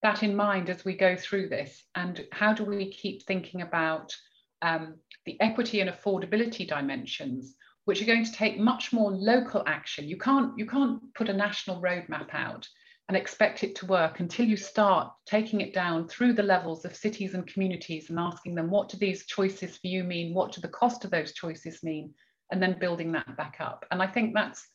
that 0.04 0.24
in 0.24 0.36
mind 0.36 0.70
as 0.70 0.84
we 0.84 0.96
go 0.96 1.16
through 1.16 1.50
this. 1.50 1.84
And 1.96 2.26
how 2.32 2.54
do 2.54 2.64
we 2.64 2.92
keep 2.92 3.24
thinking 3.24 3.62
about 3.62 4.14
um, 4.62 4.96
the 5.26 5.40
equity 5.40 5.80
and 5.82 5.90
affordability 5.90 6.68
dimensions, 6.68 7.56
which 7.86 8.02
are 8.02 8.06
going 8.06 8.26
to 8.26 8.32
take 8.32 8.60
much 8.60 8.92
more 8.92 9.12
local 9.12 9.64
action. 9.66 10.08
You 10.08 10.18
can't, 10.18 10.58
you 10.58 10.66
can't 10.66 11.02
put 11.16 11.30
a 11.30 11.34
national 11.34 11.82
roadmap 11.82 12.34
out 12.34 12.68
and 13.10 13.18
expect 13.18 13.64
it 13.64 13.76
to 13.76 13.88
work 13.88 14.20
until 14.20 14.46
you 14.46 14.56
start 14.56 15.12
taking 15.26 15.62
it 15.62 15.74
down 15.74 16.08
through 16.08 16.32
the 16.32 16.44
levels 16.44 16.86
of 16.86 16.96
cities 16.96 17.34
and 17.34 17.48
communities 17.48 18.12
and 18.12 18.20
asking 18.20 18.54
them, 18.54 18.70
what 18.70 18.88
do 18.88 18.98
these 18.98 19.26
choices 19.26 19.78
for 19.78 19.88
you 19.88 20.04
mean? 20.04 20.32
What 20.32 20.52
do 20.52 20.62
the 20.62 20.68
cost 20.68 21.04
of 21.04 21.10
those 21.10 21.34
choices 21.34 21.82
mean? 21.82 22.14
And 22.52 22.62
then 22.62 22.78
building 22.78 23.12
that 23.14 23.36
back 23.36 23.58
up. 23.60 23.84
And 23.90 24.00
I 24.00 24.06
think 24.06 24.36
that's 24.36 24.66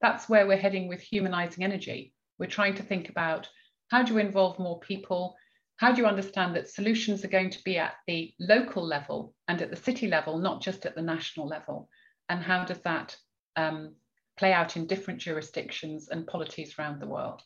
that's 0.00 0.28
where 0.28 0.46
we're 0.46 0.56
heading 0.56 0.86
with 0.86 1.00
humanizing 1.00 1.64
energy. 1.64 2.14
We're 2.38 2.46
trying 2.46 2.76
to 2.76 2.84
think 2.84 3.08
about 3.08 3.48
how 3.90 4.04
do 4.04 4.12
you 4.12 4.20
involve 4.20 4.60
more 4.60 4.78
people? 4.78 5.34
How 5.76 5.90
do 5.90 6.00
you 6.00 6.06
understand 6.06 6.54
that 6.54 6.70
solutions 6.70 7.24
are 7.24 7.28
going 7.28 7.50
to 7.50 7.64
be 7.64 7.76
at 7.76 7.94
the 8.06 8.32
local 8.38 8.86
level 8.86 9.34
and 9.48 9.60
at 9.60 9.70
the 9.70 9.76
city 9.76 10.06
level, 10.06 10.38
not 10.38 10.62
just 10.62 10.86
at 10.86 10.94
the 10.94 11.02
national 11.02 11.48
level? 11.48 11.88
And 12.28 12.40
how 12.40 12.64
does 12.64 12.80
that 12.82 13.16
um, 13.56 13.96
play 14.38 14.52
out 14.52 14.76
in 14.76 14.86
different 14.86 15.18
jurisdictions 15.20 16.08
and 16.08 16.24
polities 16.24 16.76
around 16.78 17.00
the 17.00 17.08
world? 17.08 17.42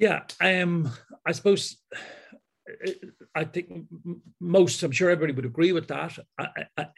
Yeah, 0.00 0.22
um, 0.40 0.90
I 1.26 1.32
suppose 1.32 1.76
I 3.34 3.44
think 3.44 3.84
most, 4.40 4.82
I'm 4.82 4.92
sure 4.92 5.10
everybody 5.10 5.34
would 5.34 5.44
agree 5.44 5.72
with 5.72 5.88
that. 5.88 6.18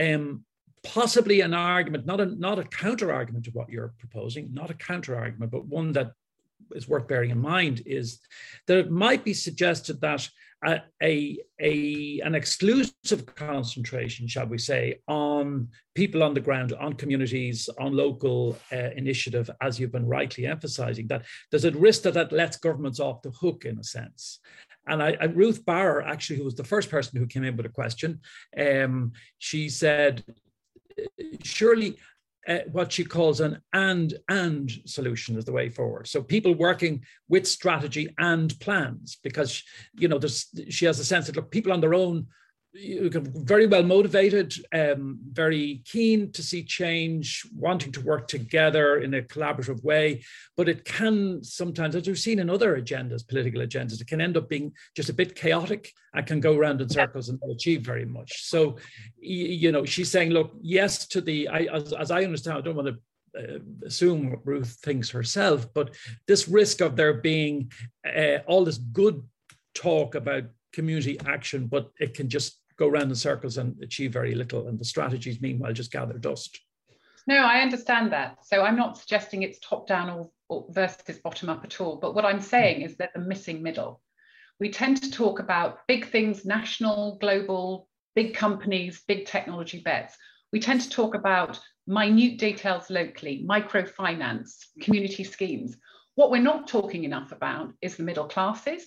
Um, 0.00 0.44
possibly 0.84 1.40
an 1.40 1.52
argument, 1.52 2.06
not 2.06 2.20
a 2.20 2.26
not 2.26 2.60
a 2.60 2.64
counter 2.64 3.12
argument 3.12 3.44
to 3.46 3.50
what 3.50 3.70
you're 3.70 3.92
proposing, 3.98 4.54
not 4.54 4.70
a 4.70 4.74
counter 4.74 5.16
argument, 5.16 5.50
but 5.50 5.66
one 5.66 5.90
that 5.92 6.12
is 6.74 6.88
worth 6.88 7.08
bearing 7.08 7.30
in 7.30 7.38
mind 7.38 7.82
is 7.86 8.20
that 8.66 8.78
it 8.78 8.90
might 8.90 9.24
be 9.24 9.34
suggested 9.34 10.00
that 10.00 10.28
a, 10.64 10.80
a, 11.02 11.38
a, 11.60 12.20
an 12.20 12.34
exclusive 12.34 13.26
concentration, 13.34 14.28
shall 14.28 14.46
we 14.46 14.58
say, 14.58 15.00
on 15.08 15.68
people 15.94 16.22
on 16.22 16.34
the 16.34 16.40
ground, 16.40 16.72
on 16.74 16.94
communities, 16.94 17.68
on 17.80 17.96
local 17.96 18.56
uh, 18.72 18.90
initiative, 18.96 19.50
as 19.60 19.80
you've 19.80 19.92
been 19.92 20.06
rightly 20.06 20.46
emphasizing, 20.46 21.08
that 21.08 21.24
there's 21.50 21.64
a 21.64 21.72
risk 21.72 22.02
that 22.02 22.14
that 22.14 22.32
lets 22.32 22.56
governments 22.58 23.00
off 23.00 23.22
the 23.22 23.30
hook 23.30 23.64
in 23.64 23.78
a 23.78 23.84
sense. 23.84 24.38
And 24.86 25.02
I, 25.02 25.16
I, 25.20 25.24
Ruth 25.24 25.64
Barrer, 25.64 26.02
actually, 26.02 26.38
who 26.38 26.44
was 26.44 26.54
the 26.54 26.64
first 26.64 26.90
person 26.90 27.18
who 27.18 27.26
came 27.26 27.44
in 27.44 27.56
with 27.56 27.66
a 27.66 27.70
question, 27.70 28.20
um, 28.58 29.12
she 29.38 29.68
said, 29.68 30.24
surely 31.42 31.96
uh, 32.48 32.58
what 32.72 32.92
she 32.92 33.04
calls 33.04 33.40
an 33.40 33.60
and 33.72 34.14
and 34.28 34.70
solution 34.84 35.36
is 35.36 35.44
the 35.44 35.52
way 35.52 35.68
forward. 35.68 36.08
So 36.08 36.22
people 36.22 36.54
working 36.54 37.04
with 37.28 37.46
strategy 37.46 38.12
and 38.18 38.58
plans, 38.60 39.18
because 39.22 39.62
you 39.94 40.08
know 40.08 40.20
she 40.68 40.86
has 40.86 40.98
a 40.98 41.04
sense 41.04 41.26
that 41.26 41.36
look, 41.36 41.50
people 41.50 41.72
on 41.72 41.80
their 41.80 41.94
own 41.94 42.26
very 42.74 43.66
well 43.66 43.82
motivated, 43.82 44.54
um, 44.72 45.18
very 45.30 45.82
keen 45.84 46.32
to 46.32 46.42
see 46.42 46.62
change, 46.62 47.42
wanting 47.54 47.92
to 47.92 48.00
work 48.00 48.28
together 48.28 49.00
in 49.00 49.12
a 49.12 49.22
collaborative 49.22 49.84
way. 49.84 50.24
But 50.56 50.70
it 50.70 50.84
can 50.84 51.44
sometimes, 51.44 51.94
as 51.94 52.06
we've 52.06 52.18
seen 52.18 52.38
in 52.38 52.48
other 52.48 52.80
agendas, 52.80 53.28
political 53.28 53.60
agendas, 53.60 54.00
it 54.00 54.06
can 54.06 54.22
end 54.22 54.38
up 54.38 54.48
being 54.48 54.72
just 54.96 55.10
a 55.10 55.14
bit 55.14 55.34
chaotic 55.34 55.92
and 56.14 56.26
can 56.26 56.40
go 56.40 56.56
around 56.56 56.80
in 56.80 56.88
circles 56.88 57.28
and 57.28 57.38
not 57.42 57.54
achieve 57.54 57.82
very 57.82 58.06
much. 58.06 58.48
So, 58.48 58.78
you 59.20 59.70
know, 59.70 59.84
she's 59.84 60.10
saying, 60.10 60.30
look, 60.30 60.52
yes 60.62 61.06
to 61.08 61.20
the, 61.20 61.48
I, 61.48 61.68
as, 61.72 61.92
as 61.92 62.10
I 62.10 62.24
understand, 62.24 62.56
I 62.56 62.60
don't 62.62 62.76
want 62.76 62.88
to 62.88 62.98
uh, 63.38 63.58
assume 63.84 64.30
what 64.30 64.46
Ruth 64.46 64.78
thinks 64.82 65.10
herself, 65.10 65.72
but 65.74 65.94
this 66.26 66.48
risk 66.48 66.80
of 66.80 66.96
there 66.96 67.14
being 67.14 67.70
uh, 68.06 68.38
all 68.46 68.64
this 68.64 68.78
good 68.78 69.22
talk 69.74 70.14
about 70.14 70.44
community 70.72 71.20
action, 71.26 71.66
but 71.66 71.90
it 72.00 72.14
can 72.14 72.30
just 72.30 72.61
go 72.76 72.88
around 72.88 73.08
in 73.08 73.14
circles 73.14 73.58
and 73.58 73.80
achieve 73.82 74.12
very 74.12 74.34
little. 74.34 74.68
And 74.68 74.78
the 74.78 74.84
strategies, 74.84 75.40
meanwhile, 75.40 75.72
just 75.72 75.92
gather 75.92 76.18
dust. 76.18 76.60
No, 77.26 77.36
I 77.36 77.60
understand 77.60 78.12
that. 78.12 78.38
So 78.44 78.62
I'm 78.62 78.76
not 78.76 78.98
suggesting 78.98 79.42
it's 79.42 79.58
top 79.60 79.86
down 79.86 80.10
or, 80.10 80.30
or 80.48 80.66
versus 80.70 81.18
bottom 81.22 81.48
up 81.48 81.64
at 81.64 81.80
all. 81.80 81.96
But 81.96 82.14
what 82.14 82.24
I'm 82.24 82.40
saying 82.40 82.82
is 82.82 82.96
that 82.96 83.12
the 83.14 83.20
missing 83.20 83.62
middle. 83.62 84.00
We 84.58 84.70
tend 84.70 85.02
to 85.02 85.10
talk 85.10 85.38
about 85.38 85.86
big 85.86 86.06
things, 86.06 86.44
national, 86.44 87.18
global, 87.20 87.88
big 88.14 88.34
companies, 88.34 89.02
big 89.06 89.26
technology 89.26 89.80
bets. 89.80 90.16
We 90.52 90.60
tend 90.60 90.82
to 90.82 90.90
talk 90.90 91.14
about 91.14 91.58
minute 91.86 92.38
details 92.38 92.90
locally, 92.90 93.44
microfinance, 93.48 94.66
community 94.80 95.24
schemes. 95.24 95.76
What 96.14 96.30
we're 96.30 96.42
not 96.42 96.68
talking 96.68 97.04
enough 97.04 97.32
about 97.32 97.72
is 97.80 97.96
the 97.96 98.02
middle 98.02 98.26
classes, 98.26 98.86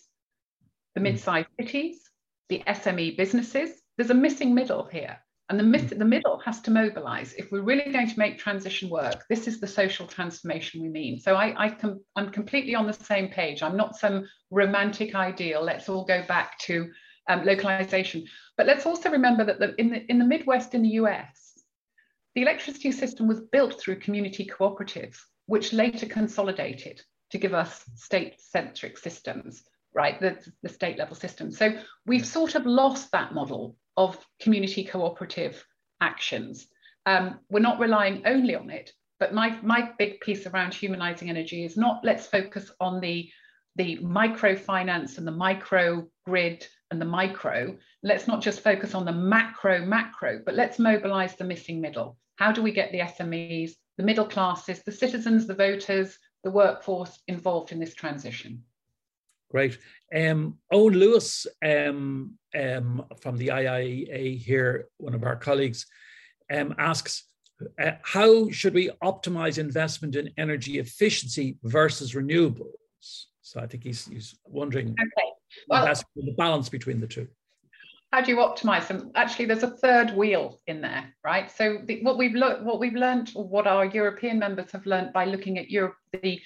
the 0.93 0.99
hmm. 0.99 1.03
mid-sized 1.03 1.47
cities, 1.59 2.01
the 2.49 2.61
SME 2.67 3.17
businesses. 3.17 3.81
There's 3.97 4.09
a 4.09 4.15
missing 4.15 4.53
middle 4.53 4.85
here. 4.85 5.17
And 5.49 5.59
the, 5.59 5.63
myth, 5.63 5.93
the 5.95 6.05
middle 6.05 6.39
has 6.39 6.59
to 6.61 6.71
mobilize. 6.71 7.33
If 7.33 7.51
we're 7.51 7.61
really 7.61 7.91
going 7.91 8.09
to 8.09 8.19
make 8.19 8.39
transition 8.39 8.89
work, 8.89 9.25
this 9.29 9.47
is 9.47 9.59
the 9.59 9.67
social 9.67 10.07
transformation 10.07 10.81
we 10.81 10.89
mean. 10.89 11.19
So 11.19 11.35
I, 11.35 11.65
I 11.65 11.69
com, 11.69 11.99
I'm 12.15 12.31
completely 12.31 12.73
on 12.73 12.87
the 12.87 12.93
same 12.93 13.27
page. 13.29 13.61
I'm 13.61 13.77
not 13.77 13.95
some 13.95 14.27
romantic 14.49 15.13
ideal. 15.13 15.61
Let's 15.61 15.87
all 15.87 16.03
go 16.03 16.23
back 16.27 16.57
to 16.59 16.89
um, 17.27 17.45
localization. 17.45 18.25
But 18.57 18.65
let's 18.65 18.87
also 18.87 19.11
remember 19.11 19.43
that 19.43 19.59
the, 19.59 19.75
in, 19.79 19.91
the, 19.91 20.05
in 20.09 20.17
the 20.17 20.25
Midwest 20.25 20.73
in 20.73 20.81
the 20.81 20.97
US, 21.01 21.53
the 22.33 22.41
electricity 22.41 22.91
system 22.91 23.27
was 23.27 23.41
built 23.51 23.79
through 23.79 23.99
community 23.99 24.45
cooperatives, 24.47 25.17
which 25.45 25.73
later 25.73 26.07
consolidated 26.07 27.01
to 27.31 27.37
give 27.37 27.53
us 27.53 27.83
state-centric 27.95 28.97
systems, 28.97 29.63
right, 29.95 30.19
the, 30.19 30.37
the 30.61 30.69
state 30.69 30.97
level 30.97 31.15
system. 31.15 31.51
So 31.51 31.73
we've 32.05 32.25
sort 32.25 32.55
of 32.55 32.65
lost 32.65 33.11
that 33.11 33.33
model 33.33 33.77
of 33.97 34.17
community 34.41 34.83
cooperative 34.83 35.65
actions. 36.01 36.67
Um, 37.05 37.39
we're 37.49 37.59
not 37.61 37.79
relying 37.79 38.23
only 38.25 38.55
on 38.55 38.69
it, 38.69 38.91
but 39.19 39.33
my, 39.33 39.57
my 39.61 39.91
big 39.97 40.19
piece 40.19 40.45
around 40.45 40.73
humanizing 40.73 41.29
energy 41.29 41.63
is 41.63 41.77
not 41.77 42.03
let's 42.03 42.27
focus 42.27 42.69
on 42.81 42.99
the, 42.99 43.29
the 43.77 43.97
microfinance 44.03 45.17
and 45.17 45.25
the 45.25 45.31
micro 45.31 46.07
grid 46.25 46.67
and 46.91 46.99
the 46.99 47.05
micro. 47.05 47.77
Let's 48.03 48.27
not 48.27 48.41
just 48.41 48.59
focus 48.59 48.93
on 48.95 49.05
the 49.05 49.13
macro 49.13 49.85
macro, 49.85 50.41
but 50.45 50.55
let's 50.55 50.77
mobilize 50.77 51.35
the 51.35 51.45
missing 51.45 51.79
middle. 51.79 52.17
How 52.35 52.51
do 52.51 52.61
we 52.61 52.73
get 52.73 52.91
the 52.91 52.99
SMEs, 52.99 53.71
the 53.97 54.03
middle 54.03 54.25
classes, 54.25 54.83
the 54.83 54.91
citizens, 54.91 55.47
the 55.47 55.55
voters, 55.55 56.17
the 56.43 56.51
workforce 56.51 57.17
involved 57.29 57.71
in 57.71 57.79
this 57.79 57.95
transition? 57.95 58.63
Great. 59.49 59.77
Um, 60.13 60.57
Owen 60.71 60.95
Lewis 60.95 61.47
um, 61.63 62.37
um, 62.59 63.05
from 63.21 63.37
the 63.37 63.49
IIEA 63.49 64.37
here, 64.37 64.87
one 64.97 65.13
of 65.13 65.23
our 65.23 65.35
colleagues, 65.35 65.85
um, 66.53 66.75
asks, 66.77 67.23
uh, 67.81 67.91
how 68.03 68.49
should 68.49 68.73
we 68.73 68.89
optimize 69.03 69.57
investment 69.57 70.15
in 70.15 70.29
energy 70.37 70.79
efficiency 70.79 71.57
versus 71.63 72.13
renewables? 72.13 73.25
So 73.41 73.59
I 73.61 73.67
think 73.67 73.83
he's, 73.83 74.05
he's 74.07 74.35
wondering 74.45 74.89
okay. 74.89 75.31
well, 75.67 75.85
the 76.15 76.33
balance 76.37 76.67
between 76.67 76.99
the 76.99 77.07
two. 77.07 77.27
How 78.11 78.21
do 78.21 78.31
you 78.31 78.37
optimize 78.37 78.87
them? 78.87 79.11
Actually, 79.15 79.45
there's 79.45 79.63
a 79.63 79.77
third 79.77 80.11
wheel 80.11 80.61
in 80.67 80.81
there, 80.81 81.13
right? 81.23 81.51
So 81.51 81.79
the, 81.83 82.01
what 82.01 82.17
we've 82.17 82.33
looked, 82.33 82.63
what 82.63 82.79
we've 82.79 82.93
learned, 82.93 83.31
or 83.35 83.45
what 83.45 83.67
our 83.67 83.85
European 83.85 84.39
members 84.39 84.71
have 84.71 84.85
learned 84.85 85.11
by 85.11 85.25
looking 85.25 85.57
at 85.57 85.69
Europe, 85.69 85.95
the 86.21 86.39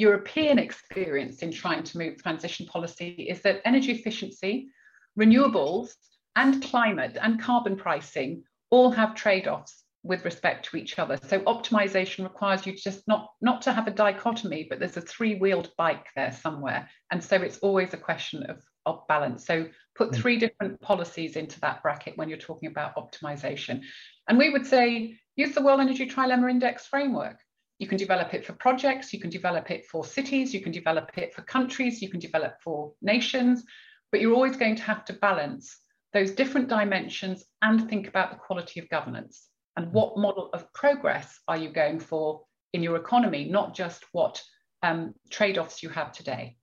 European 0.00 0.58
experience 0.58 1.42
in 1.42 1.52
trying 1.52 1.82
to 1.82 1.98
move 1.98 2.16
transition 2.16 2.66
policy 2.66 3.26
is 3.28 3.42
that 3.42 3.60
energy 3.66 3.92
efficiency, 3.92 4.70
renewables, 5.18 5.90
and 6.36 6.62
climate 6.62 7.18
and 7.20 7.42
carbon 7.42 7.76
pricing 7.76 8.42
all 8.70 8.90
have 8.90 9.14
trade-offs 9.14 9.84
with 10.02 10.24
respect 10.24 10.64
to 10.64 10.78
each 10.78 10.98
other. 10.98 11.18
So 11.28 11.40
optimization 11.40 12.24
requires 12.24 12.64
you 12.64 12.72
just 12.74 13.06
not, 13.06 13.28
not 13.42 13.60
to 13.62 13.72
have 13.72 13.86
a 13.86 13.90
dichotomy, 13.90 14.66
but 14.68 14.78
there's 14.78 14.96
a 14.96 15.02
three-wheeled 15.02 15.70
bike 15.76 16.06
there 16.16 16.32
somewhere. 16.32 16.88
And 17.10 17.22
so 17.22 17.36
it's 17.36 17.58
always 17.58 17.92
a 17.92 17.98
question 17.98 18.44
of, 18.44 18.62
of 18.86 19.06
balance. 19.06 19.44
So 19.44 19.68
put 19.94 20.08
hmm. 20.08 20.14
three 20.14 20.38
different 20.38 20.80
policies 20.80 21.36
into 21.36 21.60
that 21.60 21.82
bracket 21.82 22.16
when 22.16 22.30
you're 22.30 22.38
talking 22.38 22.70
about 22.70 22.96
optimization. 22.96 23.82
And 24.26 24.38
we 24.38 24.48
would 24.48 24.66
say, 24.66 25.16
use 25.36 25.54
the 25.54 25.62
World 25.62 25.80
Energy 25.80 26.08
Trilemma 26.08 26.50
Index 26.50 26.86
framework. 26.86 27.36
You 27.80 27.86
can 27.86 27.96
develop 27.96 28.34
it 28.34 28.44
for 28.44 28.52
projects, 28.52 29.10
you 29.10 29.18
can 29.18 29.30
develop 29.30 29.70
it 29.70 29.86
for 29.86 30.04
cities, 30.04 30.52
you 30.52 30.60
can 30.60 30.70
develop 30.70 31.16
it 31.16 31.32
for 31.32 31.40
countries, 31.40 32.02
you 32.02 32.10
can 32.10 32.20
develop 32.20 32.52
for 32.62 32.92
nations, 33.00 33.64
but 34.12 34.20
you're 34.20 34.34
always 34.34 34.56
going 34.56 34.76
to 34.76 34.82
have 34.82 35.02
to 35.06 35.14
balance 35.14 35.78
those 36.12 36.32
different 36.32 36.68
dimensions 36.68 37.42
and 37.62 37.88
think 37.88 38.06
about 38.06 38.32
the 38.32 38.36
quality 38.36 38.80
of 38.80 38.88
governance 38.90 39.48
and 39.78 39.90
what 39.92 40.18
model 40.18 40.50
of 40.52 40.70
progress 40.74 41.40
are 41.48 41.56
you 41.56 41.70
going 41.70 41.98
for 41.98 42.42
in 42.74 42.82
your 42.82 42.96
economy, 42.96 43.46
not 43.46 43.74
just 43.74 44.04
what 44.12 44.42
um, 44.82 45.14
trade-offs 45.30 45.82
you 45.82 45.88
have 45.88 46.12
today. 46.12 46.58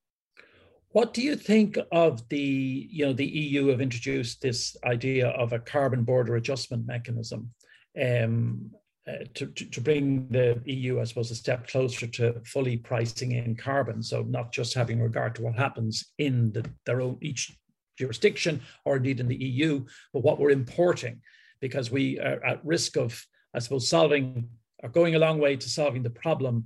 What 0.90 1.16
do 1.16 1.24
you 1.24 1.36
think 1.36 1.80
of 1.92 2.30
the, 2.30 2.88
you 2.92 3.08
know, 3.08 3.14
the 3.14 3.26
EU 3.26 3.68
have 3.70 3.82
introduced 3.82 4.42
this 4.42 4.78
idea 4.86 5.30
of 5.30 5.52
a 5.52 5.60
carbon 5.60 6.04
border 6.04 6.36
adjustment 6.36 6.86
mechanism. 6.86 7.52
Um, 8.00 8.70
uh, 9.08 9.24
to, 9.34 9.46
to, 9.48 9.80
bring 9.80 10.28
the 10.30 10.62
EU, 10.66 11.00
I 11.00 11.06
suppose, 11.06 11.32
a 11.32 11.36
step 11.36 11.68
closer 11.68 12.08
to 12.08 12.42
fully 12.44 12.76
pricing 12.76 13.32
in 13.32 13.56
carbon. 13.56 14.04
So 14.04 14.24
not 14.24 14.52
just 14.52 14.74
having 14.74 15.02
regard 15.02 15.36
to 15.36 15.44
what 15.44 15.56
happens 15.56 16.12
in 16.18 16.52
the, 16.52 16.70
their 16.86 17.00
own 17.00 17.18
each 17.22 17.58
jurisdiction 17.98 18.62
or 18.84 18.98
indeed 18.98 19.20
in 19.20 19.28
the 19.28 19.36
EU, 19.36 19.86
but 20.14 20.24
what 20.24 20.40
we're 20.40 20.50
importing, 20.50 21.22
because 21.62 21.90
we 21.90 22.20
are 22.20 22.44
at 22.44 22.66
risk 22.66 22.98
of, 22.98 23.26
I 23.54 23.60
suppose, 23.60 23.90
solving 23.90 24.50
or 24.84 24.90
going 24.90 25.16
a 25.16 25.20
long 25.20 25.40
way 25.40 25.56
to 25.56 25.70
solving 25.70 26.04
the 26.04 26.10
problem 26.10 26.66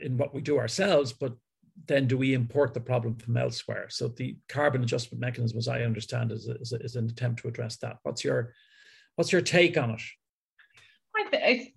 in 0.00 0.16
what 0.16 0.34
we 0.34 0.40
do 0.40 0.58
ourselves, 0.58 1.12
but 1.12 1.34
then 1.86 2.06
do 2.06 2.16
we 2.16 2.34
import 2.34 2.74
the 2.74 2.80
problem 2.80 3.14
from 3.16 3.36
elsewhere? 3.36 3.88
So 3.90 4.08
the 4.08 4.36
carbon 4.48 4.82
adjustment 4.82 5.20
mechanism, 5.20 5.58
as 5.58 5.68
I 5.68 5.82
understand, 5.82 6.32
is, 6.32 6.46
is, 6.46 6.72
is 6.72 6.96
an 6.96 7.08
attempt 7.08 7.42
to 7.42 7.48
address 7.48 7.76
that. 7.78 7.98
What's 8.02 8.24
your 8.24 8.54
what's 9.16 9.32
your 9.32 9.42
take 9.42 9.76
on 9.76 9.90
it? 9.90 10.00
It's 11.16 11.70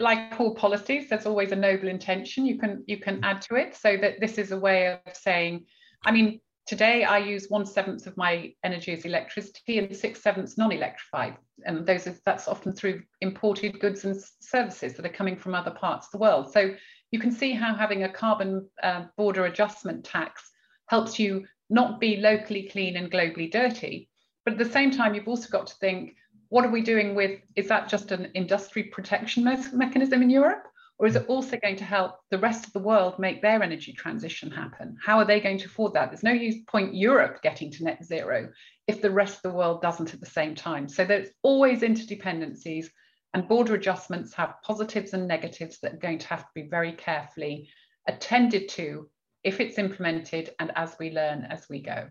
like 0.00 0.38
all 0.40 0.54
policies 0.54 1.08
there's 1.08 1.26
always 1.26 1.52
a 1.52 1.56
noble 1.56 1.88
intention 1.88 2.46
you 2.46 2.58
can 2.58 2.82
you 2.86 2.98
can 2.98 3.22
add 3.24 3.42
to 3.42 3.54
it. 3.54 3.74
So 3.76 3.96
that 3.96 4.20
this 4.20 4.38
is 4.38 4.52
a 4.52 4.58
way 4.58 4.86
of 4.88 5.16
saying 5.16 5.64
i 6.04 6.10
mean 6.10 6.40
today 6.66 7.04
i 7.04 7.18
use 7.18 7.46
one 7.48 7.66
seventh 7.66 8.06
of 8.06 8.16
my 8.16 8.52
energy 8.64 8.92
as 8.92 9.04
electricity 9.04 9.78
and 9.78 9.94
six 9.94 10.22
sevenths 10.22 10.58
non-electrified. 10.58 11.36
And 11.64 11.86
those 11.86 12.06
are, 12.06 12.14
that's 12.24 12.48
often 12.48 12.72
through 12.72 13.02
imported 13.20 13.80
goods 13.80 14.04
and 14.04 14.16
services 14.40 14.94
that 14.94 15.06
are 15.06 15.10
coming 15.10 15.36
from 15.36 15.54
other 15.54 15.70
parts 15.70 16.06
of 16.06 16.12
the 16.12 16.18
world. 16.18 16.52
So 16.52 16.74
you 17.10 17.18
can 17.18 17.32
see 17.32 17.52
how 17.52 17.74
having 17.74 18.04
a 18.04 18.12
carbon 18.12 18.68
uh, 18.82 19.04
border 19.16 19.46
adjustment 19.46 20.04
tax 20.04 20.50
helps 20.88 21.18
you 21.18 21.46
not 21.70 22.00
be 22.00 22.16
locally 22.16 22.68
clean 22.70 22.96
and 22.96 23.10
globally 23.10 23.50
dirty. 23.50 24.08
But 24.44 24.54
at 24.54 24.58
the 24.58 24.72
same 24.72 24.90
time 24.90 25.14
you've 25.14 25.28
also 25.28 25.48
got 25.48 25.66
to 25.68 25.74
think 25.76 26.14
what 26.48 26.64
are 26.64 26.70
we 26.70 26.82
doing 26.82 27.14
with, 27.14 27.40
is 27.56 27.68
that 27.68 27.88
just 27.88 28.12
an 28.12 28.26
industry 28.34 28.84
protection 28.84 29.44
me 29.44 29.56
mechanism 29.72 30.22
in 30.22 30.30
Europe? 30.30 30.66
Or 30.98 31.06
is 31.06 31.16
it 31.16 31.26
also 31.28 31.58
going 31.58 31.76
to 31.76 31.84
help 31.84 32.20
the 32.30 32.38
rest 32.38 32.66
of 32.66 32.72
the 32.72 32.78
world 32.78 33.18
make 33.18 33.42
their 33.42 33.62
energy 33.62 33.92
transition 33.92 34.50
happen? 34.50 34.96
How 35.04 35.18
are 35.18 35.26
they 35.26 35.40
going 35.40 35.58
to 35.58 35.66
afford 35.66 35.92
that? 35.92 36.10
There's 36.10 36.22
no 36.22 36.32
use 36.32 36.64
point 36.66 36.94
Europe 36.94 37.42
getting 37.42 37.70
to 37.72 37.84
net 37.84 38.02
zero 38.02 38.50
if 38.86 39.02
the 39.02 39.10
rest 39.10 39.36
of 39.36 39.42
the 39.42 39.58
world 39.58 39.82
doesn't 39.82 40.14
at 40.14 40.20
the 40.20 40.26
same 40.26 40.54
time. 40.54 40.88
So 40.88 41.04
there's 41.04 41.28
always 41.42 41.80
interdependencies 41.80 42.86
and 43.34 43.46
border 43.46 43.74
adjustments 43.74 44.32
have 44.34 44.54
positives 44.62 45.12
and 45.12 45.28
negatives 45.28 45.78
that 45.80 45.94
are 45.94 45.98
going 45.98 46.18
to 46.18 46.28
have 46.28 46.44
to 46.44 46.50
be 46.54 46.62
very 46.62 46.92
carefully 46.92 47.68
attended 48.08 48.68
to 48.70 49.10
if 49.44 49.60
it's 49.60 49.78
implemented 49.78 50.54
and 50.58 50.72
as 50.76 50.96
we 50.98 51.10
learn 51.10 51.46
as 51.50 51.66
we 51.68 51.80
go. 51.80 52.08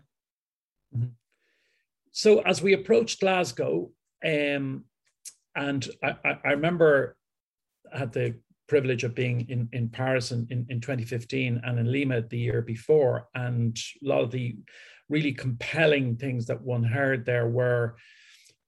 Mm 0.94 1.00
-hmm. 1.00 1.10
So 2.12 2.40
as 2.42 2.62
we 2.62 2.74
approach 2.74 3.18
Glasgow, 3.18 3.92
um, 4.26 4.84
and 5.54 5.88
I, 6.02 6.38
I, 6.44 6.50
remember 6.50 7.16
I 7.92 7.98
had 7.98 8.12
the 8.12 8.34
privilege 8.68 9.04
of 9.04 9.14
being 9.14 9.48
in, 9.48 9.68
in 9.72 9.88
Paris 9.88 10.32
in, 10.32 10.46
in, 10.50 10.66
in 10.68 10.80
2015 10.80 11.62
and 11.64 11.78
in 11.78 11.90
Lima 11.90 12.22
the 12.22 12.38
year 12.38 12.62
before. 12.62 13.28
And 13.34 13.78
a 14.04 14.08
lot 14.08 14.22
of 14.22 14.30
the 14.30 14.56
really 15.08 15.32
compelling 15.32 16.16
things 16.16 16.46
that 16.46 16.60
one 16.60 16.82
heard 16.82 17.24
there 17.24 17.46
were 17.46 17.96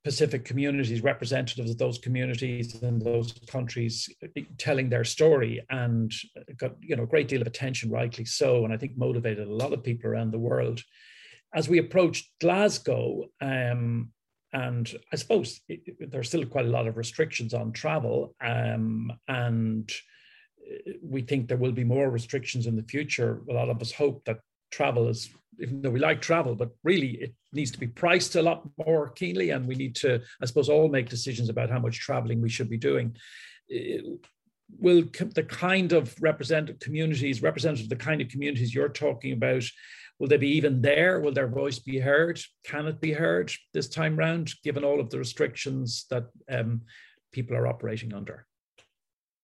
Pacific 0.05 0.45
communities, 0.45 1.03
representatives 1.03 1.71
of 1.71 1.79
those 1.79 1.99
communities 1.99 2.81
and 2.83 3.03
those 3.03 3.33
countries 3.49 4.09
telling 4.57 4.89
their 4.89 5.05
story 5.05 5.63
and 5.71 6.13
got 6.57 6.77
you 6.81 6.97
know 6.97 7.03
a 7.03 7.07
great 7.07 7.29
deal 7.29 7.41
of 7.41 7.47
attention, 7.47 7.91
rightly 7.91 8.25
so, 8.25 8.65
and 8.65 8.73
I 8.73 8.77
think 8.77 8.97
motivated 8.97 9.49
a 9.49 9.53
lot 9.53 9.73
of 9.73 9.83
people 9.83 10.09
around 10.09 10.31
the 10.31 10.39
world. 10.39 10.83
As 11.53 11.69
we 11.69 11.79
approached 11.79 12.31
Glasgow, 12.41 13.25
um, 13.41 14.11
and 14.53 14.91
I 15.13 15.17
suppose 15.17 15.61
there's 16.01 16.29
still 16.29 16.47
quite 16.47 16.67
a 16.67 16.71
lot 16.71 16.87
of 16.87 16.97
restrictions 16.97 17.55
on 17.55 17.73
travel, 17.73 18.35
um, 18.41 19.13
and 19.29 19.91
uh, 20.63 20.93
we 21.03 21.23
think 21.23 21.49
there 21.49 21.57
will 21.57 21.73
be 21.73 21.85
more 21.85 22.11
restrictions 22.11 22.67
in 22.67 22.77
the 22.77 22.83
future. 22.83 23.43
A 23.51 23.53
lot 23.53 23.69
of 23.69 23.81
us 23.81 23.93
hope 23.93 24.25
that 24.25 24.41
travel 24.71 25.09
is, 25.09 25.31
even 25.61 25.83
though 25.83 25.91
we 25.91 26.01
like 26.01 26.21
travel, 26.21 26.55
but 26.55 26.71
really 26.85 27.11
it 27.17 27.35
needs 27.53 27.71
to 27.73 27.79
be 27.79 27.89
priced 27.89 28.37
a 28.37 28.43
lot 28.43 28.69
more 28.79 29.11
keenly, 29.11 29.51
and 29.51 29.67
we 29.67 29.75
need 29.75 29.95
to, 29.97 30.21
I 30.43 30.47
suppose, 30.47 30.69
all 30.69 30.89
make 30.89 31.09
decisions 31.09 31.49
about 31.49 31.71
how 31.71 31.79
much 31.79 31.99
traveling 31.99 32.41
we 32.41 32.49
should 32.49 32.71
be 32.71 32.79
doing. 32.79 33.17
will 34.79 35.03
the 35.35 35.43
kind 35.43 35.93
of 35.93 36.15
representative 36.21 36.79
communities, 36.81 37.43
representative 37.43 37.87
of 37.87 37.91
the 37.91 37.97
kind 37.97 38.21
of 38.21 38.29
communities 38.29 38.75
you're 38.75 38.89
talking 38.89 39.33
about, 39.33 39.65
will 40.19 40.29
they 40.29 40.37
be 40.37 40.57
even 40.57 40.83
there? 40.83 41.21
Will 41.21 41.33
their 41.33 41.49
voice 41.49 41.79
be 41.79 41.99
heard? 41.99 42.41
Can 42.65 42.87
it 42.87 43.01
be 43.01 43.13
heard 43.13 43.53
this 43.73 43.89
time 43.89 44.17
round, 44.17 44.53
given 44.65 44.85
all 44.85 45.01
of 45.01 45.11
the 45.11 45.19
restrictions 45.19 46.07
that 46.11 46.25
um, 46.51 46.83
people 47.33 47.57
are 47.57 47.67
operating 47.67 48.13
under? 48.13 48.47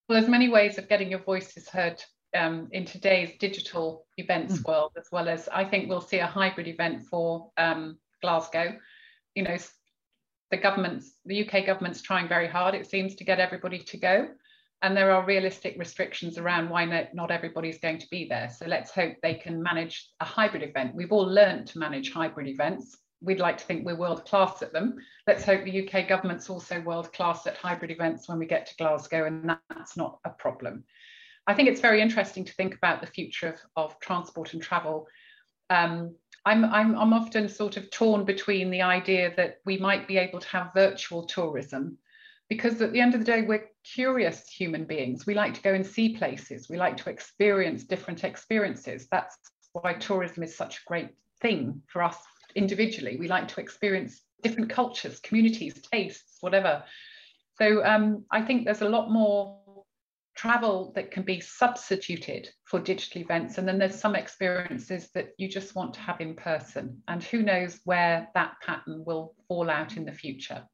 Well, 0.09 0.19
there's 0.19 0.31
many 0.31 0.49
ways 0.49 0.77
of 0.79 0.89
getting 0.89 1.11
your 1.11 1.21
voices 1.21 1.69
heard 1.69 2.03
um, 2.35 2.69
in 2.73 2.85
today's 2.85 3.39
digital 3.39 4.07
events 4.17 4.59
mm. 4.59 4.69
world, 4.69 4.93
as 4.99 5.07
well 5.13 5.29
as 5.29 5.49
I 5.49 5.65
think 5.65 5.89
we'll 5.89 6.01
see 6.01 6.19
a 6.19 6.27
hybrid 6.27 6.69
event 6.69 7.05
for 7.05 7.51
um, 7.57 7.99
Glasgow. 8.21 8.77
You 9.35 9.45
know, 9.45 9.57
the 10.51 10.57
government's, 10.57 11.15
the 11.25 11.49
UK 11.49 11.67
government's 11.67 12.03
trying 12.03 12.29
very 12.29 12.49
hard, 12.49 12.75
it 12.75 12.89
seems, 12.89 13.15
to 13.17 13.25
get 13.25 13.41
everybody 13.41 13.79
to 13.79 13.97
go. 13.97 14.29
And 14.83 14.97
there 14.97 15.11
are 15.13 15.25
realistic 15.25 15.77
restrictions 15.79 16.37
around 16.37 16.69
why 16.69 16.85
not, 16.85 17.15
not 17.15 17.31
everybody's 17.31 17.79
going 17.79 17.99
to 17.99 18.07
be 18.11 18.27
there. 18.29 18.51
So 18.51 18.67
let's 18.67 18.91
hope 18.91 19.15
they 19.23 19.35
can 19.35 19.63
manage 19.63 20.11
a 20.21 20.25
hybrid 20.25 20.63
event. 20.63 20.95
We've 20.95 21.13
all 21.13 21.27
learned 21.27 21.69
to 21.69 21.79
manage 21.79 22.13
hybrid 22.13 22.49
events. 22.49 22.99
We'd 23.23 23.41
like 23.41 23.57
to 23.59 23.65
think 23.65 23.87
we're 23.87 23.97
world 23.97 24.27
class 24.27 24.61
at 24.61 24.75
them. 24.75 24.97
Let's 25.27 25.45
hope 25.45 25.65
the 25.65 25.89
UK 25.89 26.07
government's 26.07 26.51
also 26.51 26.81
world 26.81 27.13
class 27.15 27.47
at 27.47 27.57
hybrid 27.57 27.91
events 27.91 28.29
when 28.29 28.39
we 28.39 28.47
get 28.47 28.67
to 28.67 28.77
Glasgow, 28.77 29.25
and 29.25 29.57
that's 29.71 29.97
not 29.97 30.19
a 30.27 30.31
problem. 30.31 30.85
I 31.47 31.55
think 31.55 31.69
it's 31.69 31.81
very 31.81 32.03
interesting 32.03 32.45
to 32.45 32.53
think 32.53 32.75
about 32.75 33.01
the 33.01 33.07
future 33.07 33.49
of, 33.77 33.93
of 33.93 34.01
transport 34.01 34.53
and 34.53 34.63
travel. 34.63 35.07
Um, 35.71 36.15
I'm, 36.45 36.65
I'm, 36.67 36.99
I'm 36.99 37.13
often 37.15 37.49
sort 37.49 37.77
of 37.79 37.91
torn 37.91 38.25
between 38.25 38.71
the 38.71 38.83
idea 38.83 39.33
that 39.37 39.59
we 39.65 39.79
might 39.79 40.07
be 40.07 40.19
able 40.19 40.41
to 40.41 40.49
have 40.49 40.75
virtual 40.75 41.25
tourism 41.25 41.97
because 42.49 42.81
at 42.81 42.93
the 42.93 43.01
end 43.01 43.15
of 43.15 43.21
the 43.21 43.27
day, 43.27 43.43
we're 43.43 43.69
curious 43.85 44.49
human 44.49 44.85
beings. 44.85 45.27
We 45.27 45.35
like 45.35 45.55
to 45.55 45.63
go 45.63 45.75
and 45.75 45.87
see 45.87 46.17
places. 46.17 46.69
We 46.69 46.77
like 46.77 46.97
to 46.99 47.11
experience 47.11 47.85
different 47.85 48.25
experiences. 48.25 49.09
That's 49.11 49.37
why 49.73 49.95
tourism 49.95 50.43
is 50.43 50.57
such 50.57 50.79
a 50.79 50.87
great 50.87 51.11
thing 51.41 51.83
for 51.87 52.03
us 52.03 52.19
individually. 52.55 53.17
We 53.19 53.29
like 53.29 53.49
to 53.49 53.61
experience 53.61 54.23
different 54.43 54.71
cultures, 54.71 55.21
communities, 55.21 55.81
tastes, 55.91 56.39
whatever. 56.41 56.85
So 57.59 57.85
um, 57.85 58.25
I 58.31 58.43
think 58.43 58.65
there's 58.65 58.83
a 58.83 58.89
lot 58.89 59.11
more 59.11 59.61
travel 60.37 60.93
that 60.97 61.11
can 61.11 61.23
be 61.23 61.41
substituted 61.41 62.49
for 62.65 62.81
digital 62.81 63.23
events. 63.23 63.59
And 63.59 63.67
then 63.67 63.79
there's 63.79 63.99
some 63.99 64.17
experiences 64.17 65.11
that 65.15 65.31
you 65.39 65.49
just 65.49 65.75
want 65.75 65.95
to 65.95 66.01
have 66.01 66.21
in 66.21 66.35
person. 66.35 67.03
And 67.09 67.23
who 67.23 67.43
knows 67.43 67.81
where 67.85 68.29
that 68.35 68.55
pattern 68.61 69.05
will 69.07 69.35
fall 69.49 69.71
out 69.71 69.97
in 69.97 70.05
the 70.05 70.13
future. 70.13 70.65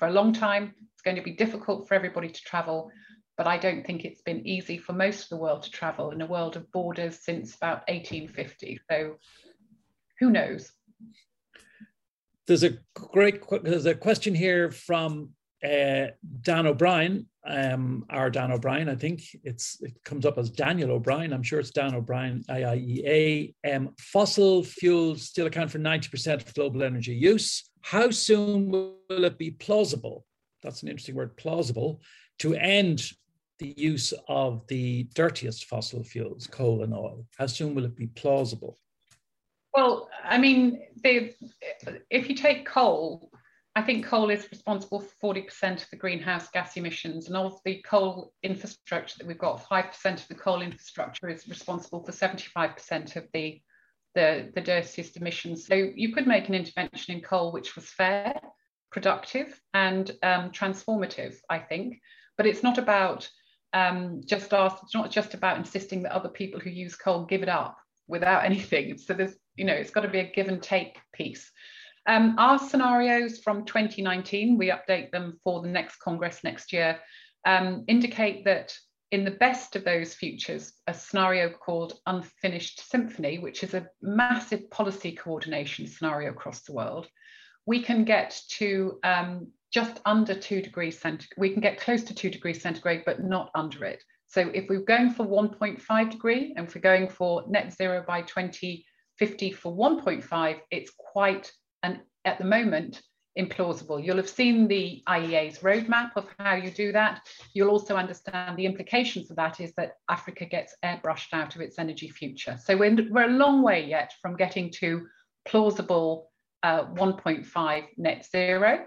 For 0.00 0.06
a 0.06 0.12
long 0.12 0.32
time, 0.32 0.74
it's 0.94 1.02
going 1.02 1.18
to 1.18 1.22
be 1.22 1.32
difficult 1.32 1.86
for 1.86 1.92
everybody 1.92 2.30
to 2.30 2.40
travel, 2.42 2.90
but 3.36 3.46
I 3.46 3.58
don't 3.58 3.86
think 3.86 4.06
it's 4.06 4.22
been 4.22 4.46
easy 4.46 4.78
for 4.78 4.94
most 4.94 5.24
of 5.24 5.28
the 5.28 5.36
world 5.36 5.62
to 5.64 5.70
travel 5.70 6.10
in 6.12 6.22
a 6.22 6.26
world 6.26 6.56
of 6.56 6.72
borders 6.72 7.18
since 7.22 7.54
about 7.54 7.86
1850. 7.86 8.80
So 8.90 9.16
who 10.18 10.30
knows? 10.30 10.72
There's 12.46 12.62
a 12.62 12.78
great 12.94 13.42
there's 13.62 13.84
a 13.84 13.94
question 13.94 14.34
here 14.34 14.70
from 14.70 15.32
uh, 15.62 16.06
Dan 16.40 16.66
O'Brien, 16.66 17.26
um, 17.46 18.04
our 18.10 18.30
Dan 18.30 18.52
O'Brien, 18.52 18.88
I 18.88 18.94
think 18.94 19.22
it's 19.44 19.80
it 19.80 19.94
comes 20.04 20.26
up 20.26 20.36
as 20.36 20.50
Daniel 20.50 20.90
O'Brien. 20.90 21.32
I'm 21.32 21.42
sure 21.42 21.60
it's 21.60 21.70
Dan 21.70 21.94
O'Brien, 21.94 22.44
IIEA. 22.48 23.54
Um, 23.70 23.94
fossil 23.98 24.62
fuels 24.62 25.22
still 25.22 25.46
account 25.46 25.70
for 25.70 25.78
90% 25.78 26.46
of 26.46 26.54
global 26.54 26.82
energy 26.82 27.14
use. 27.14 27.70
How 27.80 28.10
soon 28.10 28.70
will 28.70 29.24
it 29.24 29.38
be 29.38 29.52
plausible? 29.52 30.26
That's 30.62 30.82
an 30.82 30.88
interesting 30.88 31.14
word, 31.14 31.36
plausible, 31.36 32.02
to 32.40 32.54
end 32.54 33.10
the 33.58 33.74
use 33.76 34.12
of 34.28 34.66
the 34.68 35.04
dirtiest 35.14 35.64
fossil 35.64 36.02
fuels, 36.02 36.46
coal 36.46 36.82
and 36.82 36.92
oil. 36.92 37.26
How 37.38 37.46
soon 37.46 37.74
will 37.74 37.84
it 37.84 37.96
be 37.96 38.08
plausible? 38.08 38.78
Well, 39.74 40.08
I 40.24 40.36
mean, 40.38 40.82
if 41.04 42.28
you 42.28 42.34
take 42.34 42.66
coal, 42.66 43.30
I 43.76 43.82
think 43.82 44.04
coal 44.04 44.30
is 44.30 44.48
responsible 44.50 45.00
for 45.00 45.34
40% 45.34 45.82
of 45.82 45.90
the 45.90 45.96
greenhouse 45.96 46.48
gas 46.48 46.76
emissions, 46.76 47.28
and 47.28 47.36
of 47.36 47.60
the 47.64 47.80
coal 47.82 48.32
infrastructure 48.42 49.16
that 49.18 49.26
we've 49.26 49.38
got, 49.38 49.64
5% 49.64 50.04
of 50.04 50.28
the 50.28 50.34
coal 50.34 50.60
infrastructure 50.60 51.28
is 51.28 51.48
responsible 51.48 52.04
for 52.04 52.10
75% 52.10 53.16
of 53.16 53.24
the, 53.32 53.62
the, 54.16 54.50
the 54.56 54.60
dirtiest 54.60 55.16
emissions. 55.16 55.66
So 55.66 55.74
you 55.74 56.12
could 56.12 56.26
make 56.26 56.48
an 56.48 56.54
intervention 56.56 57.14
in 57.14 57.20
coal 57.20 57.52
which 57.52 57.76
was 57.76 57.88
fair, 57.88 58.40
productive, 58.90 59.60
and 59.72 60.10
um, 60.24 60.50
transformative, 60.50 61.36
I 61.48 61.60
think. 61.60 62.00
But 62.36 62.46
it's 62.46 62.64
not 62.64 62.78
about 62.78 63.30
um, 63.72 64.22
just 64.26 64.52
ask, 64.52 64.78
it's 64.82 64.94
not 64.96 65.12
just 65.12 65.34
about 65.34 65.58
insisting 65.58 66.02
that 66.02 66.12
other 66.12 66.28
people 66.28 66.58
who 66.58 66.70
use 66.70 66.96
coal 66.96 67.24
give 67.24 67.44
it 67.44 67.48
up 67.48 67.78
without 68.08 68.44
anything. 68.46 68.98
So 68.98 69.14
there's, 69.14 69.36
you 69.54 69.64
know, 69.64 69.74
it's 69.74 69.90
got 69.90 70.00
to 70.00 70.08
be 70.08 70.18
a 70.18 70.32
give 70.32 70.48
and 70.48 70.60
take 70.60 70.98
piece. 71.12 71.52
Um, 72.06 72.34
our 72.38 72.58
scenarios 72.58 73.38
from 73.38 73.64
2019, 73.64 74.56
we 74.56 74.70
update 74.70 75.10
them 75.10 75.38
for 75.44 75.60
the 75.62 75.68
next 75.68 75.96
Congress 75.96 76.42
next 76.42 76.72
year, 76.72 76.98
um, 77.44 77.84
indicate 77.88 78.44
that 78.44 78.74
in 79.10 79.24
the 79.24 79.30
best 79.32 79.76
of 79.76 79.84
those 79.84 80.14
futures, 80.14 80.72
a 80.86 80.94
scenario 80.94 81.50
called 81.50 81.98
Unfinished 82.06 82.88
Symphony, 82.88 83.38
which 83.38 83.64
is 83.64 83.74
a 83.74 83.88
massive 84.00 84.70
policy 84.70 85.12
coordination 85.12 85.86
scenario 85.86 86.30
across 86.30 86.62
the 86.62 86.72
world, 86.72 87.08
we 87.66 87.82
can 87.82 88.04
get 88.04 88.40
to 88.50 88.98
um, 89.02 89.48
just 89.72 90.00
under 90.04 90.34
two 90.34 90.62
degrees 90.62 90.98
centigrade. 90.98 91.38
We 91.38 91.50
can 91.50 91.60
get 91.60 91.80
close 91.80 92.02
to 92.04 92.14
two 92.14 92.30
degrees 92.30 92.62
centigrade, 92.62 93.02
but 93.04 93.22
not 93.22 93.50
under 93.54 93.84
it. 93.84 94.02
So 94.28 94.50
if 94.54 94.68
we're 94.68 94.80
going 94.80 95.10
for 95.10 95.26
1.5 95.26 96.10
degree 96.10 96.54
and 96.56 96.68
if 96.68 96.74
we're 96.74 96.80
going 96.80 97.08
for 97.08 97.44
net 97.48 97.72
zero 97.72 98.04
by 98.06 98.22
2050 98.22 99.52
for 99.52 99.76
1.5, 99.76 100.60
it's 100.70 100.92
quite 100.96 101.50
and 101.82 102.00
at 102.24 102.38
the 102.38 102.44
moment 102.44 103.02
implausible. 103.38 104.04
You'll 104.04 104.16
have 104.16 104.28
seen 104.28 104.66
the 104.66 105.02
IEA's 105.08 105.60
roadmap 105.60 106.10
of 106.16 106.26
how 106.38 106.54
you 106.54 106.70
do 106.70 106.92
that. 106.92 107.26
You'll 107.54 107.70
also 107.70 107.96
understand 107.96 108.56
the 108.56 108.66
implications 108.66 109.30
of 109.30 109.36
that 109.36 109.60
is 109.60 109.72
that 109.76 109.94
Africa 110.08 110.44
gets 110.44 110.74
airbrushed 110.84 111.32
out 111.32 111.54
of 111.54 111.60
its 111.60 111.78
energy 111.78 112.08
future. 112.08 112.58
So 112.62 112.76
we're, 112.76 113.08
we're 113.10 113.30
a 113.30 113.32
long 113.32 113.62
way 113.62 113.86
yet 113.86 114.12
from 114.20 114.36
getting 114.36 114.70
to 114.80 115.06
plausible 115.46 116.30
uh, 116.62 116.86
1.5 116.86 117.84
net 117.96 118.26
zero. 118.30 118.84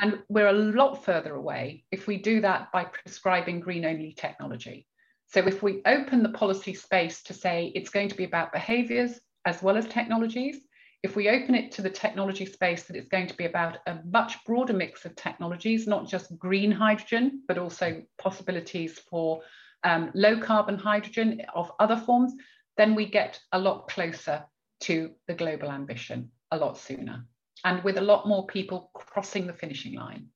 And 0.00 0.20
we're 0.28 0.48
a 0.48 0.52
lot 0.52 1.04
further 1.04 1.34
away 1.34 1.84
if 1.90 2.06
we 2.06 2.18
do 2.18 2.40
that 2.42 2.70
by 2.72 2.84
prescribing 2.84 3.60
green 3.60 3.84
only 3.84 4.12
technology. 4.12 4.86
So 5.26 5.40
if 5.40 5.62
we 5.62 5.82
open 5.84 6.22
the 6.22 6.30
policy 6.30 6.74
space 6.74 7.22
to 7.24 7.34
say 7.34 7.72
it's 7.74 7.90
going 7.90 8.08
to 8.08 8.16
be 8.16 8.24
about 8.24 8.52
behaviors 8.52 9.18
as 9.44 9.62
well 9.62 9.76
as 9.76 9.86
technologies, 9.86 10.58
if 11.02 11.14
we 11.14 11.28
open 11.28 11.54
it 11.54 11.72
to 11.72 11.82
the 11.82 11.90
technology 11.90 12.44
space, 12.44 12.84
that 12.84 12.96
it's 12.96 13.08
going 13.08 13.28
to 13.28 13.36
be 13.36 13.44
about 13.44 13.78
a 13.86 13.98
much 14.10 14.44
broader 14.44 14.72
mix 14.72 15.04
of 15.04 15.14
technologies, 15.14 15.86
not 15.86 16.08
just 16.08 16.36
green 16.38 16.72
hydrogen, 16.72 17.42
but 17.46 17.58
also 17.58 18.02
possibilities 18.18 18.98
for 18.98 19.42
um, 19.84 20.10
low 20.14 20.38
carbon 20.40 20.76
hydrogen 20.76 21.42
of 21.54 21.70
other 21.78 21.96
forms, 21.96 22.34
then 22.76 22.94
we 22.94 23.06
get 23.06 23.38
a 23.52 23.58
lot 23.58 23.88
closer 23.88 24.44
to 24.80 25.10
the 25.26 25.34
global 25.34 25.70
ambition 25.70 26.30
a 26.50 26.56
lot 26.56 26.78
sooner 26.78 27.24
and 27.64 27.82
with 27.84 27.98
a 27.98 28.02
lot 28.02 28.26
more 28.26 28.46
people 28.46 28.90
crossing 28.94 29.46
the 29.46 29.52
finishing 29.52 29.94
line. 29.94 30.28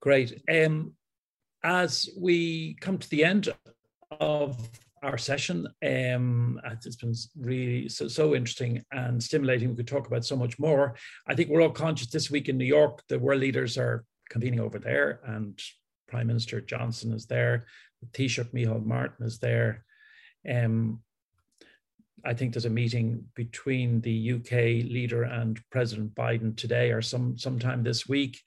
Great. 0.00 0.42
Um, 0.50 0.92
as 1.62 2.10
we 2.18 2.76
come 2.80 2.98
to 2.98 3.08
the 3.08 3.24
end 3.24 3.48
of 4.20 4.68
our 5.04 5.18
session. 5.18 5.66
Um, 5.84 6.60
it's 6.64 6.96
been 6.96 7.14
really 7.38 7.88
so, 7.88 8.08
so 8.08 8.34
interesting 8.34 8.82
and 8.90 9.22
stimulating. 9.22 9.70
We 9.70 9.76
could 9.76 9.88
talk 9.88 10.06
about 10.06 10.24
so 10.24 10.36
much 10.36 10.58
more. 10.58 10.96
I 11.26 11.34
think 11.34 11.50
we're 11.50 11.62
all 11.62 11.70
conscious 11.70 12.08
this 12.08 12.30
week 12.30 12.48
in 12.48 12.56
New 12.56 12.64
York, 12.64 13.02
the 13.08 13.18
world 13.18 13.40
leaders 13.40 13.76
are 13.78 14.04
convening 14.30 14.60
over 14.60 14.78
there, 14.78 15.20
and 15.26 15.60
Prime 16.08 16.26
Minister 16.26 16.60
Johnson 16.60 17.12
is 17.12 17.26
there. 17.26 17.66
The 18.00 18.06
Taoiseach 18.08 18.52
Micheál 18.52 18.84
Martin 18.84 19.26
is 19.26 19.38
there. 19.38 19.84
Um, 20.48 21.00
I 22.24 22.32
think 22.32 22.52
there's 22.52 22.64
a 22.64 22.70
meeting 22.70 23.24
between 23.34 24.00
the 24.00 24.32
UK 24.32 24.52
leader 24.90 25.24
and 25.24 25.60
President 25.70 26.14
Biden 26.14 26.56
today 26.56 26.90
or 26.90 27.02
some 27.02 27.36
sometime 27.36 27.82
this 27.82 28.08
week. 28.08 28.40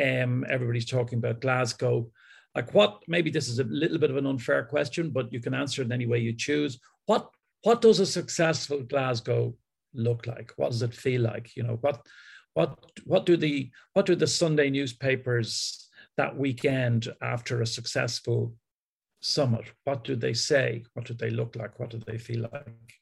Um, 0.00 0.46
everybody's 0.48 0.86
talking 0.86 1.18
about 1.18 1.40
Glasgow 1.40 2.10
like 2.54 2.74
what 2.74 3.02
maybe 3.06 3.30
this 3.30 3.48
is 3.48 3.58
a 3.58 3.64
little 3.64 3.98
bit 3.98 4.10
of 4.10 4.16
an 4.16 4.26
unfair 4.26 4.64
question 4.64 5.10
but 5.10 5.32
you 5.32 5.40
can 5.40 5.54
answer 5.54 5.82
it 5.82 5.92
any 5.92 6.06
way 6.06 6.18
you 6.18 6.32
choose. 6.32 6.78
What 7.06 7.28
what 7.62 7.82
does 7.82 8.00
a 8.00 8.06
successful 8.06 8.82
glasgow 8.82 9.54
look 9.92 10.26
like? 10.26 10.52
What 10.56 10.70
does 10.70 10.82
it 10.82 10.94
feel 10.94 11.22
like? 11.22 11.56
You 11.56 11.62
know 11.62 11.78
what 11.80 12.06
what 12.54 12.78
what 13.04 13.26
do 13.26 13.36
the 13.36 13.70
what 13.92 14.06
do 14.06 14.16
the 14.16 14.26
sunday 14.26 14.70
newspapers 14.70 15.88
that 16.16 16.36
weekend 16.36 17.08
after 17.22 17.62
a 17.62 17.66
successful 17.66 18.54
summit 19.20 19.72
what 19.84 20.04
do 20.04 20.16
they 20.16 20.34
say? 20.34 20.84
What 20.94 21.06
do 21.06 21.14
they 21.14 21.30
look 21.30 21.56
like? 21.56 21.78
What 21.78 21.90
do 21.90 21.98
they 21.98 22.18
feel 22.18 22.48
like? 22.52 23.00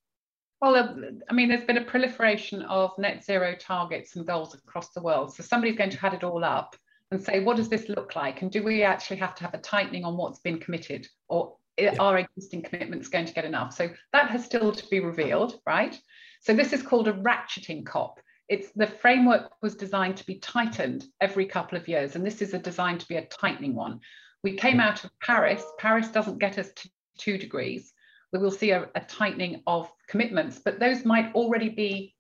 Well, 0.61 0.75
uh, 0.75 0.93
I 1.31 1.33
mean, 1.33 1.49
there's 1.49 1.65
been 1.65 1.79
a 1.79 1.85
proliferation 1.85 2.63
of 2.63 2.91
net 2.99 3.25
zero 3.25 3.55
targets 3.55 4.17
and 4.17 4.27
goals 4.27 4.55
across 4.55 4.91
the 4.91 5.01
world. 5.01 5.33
So 5.35 5.45
somebody's 5.45 5.79
going 5.79 5.91
to 5.91 6.05
add 6.05 6.15
it 6.15 6.25
all 6.25 6.45
up 6.45 6.75
and 7.11 7.23
say, 7.23 7.41
what 7.41 7.57
does 7.57 7.69
this 7.69 7.89
look 7.89 8.17
like? 8.17 8.43
And 8.43 8.51
do 8.51 8.63
we 8.63 8.83
actually 8.83 9.17
have 9.17 9.35
to 9.37 9.45
have 9.45 9.55
a 9.55 9.59
tightening 9.59 10.05
on 10.05 10.17
what's 10.17 10.41
been 10.41 10.59
committed? 10.59 11.09
Or 11.29 11.57
yeah. 11.79 11.95
are 11.99 12.19
existing 12.19 12.63
commitments 12.63 13.09
going 13.09 13.27
to 13.27 13.33
get 13.33 13.45
enough? 13.45 13.75
So 13.75 13.91
that 14.13 14.31
has 14.31 14.45
still 14.45 14.73
to 14.73 14.87
be 14.89 15.01
revealed, 15.01 15.61
right? 15.67 15.99
So 16.41 16.55
this 16.55 16.73
is 16.73 16.83
called 16.83 17.09
a 17.09 17.13
ratcheting 17.13 17.85
COP. 17.85 18.21
It's 18.49 18.71
the 18.73 18.87
framework 18.87 19.51
was 19.63 19.75
designed 19.75 20.17
to 20.19 20.27
be 20.27 20.37
tightened 20.37 21.05
every 21.21 21.47
couple 21.47 21.77
of 21.77 21.87
years, 21.87 22.17
and 22.17 22.25
this 22.25 22.41
is 22.41 22.55
a 22.55 22.59
designed 22.59 23.01
to 23.01 23.09
be 23.09 23.17
a 23.17 23.27
tightening 23.27 23.75
one. 23.75 24.01
We 24.43 24.55
came 24.55 24.81
out 24.81 25.05
of 25.05 25.11
Paris. 25.21 25.63
Paris 25.79 26.09
doesn't 26.09 26.39
get 26.39 26.59
us 26.59 26.71
to 26.77 26.89
two 27.19 27.37
degrees. 27.37 27.93
We 28.33 28.39
will 28.39 28.51
see 28.51 28.71
a, 28.71 28.89
a 28.95 29.01
tightening 29.01 29.63
of 29.67 29.91
commitments, 30.07 30.61
but 30.65 30.79
those 30.79 31.05
might 31.05 31.35
already 31.35 31.69
be 31.69 32.15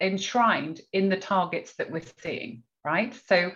enshrined 0.00 0.80
in 0.92 1.08
the 1.08 1.16
targets 1.16 1.74
that 1.74 1.90
we're 1.90 2.02
seeing, 2.22 2.62
right? 2.84 3.14
So, 3.26 3.52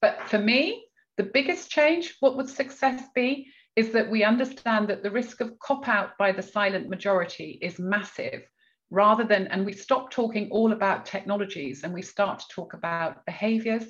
but 0.00 0.28
for 0.28 0.38
me, 0.38 0.84
the 1.16 1.24
biggest 1.24 1.70
change, 1.70 2.16
what 2.20 2.36
would 2.36 2.48
success 2.48 3.02
be, 3.14 3.52
is 3.76 3.92
that 3.92 4.10
we 4.10 4.24
understand 4.24 4.88
that 4.88 5.02
the 5.02 5.10
risk 5.10 5.40
of 5.40 5.58
cop 5.58 5.88
out 5.88 6.18
by 6.18 6.32
the 6.32 6.42
silent 6.42 6.88
majority 6.88 7.58
is 7.62 7.78
massive 7.78 8.42
rather 8.90 9.24
than, 9.24 9.46
and 9.48 9.64
we 9.64 9.72
stop 9.72 10.10
talking 10.10 10.48
all 10.50 10.72
about 10.72 11.04
technologies 11.04 11.84
and 11.84 11.92
we 11.92 12.02
start 12.02 12.38
to 12.38 12.46
talk 12.50 12.74
about 12.74 13.24
behaviors, 13.26 13.84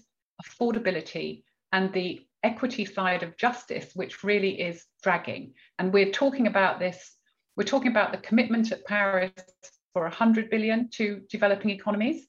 affordability, 0.44 1.42
and 1.72 1.92
the 1.92 2.20
equity 2.42 2.84
side 2.84 3.22
of 3.22 3.36
justice, 3.36 3.90
which 3.94 4.24
really 4.24 4.60
is 4.60 4.84
dragging. 5.02 5.52
And 5.78 5.92
we're 5.92 6.12
talking 6.12 6.46
about 6.46 6.78
this, 6.78 7.16
we're 7.56 7.64
talking 7.64 7.90
about 7.90 8.12
the 8.12 8.18
commitment 8.18 8.72
at 8.72 8.84
Paris 8.86 9.32
for 9.92 10.02
100 10.02 10.50
billion 10.50 10.88
to 10.90 11.22
developing 11.30 11.70
economies. 11.70 12.26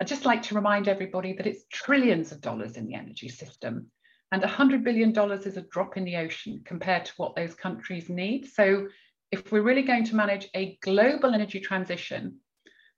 I'd 0.00 0.08
just 0.08 0.24
like 0.24 0.42
to 0.44 0.54
remind 0.54 0.88
everybody 0.88 1.34
that 1.34 1.46
it's 1.46 1.64
trillions 1.70 2.32
of 2.32 2.40
dollars 2.40 2.76
in 2.76 2.86
the 2.86 2.94
energy 2.94 3.28
system. 3.28 3.90
And 4.32 4.42
$100 4.42 4.82
billion 4.82 5.10
is 5.40 5.56
a 5.58 5.62
drop 5.62 5.96
in 5.96 6.04
the 6.04 6.16
ocean 6.16 6.62
compared 6.64 7.04
to 7.04 7.12
what 7.18 7.36
those 7.36 7.54
countries 7.54 8.08
need. 8.08 8.46
So 8.46 8.88
if 9.30 9.52
we're 9.52 9.62
really 9.62 9.82
going 9.82 10.04
to 10.04 10.16
manage 10.16 10.48
a 10.54 10.78
global 10.82 11.34
energy 11.34 11.60
transition 11.60 12.38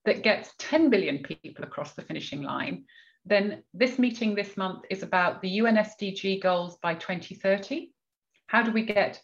that 0.05 0.22
gets 0.22 0.55
10 0.59 0.90
billion 0.90 1.22
people 1.22 1.64
across 1.64 1.94
the 1.94 2.03
finishing 2.03 2.42
line, 2.42 2.84
then 3.24 3.62
this 3.74 3.98
meeting 3.98 4.34
this 4.34 4.57
month 4.57 4.84
is 4.88 5.03
about 5.03 5.42
the 5.42 5.48
UN 5.48 5.76
SDG 5.76 6.40
goals 6.40 6.78
by 6.82 6.94
2030. 6.94 7.90
How 8.46 8.62
do 8.62 8.70
we 8.70 8.84
get 8.84 9.20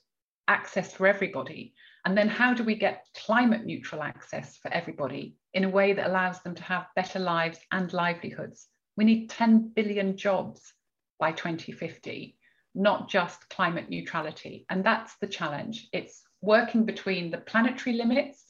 access 0.49 0.95
for 0.95 1.07
everybody? 1.07 1.75
And 2.05 2.17
then 2.17 2.29
how 2.29 2.55
do 2.55 2.65
we 2.65 2.75
get 2.75 3.07
climate 3.17 3.65
neutral 3.65 4.03
access 4.03 4.57
for 4.57 4.73
everybody 4.73 5.37
in 5.59 5.65
a 5.65 5.69
way 5.69 5.93
that 5.93 6.07
allows 6.07 6.41
them 6.43 6.55
to 6.55 6.63
have 6.63 6.87
better 6.95 7.19
lives 7.19 7.59
and 7.73 7.93
livelihoods? 7.93 8.69
We 8.97 9.05
need 9.05 9.29
10 9.29 9.73
billion 9.75 10.17
jobs 10.17 10.73
by 11.19 11.33
2050, 11.33 12.39
not 12.77 13.09
just 13.09 13.49
climate 13.49 13.91
neutrality. 13.91 14.67
And 14.71 14.85
that's 14.85 15.17
the 15.21 15.27
challenge. 15.27 15.89
It's 15.93 16.23
working 16.41 16.85
between 16.85 17.33
the 17.33 17.39
planetary 17.39 17.97
limits 17.97 18.41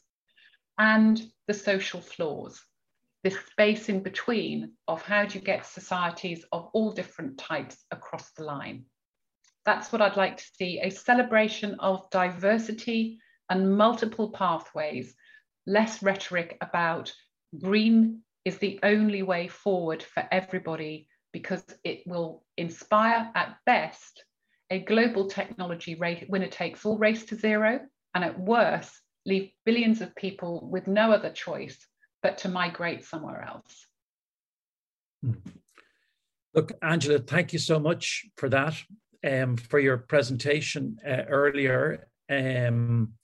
and 0.76 1.18
the 1.46 1.54
social 1.54 2.02
flaws, 2.02 2.60
this 3.24 3.38
space 3.52 3.88
in 3.88 4.02
between 4.02 4.72
of 4.86 5.00
how 5.00 5.24
do 5.24 5.38
you 5.38 5.42
get 5.42 5.64
societies 5.64 6.44
of 6.52 6.68
all 6.74 6.92
different 6.92 7.38
types 7.38 7.86
across 7.90 8.32
the 8.32 8.44
line. 8.44 8.84
That's 9.64 9.90
what 9.92 10.02
I'd 10.02 10.18
like 10.18 10.36
to 10.36 10.50
see, 10.58 10.80
a 10.80 10.90
celebration 10.90 11.76
of 11.80 12.10
diversity 12.10 13.18
and 13.48 13.78
multiple 13.78 14.28
pathways, 14.28 15.16
less 15.68 16.02
rhetoric 16.02 16.56
about 16.60 17.12
green 17.60 18.22
is 18.44 18.58
the 18.58 18.80
only 18.82 19.22
way 19.22 19.46
forward 19.46 20.02
for 20.02 20.26
everybody 20.32 21.06
because 21.32 21.62
it 21.84 22.02
will 22.06 22.42
inspire 22.56 23.30
at 23.34 23.56
best 23.66 24.24
a 24.70 24.80
global 24.80 25.28
technology 25.28 25.98
winner 26.28 26.48
takes 26.48 26.84
all 26.84 26.98
race 26.98 27.24
to 27.26 27.34
zero, 27.34 27.80
and 28.14 28.24
at 28.24 28.38
worst, 28.38 28.92
leave 29.24 29.50
billions 29.64 30.00
of 30.00 30.14
people 30.14 30.68
with 30.70 30.86
no 30.86 31.12
other 31.12 31.30
choice 31.30 31.78
but 32.22 32.38
to 32.38 32.48
migrate 32.48 33.04
somewhere 33.04 33.46
else. 33.48 33.86
Hmm. 35.22 35.32
Look, 36.54 36.72
Angela, 36.82 37.18
thank 37.18 37.52
you 37.52 37.58
so 37.58 37.78
much 37.78 38.26
for 38.36 38.48
that, 38.48 38.74
um, 39.26 39.56
for 39.56 39.78
your 39.78 39.98
presentation 39.98 40.98
uh, 41.06 41.22
earlier, 41.28 42.08
um, 42.30 43.14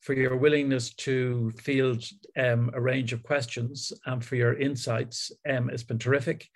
for 0.00 0.14
your 0.14 0.36
willingness 0.36 0.94
to 0.94 1.52
field 1.58 2.04
um, 2.38 2.70
a 2.74 2.80
range 2.80 3.12
of 3.12 3.22
questions, 3.22 3.92
and 4.06 4.24
for 4.24 4.36
your 4.36 4.54
insights. 4.54 5.30
Um, 5.48 5.70
it's 5.70 5.82
been 5.82 5.98
terrific. 5.98 6.48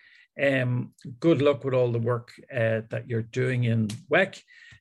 Um, 0.43 0.93
good 1.21 1.43
luck 1.43 1.65
with 1.65 1.75
all 1.75 1.93
the 1.93 1.99
work 1.99 2.33
uh, 2.53 2.81
that 2.91 3.05
you're 3.07 3.23
doing 3.23 3.65
in 3.65 3.89
WEC. 4.11 4.41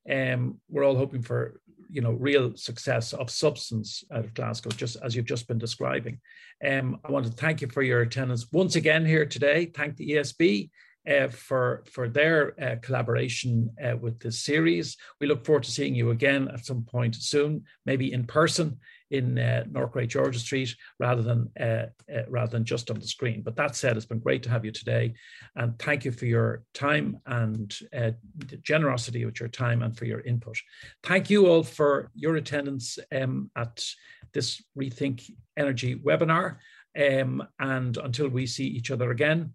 Um, 0.10 0.60
we're 0.70 0.86
all 0.86 0.98
hoping 0.98 1.22
for 1.22 1.60
you 1.90 2.02
know 2.02 2.12
real 2.12 2.56
success 2.56 3.14
of 3.14 3.30
substance 3.30 4.04
out 4.12 4.26
of 4.26 4.34
Glasgow, 4.34 4.72
just 4.72 4.98
as 5.04 5.16
you've 5.16 5.26
just 5.26 5.48
been 5.48 5.60
describing. 5.60 6.20
Um, 6.66 7.00
I 7.06 7.12
want 7.12 7.26
to 7.26 7.32
thank 7.32 7.62
you 7.62 7.68
for 7.68 7.84
your 7.84 8.02
attendance 8.02 8.48
once 8.52 8.76
again 8.76 9.06
here 9.06 9.26
today. 9.26 9.66
Thank 9.66 9.98
the 9.98 10.12
ESB 10.12 10.70
uh, 11.10 11.28
for 11.28 11.84
for 11.92 12.08
their 12.10 12.54
uh, 12.62 12.76
collaboration 12.82 13.70
uh, 13.84 13.98
with 13.98 14.20
this 14.20 14.44
series. 14.44 14.98
We 15.20 15.28
look 15.28 15.46
forward 15.46 15.64
to 15.64 15.72
seeing 15.72 15.96
you 15.96 16.12
again 16.12 16.48
at 16.50 16.66
some 16.66 16.84
point 16.84 17.16
soon, 17.16 17.64
maybe 17.86 18.14
in 18.14 18.26
person 18.26 18.80
in 19.12 19.38
uh, 19.38 19.64
North 19.70 19.92
Great 19.92 20.10
George's 20.10 20.42
Street 20.42 20.76
rather 21.00 21.22
than 21.22 21.50
uh, 21.60 21.86
uh, 22.14 22.24
rather 22.30 22.52
than 22.52 22.66
just 22.66 22.90
on 22.90 23.00
the 23.00 23.08
screen. 23.08 23.42
But 23.44 23.56
that 23.58 23.76
said, 23.76 23.96
it's 23.96 24.06
been 24.06 24.20
great 24.20 24.44
to 24.44 24.50
have 24.50 24.66
you 24.66 24.72
today, 24.72 25.14
and 25.56 25.78
thank 25.78 26.06
you 26.06 26.12
for 26.12 26.26
your 26.26 26.64
time 26.74 27.20
and 27.26 27.74
uh, 27.96 28.12
the 28.38 28.58
generosity 28.58 29.26
with 29.26 29.40
your 29.40 29.50
time 29.50 29.84
and 29.84 29.96
for 29.96 30.06
your 30.06 30.22
input. 30.22 30.58
Thank 31.04 31.30
you 31.30 31.48
all 31.48 31.64
for 31.64 32.12
your 32.16 32.36
attendance 32.36 32.98
um, 33.14 33.52
at 33.56 33.86
this 34.34 34.64
Rethink 34.78 35.30
Energy 35.58 35.96
webinar. 35.96 36.58
Um, 36.96 37.44
and 37.60 37.98
until 37.98 38.30
we 38.30 38.46
see 38.46 38.66
each 38.66 38.92
other 38.92 39.12
again, 39.12 39.54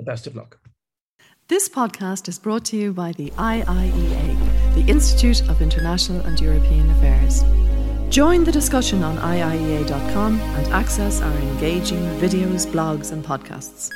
the 0.00 0.10
best 0.10 0.26
of 0.26 0.34
luck. 0.34 0.58
This 1.48 1.68
podcast 1.68 2.28
is 2.28 2.38
brought 2.38 2.64
to 2.66 2.76
you 2.76 2.92
by 2.92 3.12
the 3.12 3.30
IIEA, 3.32 4.74
the 4.74 4.90
Institute 4.90 5.42
of 5.48 5.60
International 5.60 6.20
and 6.22 6.40
European 6.40 6.90
Affairs. 6.90 7.44
Join 8.08 8.44
the 8.44 8.52
discussion 8.52 9.02
on 9.02 9.16
IIEA.com 9.18 10.40
and 10.40 10.66
access 10.72 11.20
our 11.20 11.36
engaging 11.36 12.02
videos, 12.18 12.66
blogs, 12.66 13.12
and 13.12 13.24
podcasts. 13.24 13.90